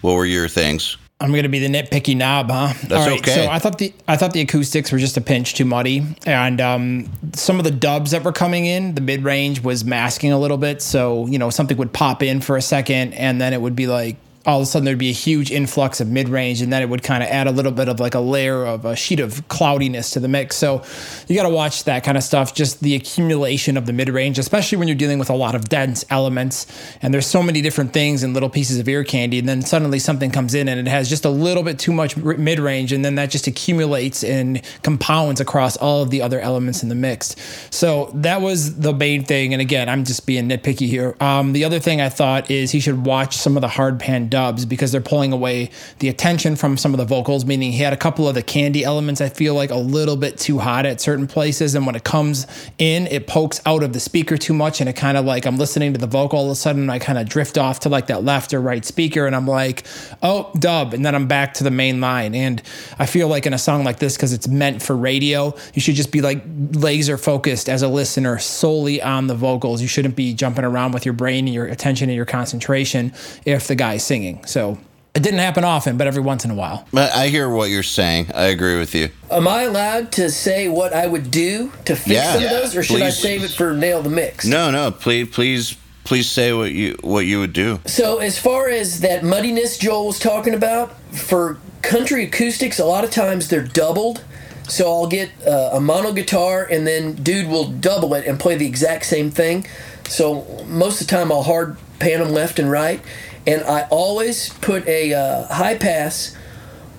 what 0.02 0.14
were 0.14 0.26
your 0.26 0.48
things? 0.48 0.96
I'm 1.20 1.34
gonna 1.34 1.50
be 1.50 1.60
the 1.60 1.68
nitpicky 1.68 2.16
knob, 2.16 2.52
huh? 2.52 2.74
That's 2.88 3.08
okay. 3.20 3.34
So 3.34 3.50
I 3.50 3.58
thought 3.58 3.80
the 3.80 3.92
I 4.08 4.18
thought 4.18 4.34
the 4.34 4.42
acoustics 4.42 4.92
were 4.92 5.00
just 5.00 5.18
a 5.18 5.22
pinch 5.22 5.56
too 5.56 5.66
muddy, 5.66 6.06
and 6.28 6.62
um, 6.62 7.10
some 7.34 7.58
of 7.58 7.64
the 7.64 7.72
dubs 7.72 8.12
that 8.12 8.24
were 8.24 8.32
coming 8.32 8.68
in, 8.68 8.94
the 8.94 9.02
mid 9.02 9.24
range 9.24 9.64
was 9.64 9.84
masking 9.84 10.32
a 10.32 10.40
little 10.40 10.58
bit. 10.58 10.82
So 10.82 11.26
you 11.26 11.40
know 11.40 11.50
something 11.50 11.76
would 11.78 11.92
pop 11.92 12.22
in 12.22 12.40
for 12.40 12.56
a 12.56 12.62
second, 12.62 13.14
and 13.14 13.42
then 13.42 13.54
it 13.54 13.62
would 13.62 13.76
be 13.76 13.88
like 13.88 14.18
all 14.48 14.60
of 14.60 14.64
a 14.64 14.66
sudden 14.66 14.86
there'd 14.86 14.98
be 14.98 15.10
a 15.10 15.14
huge 15.14 15.52
influx 15.52 16.00
of 16.00 16.08
mid 16.08 16.30
range, 16.30 16.62
and 16.62 16.72
then 16.72 16.82
it 16.82 16.88
would 16.90 17.04
kind 17.04 17.22
of 17.22 17.30
add 17.30 17.48
a 17.48 17.52
little 17.52 17.72
bit 17.72 17.90
of 17.90 18.00
like 18.00 18.16
a 18.16 18.20
layer 18.20 18.66
of 18.66 18.86
a 18.86 18.96
sheet 18.96 19.20
of 19.20 19.46
cloudiness 19.50 20.12
to 20.12 20.22
the 20.22 20.30
mix. 20.30 20.56
So 20.56 20.84
you 21.28 21.36
got 21.36 21.44
to 21.44 21.54
watch 21.54 21.84
that 21.84 22.04
kind 22.06 22.18
of 22.18 22.24
stuff. 22.24 22.56
Just 22.56 22.80
the 22.80 22.96
accumulation 22.96 23.76
of 23.76 23.86
the 23.86 23.94
mid 23.94 24.08
range, 24.10 24.40
especially 24.40 24.78
when 24.78 24.88
you're 24.88 24.96
dealing 24.96 25.20
with 25.20 25.30
a 25.30 25.36
lot 25.36 25.54
of 25.54 25.68
dense 25.68 26.06
elements, 26.10 26.66
and 27.02 27.14
there's 27.14 27.28
so 27.28 27.44
many 27.44 27.62
different 27.62 27.92
things 27.92 28.24
and 28.24 28.34
little 28.34 28.50
pieces 28.50 28.80
of 28.80 28.88
ear 28.88 29.04
candy, 29.04 29.38
and 29.38 29.50
then 29.50 29.62
suddenly 29.62 30.00
something 30.00 30.32
comes 30.32 30.56
in 30.56 30.70
and 30.70 30.80
it 30.80 30.90
has 30.90 31.10
just 31.10 31.26
a 31.26 31.30
little 31.30 31.62
bit 31.62 31.78
too 31.78 31.92
much 31.92 32.16
mid 32.16 32.60
range, 32.60 32.94
and 32.94 33.04
then 33.04 33.16
that 33.16 33.30
just 33.30 33.48
accumulates 33.48 34.24
and 34.24 34.62
compounds 34.82 35.42
across 35.42 35.76
all 35.76 36.02
of 36.04 36.10
the 36.10 36.22
other 36.22 36.40
elements 36.40 36.84
in 36.84 36.90
the 36.90 36.96
mix. 36.96 37.36
So 37.70 38.10
that 38.14 38.40
was 38.42 38.80
the 38.80 38.94
main 38.94 39.26
thing. 39.26 39.54
And 39.54 39.62
again, 39.62 39.90
I'm 39.90 40.06
just 40.06 40.26
being 40.26 40.48
nitpicky 40.48 40.88
here. 40.88 41.18
Um, 41.20 41.54
the 41.54 41.66
other 41.66 41.80
thing 41.80 42.00
I 42.00 42.10
thought 42.10 42.50
is 42.50 42.72
he 42.72 42.80
should 42.80 43.06
watch 43.06 43.36
some 43.36 43.58
of 43.58 43.62
the 43.62 43.68
hard 43.68 44.00
pan 44.00 44.30
dubs 44.38 44.66
because 44.66 44.92
they're 44.92 45.02
pulling 45.02 45.34
away 45.34 45.72
the 45.98 46.10
attention 46.10 46.56
from 46.56 46.78
some 46.78 46.94
of 46.94 47.00
the 47.00 47.06
vocals, 47.06 47.44
meaning 47.44 47.72
he 47.72 47.80
had 47.80 47.92
a 47.92 47.98
couple 47.98 48.28
of 48.28 48.36
the 48.36 48.44
candy 48.44 48.84
elements 48.84 49.20
I 49.20 49.30
feel 49.30 49.56
like 49.56 49.72
a 49.72 49.78
little 49.78 50.16
bit 50.16 50.38
too 50.38 50.60
hot 50.60 50.86
at 50.86 51.02
certain 51.02 51.26
places. 51.26 51.74
And 51.74 51.88
when 51.88 51.96
it 51.96 52.04
comes 52.04 52.46
in, 52.78 53.08
it 53.08 53.26
pokes 53.26 53.60
out 53.66 53.82
of 53.82 53.94
the 53.94 54.00
speaker 54.00 54.38
too 54.38 54.54
much. 54.54 54.80
And 54.80 54.88
it 54.88 54.94
kind 54.94 55.18
of 55.18 55.26
like 55.26 55.48
I'm 55.48 55.58
listening 55.58 55.94
to 55.94 56.00
the 56.00 56.06
vocal, 56.06 56.38
all 56.38 56.46
of 56.46 56.52
a 56.52 56.56
sudden 56.56 56.88
I 56.88 57.00
kind 57.00 57.18
of 57.18 57.28
drift 57.28 57.58
off 57.58 57.80
to 57.80 57.90
like 57.90 58.08
that 58.08 58.24
left 58.24 58.54
or 58.54 58.62
right 58.62 58.86
speaker. 58.86 59.26
And 59.26 59.36
I'm 59.36 59.48
like, 59.48 59.88
oh, 60.22 60.52
dub. 60.60 60.94
And 60.94 61.04
then 61.04 61.16
I'm 61.16 61.28
back 61.28 61.56
to 61.56 61.64
the 61.64 61.72
main 61.72 62.00
line. 62.00 62.36
And 62.36 62.62
I 63.00 63.08
feel 63.08 63.28
like 63.28 63.48
in 63.48 63.54
a 63.54 63.58
song 63.58 63.84
like 63.84 63.98
this, 63.98 64.16
because 64.16 64.34
it's 64.34 64.48
meant 64.48 64.84
for 64.84 64.96
radio, 64.96 65.56
you 65.74 65.82
should 65.82 65.96
just 65.96 66.12
be 66.12 66.22
like 66.22 66.44
laser 66.74 67.18
focused 67.18 67.70
as 67.70 67.82
a 67.82 67.88
listener 67.88 68.38
solely 68.38 69.02
on 69.02 69.26
the 69.26 69.36
vocals. 69.36 69.82
You 69.82 69.88
shouldn't 69.88 70.16
be 70.16 70.36
jumping 70.36 70.64
around 70.64 70.92
with 70.92 71.06
your 71.06 71.14
brain 71.14 71.48
and 71.48 71.56
your 71.56 71.66
attention 71.66 72.10
and 72.10 72.16
your 72.16 72.26
concentration 72.26 73.14
if 73.44 73.66
the 73.68 73.76
guy's 73.76 74.04
singing. 74.04 74.17
So 74.46 74.78
it 75.14 75.24
didn't 75.24 75.40
happen 75.40 75.64
often, 75.64 75.98
but 75.98 76.06
every 76.08 76.22
once 76.22 76.46
in 76.46 76.52
a 76.52 76.56
while. 76.56 76.88
I 76.94 77.28
hear 77.30 77.50
what 77.50 77.70
you're 77.70 77.82
saying. 77.84 78.32
I 78.36 78.46
agree 78.46 78.78
with 78.78 78.94
you. 78.94 79.10
Am 79.32 79.48
I 79.48 79.64
allowed 79.64 80.12
to 80.14 80.30
say 80.30 80.68
what 80.70 80.94
I 80.94 81.08
would 81.08 81.32
do 81.32 81.72
to 81.86 81.96
fix 81.96 82.08
Yeah. 82.08 82.34
some 82.34 82.44
of 82.44 82.50
those, 82.50 82.76
or 82.76 82.84
should 82.84 83.02
I 83.02 83.10
save 83.10 83.44
it 83.44 83.52
for 83.52 83.74
nail 83.74 84.02
the 84.02 84.10
mix? 84.10 84.46
No, 84.46 84.70
no, 84.70 84.92
please, 84.92 85.30
please, 85.30 85.76
please 86.04 86.30
say 86.30 86.54
what 86.54 86.72
you 86.72 86.98
what 87.02 87.26
you 87.26 87.40
would 87.40 87.54
do. 87.54 87.80
So 87.86 88.20
as 88.20 88.38
far 88.38 88.70
as 88.70 89.00
that 89.02 89.24
muddiness 89.24 89.78
Joel 89.80 90.08
was 90.08 90.20
talking 90.20 90.54
about, 90.54 90.94
for 91.12 91.58
country 91.82 92.24
acoustics, 92.26 92.80
a 92.80 92.86
lot 92.86 93.04
of 93.04 93.10
times 93.12 93.48
they're 93.48 93.64
doubled. 93.64 94.24
So 94.70 94.92
I'll 94.92 95.08
get 95.08 95.30
uh, 95.48 95.72
a 95.74 95.80
mono 95.80 96.12
guitar, 96.12 96.68
and 96.70 96.86
then 96.86 97.14
dude 97.16 97.48
will 97.48 97.70
double 97.70 98.14
it 98.14 98.28
and 98.28 98.38
play 98.40 98.56
the 98.56 98.68
exact 98.68 99.06
same 99.06 99.32
thing. 99.32 99.66
So 100.10 100.46
most 100.68 101.02
of 101.02 101.08
the 101.08 101.16
time 101.16 101.32
I'll 101.32 101.44
hard 101.44 101.78
pan 102.00 102.20
them 102.20 102.30
left 102.30 102.60
and 102.60 102.70
right, 102.70 103.02
and 103.46 103.64
I 103.64 103.88
always 103.90 104.50
put 104.50 104.88
a 104.88 105.14
uh, 105.14 105.48
high 105.54 105.78
pass 105.78 106.36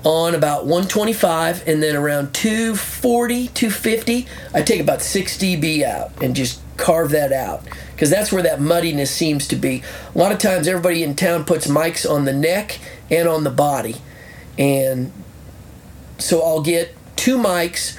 on 0.05 0.34
about 0.34 0.64
125 0.64 1.66
and 1.66 1.82
then 1.82 1.96
around 1.96 2.32
240 2.32 3.49
250 3.49 4.28
i 4.55 4.62
take 4.62 4.80
about 4.80 5.03
6 5.03 5.36
db 5.38 5.82
out 5.82 6.12
and 6.22 6.36
just 6.36 6.61
carve 6.76 7.11
that 7.11 7.32
out 7.32 7.64
because 7.90 8.09
that's 8.09 8.30
where 8.30 8.42
that 8.42 8.61
muddiness 8.61 9.11
seems 9.11 9.49
to 9.49 9.57
be. 9.57 9.82
A 10.14 10.18
lot 10.18 10.30
of 10.30 10.38
times 10.38 10.68
everybody 10.68 11.03
in 11.03 11.16
town 11.16 11.44
puts 11.44 11.66
mics 11.66 12.09
on 12.09 12.24
the 12.24 12.32
neck 12.32 12.78
and 13.11 13.28
on 13.28 13.42
the 13.42 13.51
body 13.51 13.96
and 14.57 15.12
so 16.16 16.40
i'll 16.40 16.62
get 16.62 16.96
two 17.16 17.36
mics 17.36 17.99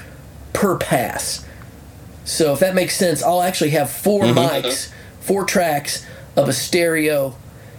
per 0.53 0.77
pass. 0.77 1.45
So 2.23 2.53
if 2.53 2.59
that 2.59 2.73
makes 2.73 2.95
sense 2.95 3.21
i'll 3.21 3.41
actually 3.41 3.71
have 3.71 3.89
4 3.89 4.23
mics 4.23 4.91
four 5.19 5.43
tracks 5.43 6.05
of 6.39 6.49
a 6.49 6.53
stereo 6.53 7.35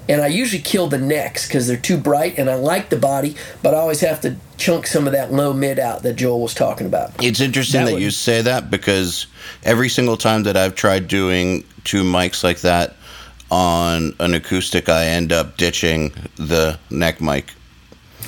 and 0.08 0.20
I 0.20 0.26
usually 0.26 0.62
kill 0.62 0.88
the 0.88 0.98
necks 0.98 1.46
because 1.46 1.68
they're 1.68 1.76
too 1.76 1.96
bright, 1.96 2.36
and 2.36 2.50
I 2.50 2.54
like 2.56 2.88
the 2.88 2.96
body, 2.96 3.36
but 3.62 3.74
I 3.74 3.78
always 3.78 4.00
have 4.00 4.20
to 4.22 4.34
chunk 4.56 4.88
some 4.88 5.06
of 5.06 5.12
that 5.12 5.32
low 5.32 5.52
mid 5.52 5.78
out 5.78 6.02
that 6.02 6.14
Joel 6.16 6.40
was 6.40 6.52
talking 6.52 6.86
about. 6.88 7.12
It's 7.22 7.38
interesting 7.40 7.80
That 7.82 7.86
that, 7.86 7.92
would- 7.94 8.02
you 8.02 8.10
say 8.10 8.42
that 8.42 8.72
because 8.72 9.26
every 9.62 9.88
single 9.88 10.16
time 10.16 10.42
that 10.44 10.56
I've 10.56 10.74
tried 10.74 11.06
doing 11.06 11.62
two 11.84 12.02
mics 12.02 12.42
like 12.42 12.60
that 12.62 12.96
on 13.52 14.14
an 14.18 14.34
acoustic, 14.34 14.88
I 14.88 15.06
end 15.06 15.32
up 15.32 15.56
ditching 15.56 16.12
the 16.36 16.76
neck 16.90 17.20
mic. 17.20 17.52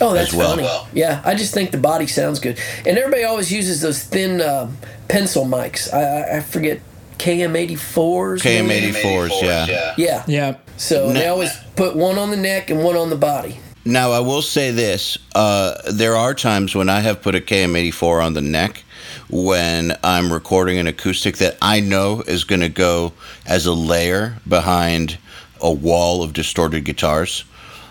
Oh, 0.00 0.14
that's 0.14 0.30
As 0.30 0.34
well. 0.36 0.56
funny. 0.56 0.68
Yeah, 0.94 1.20
I 1.24 1.34
just 1.34 1.52
think 1.52 1.72
the 1.72 1.78
body 1.78 2.06
sounds 2.06 2.38
good, 2.38 2.58
and 2.86 2.96
everybody 2.96 3.24
always 3.24 3.50
uses 3.50 3.80
those 3.80 4.04
thin 4.04 4.40
um 4.40 4.76
pencil 5.08 5.46
mics. 5.46 5.92
I, 5.92 6.02
I, 6.02 6.36
I 6.36 6.40
forget 6.40 6.80
KM84s. 7.22 8.40
KM84s, 8.42 9.42
yeah. 9.42 9.94
Yeah. 9.96 10.24
Yeah. 10.26 10.56
So 10.76 11.12
they 11.12 11.24
No. 11.24 11.32
always 11.32 11.50
put 11.76 11.94
one 11.96 12.18
on 12.18 12.30
the 12.30 12.36
neck 12.36 12.70
and 12.70 12.82
one 12.82 12.96
on 12.96 13.10
the 13.10 13.16
body. 13.16 13.58
Now, 13.84 14.12
I 14.12 14.20
will 14.20 14.42
say 14.42 14.70
this: 14.70 15.18
uh, 15.34 15.74
there 15.90 16.16
are 16.16 16.34
times 16.34 16.74
when 16.74 16.88
I 16.88 17.00
have 17.00 17.22
put 17.22 17.34
a 17.34 17.40
KM84 17.40 18.24
on 18.24 18.34
the 18.34 18.40
neck, 18.40 18.84
when 19.28 19.96
I'm 20.04 20.32
recording 20.32 20.78
an 20.78 20.86
acoustic 20.86 21.36
that 21.38 21.56
I 21.62 21.80
know 21.80 22.22
is 22.26 22.44
going 22.44 22.60
to 22.60 22.68
go 22.68 23.12
as 23.46 23.66
a 23.66 23.72
layer 23.72 24.36
behind 24.48 25.18
a 25.60 25.72
wall 25.72 26.22
of 26.22 26.32
distorted 26.32 26.84
guitars. 26.84 27.44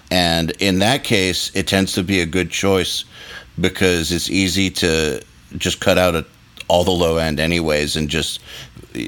And 0.09 0.51
in 0.59 0.79
that 0.79 1.03
case, 1.05 1.51
it 1.55 1.67
tends 1.67 1.93
to 1.93 2.03
be 2.03 2.19
a 2.19 2.25
good 2.25 2.51
choice 2.51 3.05
because 3.59 4.11
it's 4.11 4.29
easy 4.29 4.69
to 4.71 5.21
just 5.57 5.79
cut 5.79 5.97
out 5.97 6.15
a, 6.15 6.25
all 6.67 6.83
the 6.85 6.91
low 6.91 7.17
end 7.17 7.39
anyways 7.39 7.95
and 7.97 8.09
just 8.09 8.39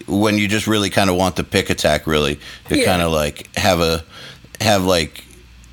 when 0.07 0.37
you 0.37 0.47
just 0.47 0.67
really 0.67 0.89
kind 0.89 1.09
of 1.09 1.15
want 1.15 1.35
the 1.35 1.43
pick 1.43 1.69
attack 1.69 2.07
really 2.07 2.39
to 2.69 2.77
Yeah. 2.77 2.85
kind 2.85 3.01
of 3.01 3.11
like 3.11 3.53
have 3.55 3.79
a 3.79 4.03
have 4.61 4.83
like 4.83 5.23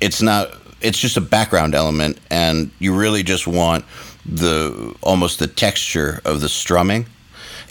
it's 0.01 0.21
not 0.21 0.51
it's 0.81 0.97
just 0.99 1.17
a 1.17 1.21
background 1.21 1.75
element 1.75 2.17
and 2.29 2.71
you 2.79 2.93
really 2.95 3.23
just 3.23 3.47
want 3.47 3.85
the 4.25 4.93
almost 5.01 5.39
the 5.39 5.47
texture 5.47 6.19
of 6.25 6.41
the 6.41 6.49
strumming 6.49 7.05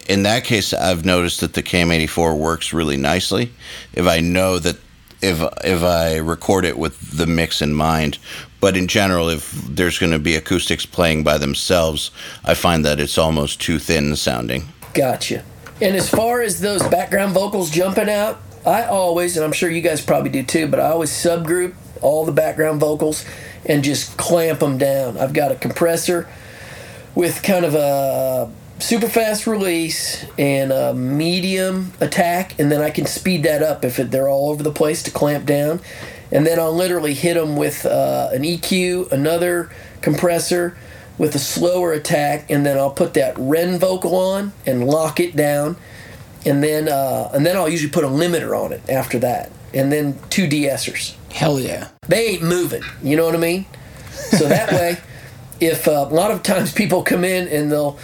in 0.08 0.22
that 0.22 0.44
case 0.44 0.72
i've 0.72 1.04
noticed 1.04 1.40
that 1.40 1.52
the 1.54 1.62
km84 1.62 2.36
works 2.38 2.72
really 2.72 2.96
nicely 2.96 3.52
if 3.92 4.06
i 4.06 4.20
know 4.20 4.58
that 4.58 4.76
if 5.22 5.42
if 5.64 5.82
i 5.82 6.16
record 6.16 6.64
it 6.64 6.78
with 6.78 7.16
the 7.16 7.26
mix 7.26 7.60
in 7.60 7.74
mind 7.74 8.18
but 8.60 8.76
in 8.76 8.86
general 8.88 9.28
if 9.28 9.50
there's 9.68 9.98
going 9.98 10.12
to 10.12 10.18
be 10.18 10.34
acoustics 10.34 10.86
playing 10.86 11.22
by 11.22 11.36
themselves 11.38 12.10
i 12.44 12.54
find 12.54 12.84
that 12.84 12.98
it's 12.98 13.18
almost 13.18 13.60
too 13.60 13.78
thin 13.78 14.16
sounding 14.16 14.64
Gotcha. 14.92 15.44
And 15.82 15.96
as 15.96 16.10
far 16.10 16.42
as 16.42 16.60
those 16.60 16.86
background 16.88 17.32
vocals 17.32 17.70
jumping 17.70 18.10
out, 18.10 18.40
I 18.66 18.84
always, 18.84 19.36
and 19.36 19.44
I'm 19.44 19.52
sure 19.52 19.70
you 19.70 19.80
guys 19.80 20.04
probably 20.04 20.30
do 20.30 20.42
too, 20.42 20.68
but 20.68 20.78
I 20.78 20.90
always 20.90 21.10
subgroup 21.10 21.74
all 22.02 22.26
the 22.26 22.32
background 22.32 22.80
vocals 22.80 23.24
and 23.64 23.82
just 23.82 24.16
clamp 24.18 24.60
them 24.60 24.76
down. 24.76 25.16
I've 25.16 25.32
got 25.32 25.52
a 25.52 25.54
compressor 25.54 26.28
with 27.14 27.42
kind 27.42 27.64
of 27.64 27.74
a 27.74 28.50
super 28.78 29.08
fast 29.08 29.46
release 29.46 30.24
and 30.38 30.70
a 30.70 30.92
medium 30.92 31.92
attack, 32.00 32.58
and 32.58 32.70
then 32.70 32.82
I 32.82 32.90
can 32.90 33.06
speed 33.06 33.42
that 33.44 33.62
up 33.62 33.84
if 33.84 33.96
they're 33.96 34.28
all 34.28 34.50
over 34.50 34.62
the 34.62 34.72
place 34.72 35.02
to 35.04 35.10
clamp 35.10 35.46
down. 35.46 35.80
And 36.30 36.46
then 36.46 36.60
I'll 36.60 36.74
literally 36.74 37.14
hit 37.14 37.34
them 37.34 37.56
with 37.56 37.86
uh, 37.86 38.28
an 38.32 38.42
EQ, 38.42 39.10
another 39.12 39.70
compressor 40.02 40.76
with 41.20 41.34
a 41.34 41.38
slower 41.38 41.92
attack, 41.92 42.50
and 42.50 42.64
then 42.64 42.78
I'll 42.78 42.90
put 42.90 43.12
that 43.12 43.34
Ren 43.36 43.78
vocal 43.78 44.16
on 44.16 44.54
and 44.64 44.86
lock 44.86 45.20
it 45.20 45.36
down, 45.36 45.76
and 46.46 46.64
then 46.64 46.88
uh, 46.88 47.30
and 47.34 47.44
then 47.44 47.58
I'll 47.58 47.68
usually 47.68 47.92
put 47.92 48.04
a 48.04 48.08
limiter 48.08 48.58
on 48.58 48.72
it 48.72 48.80
after 48.88 49.18
that, 49.18 49.52
and 49.74 49.92
then 49.92 50.18
two 50.30 50.48
de-essers 50.48 51.14
Hell 51.30 51.60
yeah. 51.60 51.88
they 52.08 52.28
ain't 52.28 52.42
moving. 52.42 52.82
You 53.02 53.16
know 53.16 53.26
what 53.26 53.34
I 53.34 53.38
mean? 53.38 53.66
So 54.12 54.48
that 54.48 54.72
way, 54.72 54.96
if 55.60 55.86
uh, 55.86 56.08
a 56.10 56.14
lot 56.14 56.30
of 56.30 56.42
times 56.42 56.72
people 56.72 57.02
come 57.02 57.22
in 57.22 57.48
and 57.48 57.70
they'll 57.70 57.98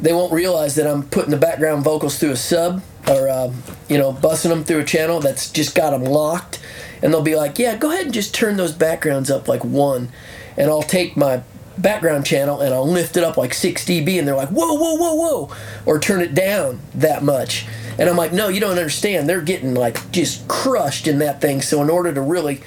they 0.00 0.12
won't 0.12 0.32
realize 0.32 0.74
that 0.74 0.88
I'm 0.88 1.04
putting 1.04 1.30
the 1.30 1.38
background 1.38 1.84
vocals 1.84 2.18
through 2.18 2.32
a 2.32 2.36
sub 2.36 2.82
or 3.08 3.30
um, 3.30 3.62
you 3.88 3.96
know 3.96 4.12
bussing 4.12 4.48
them 4.48 4.64
through 4.64 4.80
a 4.80 4.84
channel 4.84 5.20
that's 5.20 5.52
just 5.52 5.76
got 5.76 5.92
them 5.92 6.02
locked, 6.02 6.60
and 7.00 7.12
they'll 7.12 7.22
be 7.22 7.36
like, 7.36 7.60
"Yeah, 7.60 7.76
go 7.76 7.92
ahead 7.92 8.06
and 8.06 8.12
just 8.12 8.34
turn 8.34 8.56
those 8.56 8.72
backgrounds 8.72 9.30
up 9.30 9.46
like 9.46 9.64
one," 9.64 10.08
and 10.56 10.68
I'll 10.68 10.82
take 10.82 11.16
my 11.16 11.42
background 11.78 12.24
channel 12.24 12.60
and 12.60 12.72
I'll 12.72 12.88
lift 12.88 13.16
it 13.16 13.24
up 13.24 13.36
like 13.36 13.52
6 13.52 13.84
dB 13.84 14.18
and 14.18 14.26
they're 14.26 14.34
like 14.34 14.48
whoa 14.48 14.74
whoa 14.74 14.94
whoa 14.94 15.14
whoa 15.14 15.56
or 15.84 15.98
turn 15.98 16.20
it 16.20 16.34
down 16.34 16.80
that 16.94 17.22
much 17.22 17.66
and 17.98 18.08
I'm 18.08 18.16
like 18.16 18.32
no 18.32 18.48
you 18.48 18.60
don't 18.60 18.70
understand 18.70 19.28
they're 19.28 19.42
getting 19.42 19.74
like 19.74 20.10
just 20.10 20.48
crushed 20.48 21.06
in 21.06 21.18
that 21.18 21.40
thing 21.40 21.60
so 21.60 21.82
in 21.82 21.90
order 21.90 22.14
to 22.14 22.20
really 22.20 22.62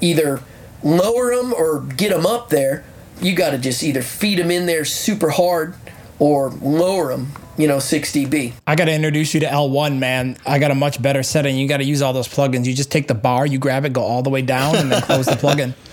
either 0.00 0.42
lower 0.82 1.34
them 1.34 1.54
or 1.54 1.80
get 1.80 2.10
them 2.10 2.26
up 2.26 2.50
there, 2.50 2.84
you 3.20 3.34
got 3.34 3.50
to 3.50 3.58
just 3.58 3.82
either 3.82 4.02
feed 4.02 4.38
them 4.38 4.50
in 4.50 4.66
there 4.66 4.84
super 4.84 5.30
hard 5.30 5.74
or 6.18 6.50
lower 6.50 7.08
them, 7.08 7.32
you 7.56 7.66
know, 7.66 7.78
6 7.78 8.12
dB. 8.12 8.52
I 8.66 8.74
got 8.74 8.86
to 8.86 8.92
introduce 8.92 9.34
you 9.34 9.40
to 9.40 9.46
L1, 9.46 9.98
man. 9.98 10.36
I 10.46 10.58
got 10.58 10.70
a 10.70 10.74
much 10.74 11.00
better 11.00 11.22
setting. 11.22 11.56
You 11.56 11.68
got 11.68 11.78
to 11.78 11.84
use 11.84 12.02
all 12.02 12.12
those 12.12 12.28
plugins. 12.28 12.66
You 12.66 12.74
just 12.74 12.90
take 12.90 13.08
the 13.08 13.14
bar, 13.14 13.46
you 13.46 13.58
grab 13.58 13.84
it, 13.84 13.92
go 13.92 14.02
all 14.02 14.22
the 14.22 14.30
way 14.30 14.42
down, 14.42 14.76
and 14.76 14.90
then 14.90 15.02
close 15.02 15.26
the 15.26 15.32
plugin. 15.32 15.74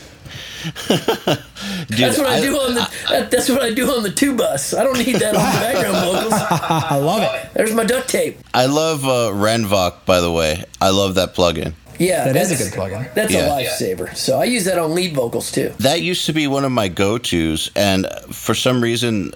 Dude, 0.88 1.97
That's 1.99 2.18
what 2.18 2.28
I, 2.28 2.41
do 2.41 2.55
on 2.57 2.74
the 2.76 2.91
that, 3.10 3.32
that's 3.32 3.49
what 3.49 3.62
I 3.62 3.74
do 3.74 3.89
on 3.91 4.03
the 4.03 4.12
two 4.12 4.36
bus. 4.36 4.74
I 4.74 4.84
don't 4.84 4.97
need 4.97 5.16
that 5.16 5.36
on 5.36 5.41
the 5.53 5.60
background 5.60 5.97
vocals. 6.05 6.34
I 6.34 6.97
love 6.97 7.22
it. 7.24 7.49
There's 7.53 7.74
my 7.74 7.84
duct 7.86 8.10
tape. 8.10 8.38
I 8.53 8.66
love 8.66 9.05
uh, 9.05 9.32
Renvoc, 9.34 10.05
by 10.05 10.20
the 10.20 10.32
way. 10.32 10.64
I 10.82 10.89
love 10.89 11.16
that 11.16 11.34
plugin. 11.36 11.74
Yeah, 11.97 12.26
That 12.26 12.36
is 12.38 12.51
a 12.51 12.55
that's- 12.55 12.70
good 12.70 12.80
plugin. 12.80 13.14
That's 13.14 13.34
Yeah. 13.34 13.47
a 13.47 13.49
lifesaver. 13.49 14.16
So 14.16 14.39
I 14.39 14.45
use 14.45 14.66
that 14.66 14.78
on 14.78 14.93
lead 14.95 15.14
vocals 15.14 15.51
too. 15.51 15.74
That 15.80 16.01
used 16.01 16.26
to 16.28 16.34
be 16.34 16.47
one 16.47 16.64
of 16.66 16.72
my 16.72 16.88
go-tos, 16.88 17.72
and 17.76 18.07
for 18.32 18.55
some 18.55 18.82
reason, 18.82 19.34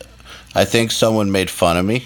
I 0.56 0.66
think 0.66 0.92
someone 0.92 1.32
made 1.32 1.50
fun 1.50 1.78
of 1.78 1.86
me, 1.86 2.06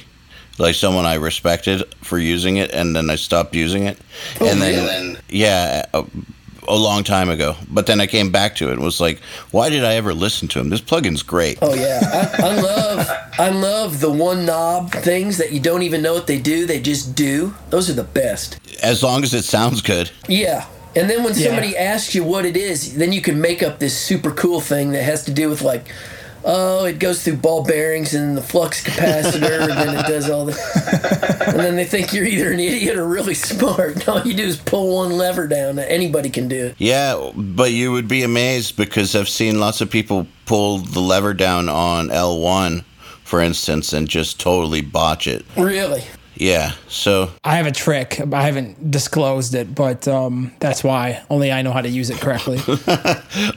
like 0.57 0.73
someone 0.75 1.05
I 1.05 1.15
respected 1.15 1.83
for 2.01 2.17
using 2.17 2.57
it, 2.57 2.71
and 2.71 2.95
then 2.95 3.09
I 3.09 3.15
stopped 3.17 3.53
using 3.55 3.83
it. 3.83 3.97
and 4.39 4.61
then, 4.61 4.85
really? 5.09 5.17
yeah, 5.29 5.85
a, 6.67 6.71
a 6.71 6.75
long 6.75 7.03
time 7.03 7.29
ago. 7.29 7.55
But 7.69 7.85
then 7.87 7.99
I 8.01 8.07
came 8.07 8.31
back 8.31 8.55
to 8.57 8.69
it 8.69 8.73
and 8.73 8.81
was 8.83 8.99
like, 9.01 9.19
why 9.51 9.69
did 9.69 9.83
I 9.83 9.95
ever 9.95 10.13
listen 10.13 10.47
to 10.49 10.59
him? 10.59 10.69
This 10.69 10.81
plugin's 10.81 11.23
great. 11.23 11.57
Oh 11.61 11.73
yeah, 11.73 11.99
I, 12.39 12.47
I 12.47 12.61
love 12.61 13.07
I 13.39 13.49
love 13.49 13.99
the 13.99 14.11
one 14.11 14.45
knob 14.45 14.91
things 14.91 15.37
that 15.37 15.51
you 15.51 15.59
don't 15.59 15.83
even 15.83 16.01
know 16.01 16.13
what 16.13 16.27
they 16.27 16.39
do. 16.39 16.65
They 16.65 16.79
just 16.79 17.15
do. 17.15 17.53
Those 17.69 17.89
are 17.89 17.93
the 17.93 18.03
best. 18.03 18.59
As 18.83 19.03
long 19.03 19.23
as 19.23 19.33
it 19.33 19.43
sounds 19.43 19.81
good. 19.81 20.11
Yeah. 20.27 20.65
And 20.95 21.09
then 21.09 21.23
when 21.23 21.33
Yeah. 21.35 21.47
somebody 21.47 21.77
asks 21.77 22.15
you 22.15 22.23
what 22.23 22.45
it 22.45 22.57
is, 22.57 22.95
then 22.95 23.11
you 23.11 23.21
can 23.21 23.39
make 23.39 23.61
up 23.61 23.77
this 23.79 23.95
super 23.97 24.31
cool 24.31 24.61
thing 24.61 24.91
that 24.91 25.03
has 25.03 25.23
to 25.25 25.31
do 25.31 25.47
with 25.49 25.61
like, 25.61 25.85
oh, 26.47 26.85
it 26.85 26.97
goes 26.97 27.23
through 27.23 27.35
ball 27.35 27.63
bearings 27.63 28.13
and 28.13 28.35
the 28.35 28.41
flux 28.41 28.83
capacitor, 28.83 29.61
and 29.61 29.71
then 29.71 29.99
it 29.99 30.07
does 30.07 30.29
all 30.29 30.45
the. 30.45 31.45
And 31.45 31.59
then 31.59 31.75
they 31.75 31.85
think 31.85 32.13
you're 32.13 32.25
either 32.25 32.51
an 32.51 32.59
idiot 32.59 32.97
or 32.97 33.07
really 33.07 33.33
smart. 33.33 34.07
All 34.07 34.21
you 34.21 34.33
do 34.33 34.43
is 34.43 34.57
pull 34.57 34.95
one 34.95 35.11
lever 35.11 35.47
down. 35.47 35.79
Anybody 35.79 36.29
can 36.29 36.47
do 36.47 36.67
it. 36.67 36.75
Yeah, 36.77 37.31
but 37.35 37.71
you 37.71 37.91
would 37.91 38.07
be 38.07 38.23
amazed 38.23 38.75
because 38.75 39.15
I've 39.15 39.29
seen 39.29 39.59
lots 39.59 39.81
of 39.81 39.89
people 39.89 40.27
pull 40.45 40.79
the 40.79 40.99
lever 40.99 41.33
down 41.33 41.69
on 41.69 42.09
L1, 42.09 42.83
for 43.23 43.41
instance, 43.41 43.93
and 43.93 44.07
just 44.07 44.39
totally 44.39 44.81
botch 44.81 45.27
it. 45.27 45.45
Really. 45.57 46.03
Yeah, 46.39 46.73
so 46.87 47.31
I 47.43 47.55
have 47.55 47.65
a 47.65 47.71
trick. 47.71 48.21
I 48.31 48.43
haven't 48.43 48.91
disclosed 48.91 49.55
it, 49.55 49.73
but 49.73 50.07
um, 50.07 50.51
that's 50.59 50.83
why. 50.83 51.23
Only 51.29 51.51
I 51.51 51.63
know 51.63 51.71
how 51.71 51.81
to 51.81 51.89
use 51.89 52.11
it 52.11 52.19
correctly. 52.19 52.57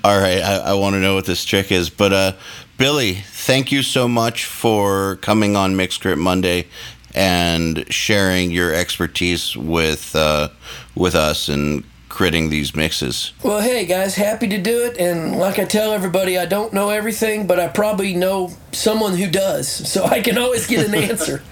All 0.04 0.18
right, 0.18 0.40
I, 0.40 0.62
I 0.64 0.74
want 0.74 0.94
to 0.94 1.00
know 1.00 1.14
what 1.14 1.26
this 1.26 1.44
trick 1.44 1.70
is. 1.72 1.90
But 1.90 2.12
uh, 2.12 2.32
Billy, 2.80 3.12
thank 3.12 3.70
you 3.70 3.82
so 3.82 4.08
much 4.08 4.46
for 4.46 5.16
coming 5.16 5.54
on 5.54 5.74
Mixcrit 5.74 6.16
Monday 6.16 6.66
and 7.14 7.84
sharing 7.92 8.50
your 8.50 8.74
expertise 8.74 9.54
with 9.54 10.16
uh, 10.16 10.48
with 10.94 11.14
us 11.14 11.50
and 11.50 11.84
critting 12.08 12.48
these 12.48 12.74
mixes. 12.74 13.34
Well, 13.42 13.60
hey 13.60 13.84
guys, 13.84 14.14
happy 14.14 14.48
to 14.48 14.56
do 14.56 14.86
it. 14.86 14.96
And 14.96 15.36
like 15.36 15.58
I 15.58 15.66
tell 15.66 15.92
everybody, 15.92 16.38
I 16.38 16.46
don't 16.46 16.72
know 16.72 16.88
everything, 16.88 17.46
but 17.46 17.60
I 17.60 17.68
probably 17.68 18.14
know 18.14 18.56
someone 18.72 19.14
who 19.14 19.30
does. 19.30 19.68
So 19.68 20.04
I 20.04 20.22
can 20.22 20.38
always 20.38 20.66
get 20.66 20.86
an 20.88 20.94
answer. 20.94 21.42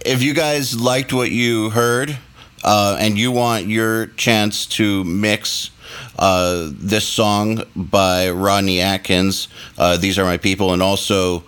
If 0.05 0.21
you 0.21 0.33
guys 0.33 0.77
liked 0.77 1.13
what 1.13 1.31
you 1.31 1.69
heard 1.69 2.17
uh, 2.65 2.97
and 2.99 3.17
you 3.17 3.31
want 3.31 3.67
your 3.67 4.07
chance 4.07 4.65
to 4.65 5.05
mix 5.05 5.71
uh, 6.17 6.69
this 6.71 7.07
song 7.07 7.63
by 7.75 8.29
Rodney 8.29 8.81
Atkins, 8.81 9.47
uh, 9.77 9.97
These 9.97 10.19
Are 10.19 10.25
My 10.25 10.37
People, 10.37 10.73
and 10.73 10.81
also 10.81 11.43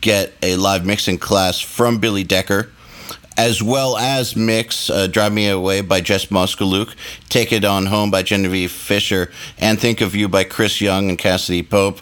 get 0.00 0.32
a 0.42 0.56
live 0.56 0.84
mixing 0.84 1.18
class 1.18 1.60
from 1.60 1.98
Billy 1.98 2.24
Decker, 2.24 2.70
as 3.36 3.62
well 3.62 3.96
as 3.96 4.36
mix 4.36 4.88
uh, 4.88 5.06
Drive 5.06 5.32
Me 5.32 5.48
Away 5.48 5.80
by 5.80 6.00
Jess 6.00 6.26
Moskaluke, 6.26 6.94
Take 7.28 7.52
It 7.52 7.64
On 7.64 7.86
Home 7.86 8.10
by 8.10 8.22
Genevieve 8.22 8.72
Fisher, 8.72 9.30
and 9.58 9.78
Think 9.78 10.00
of 10.00 10.14
You 10.14 10.28
by 10.28 10.44
Chris 10.44 10.80
Young 10.80 11.08
and 11.08 11.18
Cassadee 11.18 11.68
Pope 11.68 12.00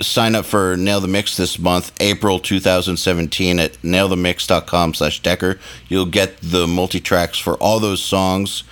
sign 0.00 0.34
up 0.34 0.44
for 0.44 0.76
Nail 0.76 1.00
the 1.00 1.08
Mix 1.08 1.36
this 1.36 1.58
month, 1.58 1.92
April 2.00 2.38
2017 2.38 3.58
at 3.58 3.72
nailthemix.com 3.82 4.94
slash 4.94 5.20
Decker. 5.20 5.58
You'll 5.88 6.06
get 6.06 6.38
the 6.40 6.66
multi-tracks 6.66 7.38
for 7.38 7.54
all 7.56 7.80
those 7.80 8.02
songs, 8.02 8.64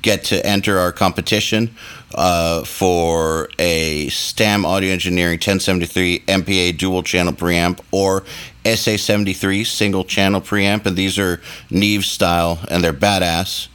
get 0.00 0.24
to 0.24 0.44
enter 0.46 0.78
our 0.78 0.92
competition 0.92 1.74
uh, 2.14 2.64
for 2.64 3.48
a 3.58 4.08
STAM 4.08 4.64
Audio 4.64 4.92
Engineering 4.92 5.34
1073 5.34 6.20
MPA 6.20 6.78
dual 6.78 7.02
channel 7.02 7.32
preamp 7.32 7.80
or 7.90 8.22
SA73 8.64 9.66
single 9.66 10.04
channel 10.04 10.40
preamp. 10.40 10.86
And 10.86 10.96
these 10.96 11.18
are 11.18 11.40
Neve 11.70 12.04
style 12.04 12.60
and 12.70 12.82
they're 12.82 12.92
badass. 12.92 13.68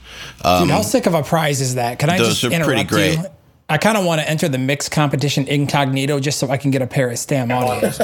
Dude, 0.43 0.69
how 0.69 0.81
sick 0.81 1.05
of 1.05 1.13
a 1.13 1.23
prize 1.23 1.61
is 1.61 1.75
that? 1.75 1.99
Can 1.99 2.09
I 2.09 2.13
Um, 2.13 2.19
those 2.19 2.39
just 2.39 2.43
are 2.45 2.55
interrupt 2.55 2.67
pretty 2.67 2.83
great. 2.83 3.17
you? 3.19 3.25
I 3.69 3.77
kind 3.77 3.97
of 3.97 4.05
want 4.05 4.21
to 4.21 4.29
enter 4.29 4.47
the 4.47 4.57
mix 4.57 4.87
competition 4.87 5.45
incognito 5.47 6.21
just 6.21 6.39
so 6.39 6.49
I 6.49 6.55
can 6.55 6.71
get 6.71 6.81
a 6.81 6.87
pair 6.87 7.09
of 7.09 7.19
Stam 7.19 7.49
audios. 7.49 7.97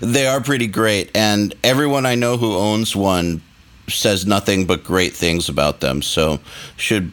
They 0.00 0.26
are 0.26 0.40
pretty 0.40 0.66
great, 0.68 1.10
and 1.14 1.54
everyone 1.62 2.06
I 2.06 2.14
know 2.14 2.36
who 2.38 2.54
owns 2.56 2.96
one 2.96 3.42
says 3.88 4.26
nothing 4.26 4.66
but 4.66 4.84
great 4.84 5.14
things 5.14 5.48
about 5.48 5.80
them. 5.80 6.02
So 6.02 6.40
should 6.76 7.12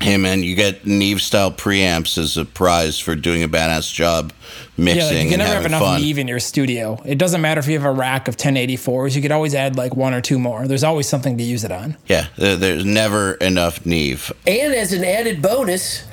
Hey 0.00 0.16
man, 0.16 0.42
you 0.42 0.54
get 0.56 0.84
Neve 0.84 1.22
style 1.22 1.52
preamps 1.52 2.18
as 2.18 2.36
a 2.36 2.44
prize 2.44 2.98
for 2.98 3.14
doing 3.14 3.42
a 3.42 3.48
badass 3.48 3.92
job 3.92 4.32
mixing 4.76 5.00
Yeah, 5.00 5.06
like 5.06 5.14
you 5.14 5.30
can 5.30 5.40
and 5.40 5.48
never 5.48 5.54
have 5.54 5.66
enough 5.66 5.80
fun. 5.80 6.00
Neve 6.02 6.18
in 6.18 6.28
your 6.28 6.40
studio. 6.40 7.00
It 7.06 7.16
doesn't 7.16 7.40
matter 7.40 7.60
if 7.60 7.68
you 7.68 7.74
have 7.74 7.86
a 7.86 7.92
rack 7.92 8.26
of 8.26 8.36
1084s. 8.36 9.14
You 9.14 9.22
could 9.22 9.32
always 9.32 9.54
add 9.54 9.76
like 9.76 9.94
one 9.94 10.12
or 10.12 10.20
two 10.20 10.38
more. 10.38 10.66
There's 10.66 10.84
always 10.84 11.08
something 11.08 11.38
to 11.38 11.44
use 11.44 11.64
it 11.64 11.70
on. 11.72 11.96
Yeah, 12.06 12.26
there's 12.36 12.84
never 12.84 13.34
enough 13.34 13.86
Neve. 13.86 14.32
And 14.46 14.74
as 14.74 14.92
an 14.92 15.04
added 15.04 15.40
bonus, 15.40 16.04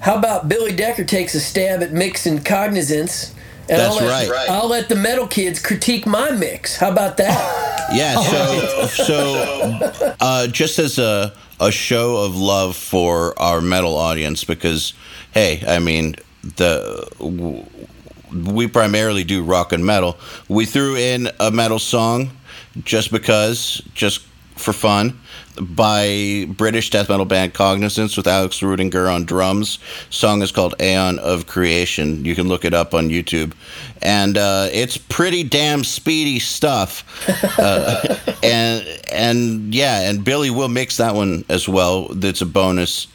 how 0.00 0.16
about 0.16 0.48
Billy 0.48 0.74
Decker 0.74 1.04
takes 1.04 1.34
a 1.34 1.40
stab 1.40 1.82
at 1.82 1.92
mixing 1.92 2.42
cognizance? 2.42 3.34
And 3.70 3.78
That's 3.78 3.96
I'll 3.96 4.06
let, 4.06 4.30
right. 4.30 4.50
I'll 4.50 4.68
let 4.68 4.88
the 4.88 4.96
metal 4.96 5.26
kids 5.26 5.60
critique 5.60 6.06
my 6.06 6.30
mix. 6.30 6.76
How 6.76 6.90
about 6.90 7.16
that? 7.18 7.64
Yeah, 7.90 8.20
so 8.20 8.86
so 8.86 10.14
uh, 10.20 10.46
just 10.48 10.78
as 10.78 10.98
a 10.98 11.32
a 11.58 11.70
show 11.72 12.18
of 12.18 12.36
love 12.36 12.76
for 12.76 13.32
our 13.40 13.62
metal 13.62 13.96
audience, 13.96 14.44
because 14.44 14.92
hey, 15.32 15.64
I 15.66 15.78
mean 15.78 16.16
the 16.42 17.08
w- 17.18 17.64
we 18.30 18.66
primarily 18.66 19.24
do 19.24 19.42
rock 19.42 19.72
and 19.72 19.86
metal. 19.86 20.18
We 20.50 20.66
threw 20.66 20.96
in 20.96 21.30
a 21.40 21.50
metal 21.50 21.78
song 21.78 22.30
just 22.84 23.10
because, 23.10 23.80
just 23.94 24.20
for 24.56 24.74
fun, 24.74 25.18
by 25.60 26.46
British 26.48 26.90
death 26.90 27.08
metal 27.08 27.24
band 27.24 27.54
Cognizance 27.54 28.16
with 28.16 28.26
Alex 28.26 28.60
Rudinger 28.60 29.12
on 29.12 29.24
drums. 29.24 29.78
Song 30.10 30.42
is 30.42 30.52
called 30.52 30.74
Aeon 30.80 31.18
of 31.18 31.46
Creation. 31.46 32.24
You 32.24 32.34
can 32.34 32.48
look 32.48 32.64
it 32.64 32.74
up 32.74 32.94
on 32.94 33.08
YouTube, 33.08 33.52
and 34.02 34.36
uh, 34.38 34.68
it's 34.72 34.96
pretty 34.96 35.42
damn 35.44 35.84
speedy 35.84 36.38
stuff. 36.38 37.04
Uh, 37.58 38.16
and 38.42 38.86
and 39.10 39.74
yeah, 39.74 40.08
and 40.08 40.24
Billy 40.24 40.48
will 40.48 40.68
mix 40.68 40.98
that 40.98 41.14
one 41.14 41.44
as 41.48 41.68
well. 41.68 42.08
That's 42.08 42.40
a 42.40 42.46
bonus, 42.46 43.08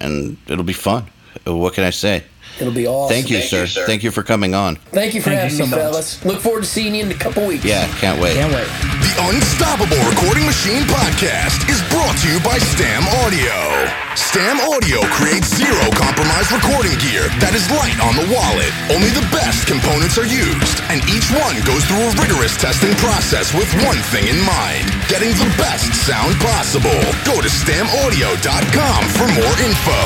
and 0.00 0.38
it'll 0.48 0.64
be 0.64 0.72
fun. 0.72 1.04
What 1.44 1.74
can 1.74 1.84
I 1.84 1.90
say? 1.90 2.24
It'll 2.60 2.72
be 2.72 2.86
awesome. 2.86 3.12
Thank 3.14 3.30
you, 3.30 3.40
sir. 3.42 3.66
Thank 3.86 4.02
you 4.02 4.10
for 4.10 4.22
coming 4.22 4.54
on. 4.54 4.76
Thank 4.94 5.14
you 5.14 5.20
for 5.20 5.30
Thank 5.30 5.50
having 5.50 5.58
you 5.58 5.64
so 5.64 5.66
me, 5.66 5.70
much. 5.70 5.80
fellas. 5.80 6.24
Look 6.24 6.40
forward 6.40 6.62
to 6.62 6.68
seeing 6.70 6.94
you 6.94 7.04
in 7.04 7.10
a 7.10 7.14
couple 7.18 7.46
weeks. 7.46 7.64
Yeah, 7.64 7.86
can't 7.98 8.20
wait. 8.20 8.34
Can't 8.36 8.52
wait. 8.54 8.66
The 9.02 9.14
Unstoppable 9.34 9.98
Recording 10.10 10.46
Machine 10.46 10.82
Podcast 10.86 11.66
is 11.70 11.82
brought 11.90 12.14
to 12.22 12.26
you 12.30 12.38
by 12.46 12.58
Stam 12.58 13.02
Audio. 13.26 13.54
Stam 14.14 14.58
Audio 14.70 15.02
creates 15.18 15.50
zero 15.54 15.82
compromise 15.98 16.46
recording 16.54 16.94
gear 17.02 17.26
that 17.42 17.54
is 17.54 17.66
light 17.74 17.98
on 18.02 18.14
the 18.14 18.26
wallet. 18.30 18.70
Only 18.94 19.10
the 19.10 19.26
best 19.34 19.66
components 19.66 20.14
are 20.18 20.26
used, 20.26 20.78
and 20.90 21.02
each 21.10 21.30
one 21.34 21.58
goes 21.66 21.82
through 21.86 22.06
a 22.06 22.12
rigorous 22.22 22.54
testing 22.54 22.94
process 23.02 23.50
with 23.54 23.66
one 23.82 23.98
thing 24.14 24.26
in 24.30 24.38
mind 24.46 24.86
getting 25.10 25.30
the 25.38 25.50
best 25.58 25.90
sound 26.06 26.34
possible. 26.40 26.94
Go 27.26 27.38
to 27.42 27.50
stamaudio.com 27.50 29.00
for 29.14 29.26
more 29.34 29.54
info. 29.62 30.00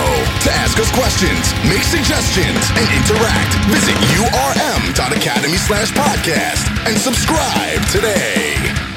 To 0.45 0.51
ask 0.53 0.77
us 0.79 0.91
questions, 0.93 1.53
make 1.69 1.83
suggestions, 1.83 2.38
and 2.47 2.89
interact, 2.95 3.55
visit 3.67 3.97
urm.academy 4.15 5.57
slash 5.57 5.91
podcast 5.93 6.69
and 6.87 6.97
subscribe 6.97 7.85
today. 7.91 8.88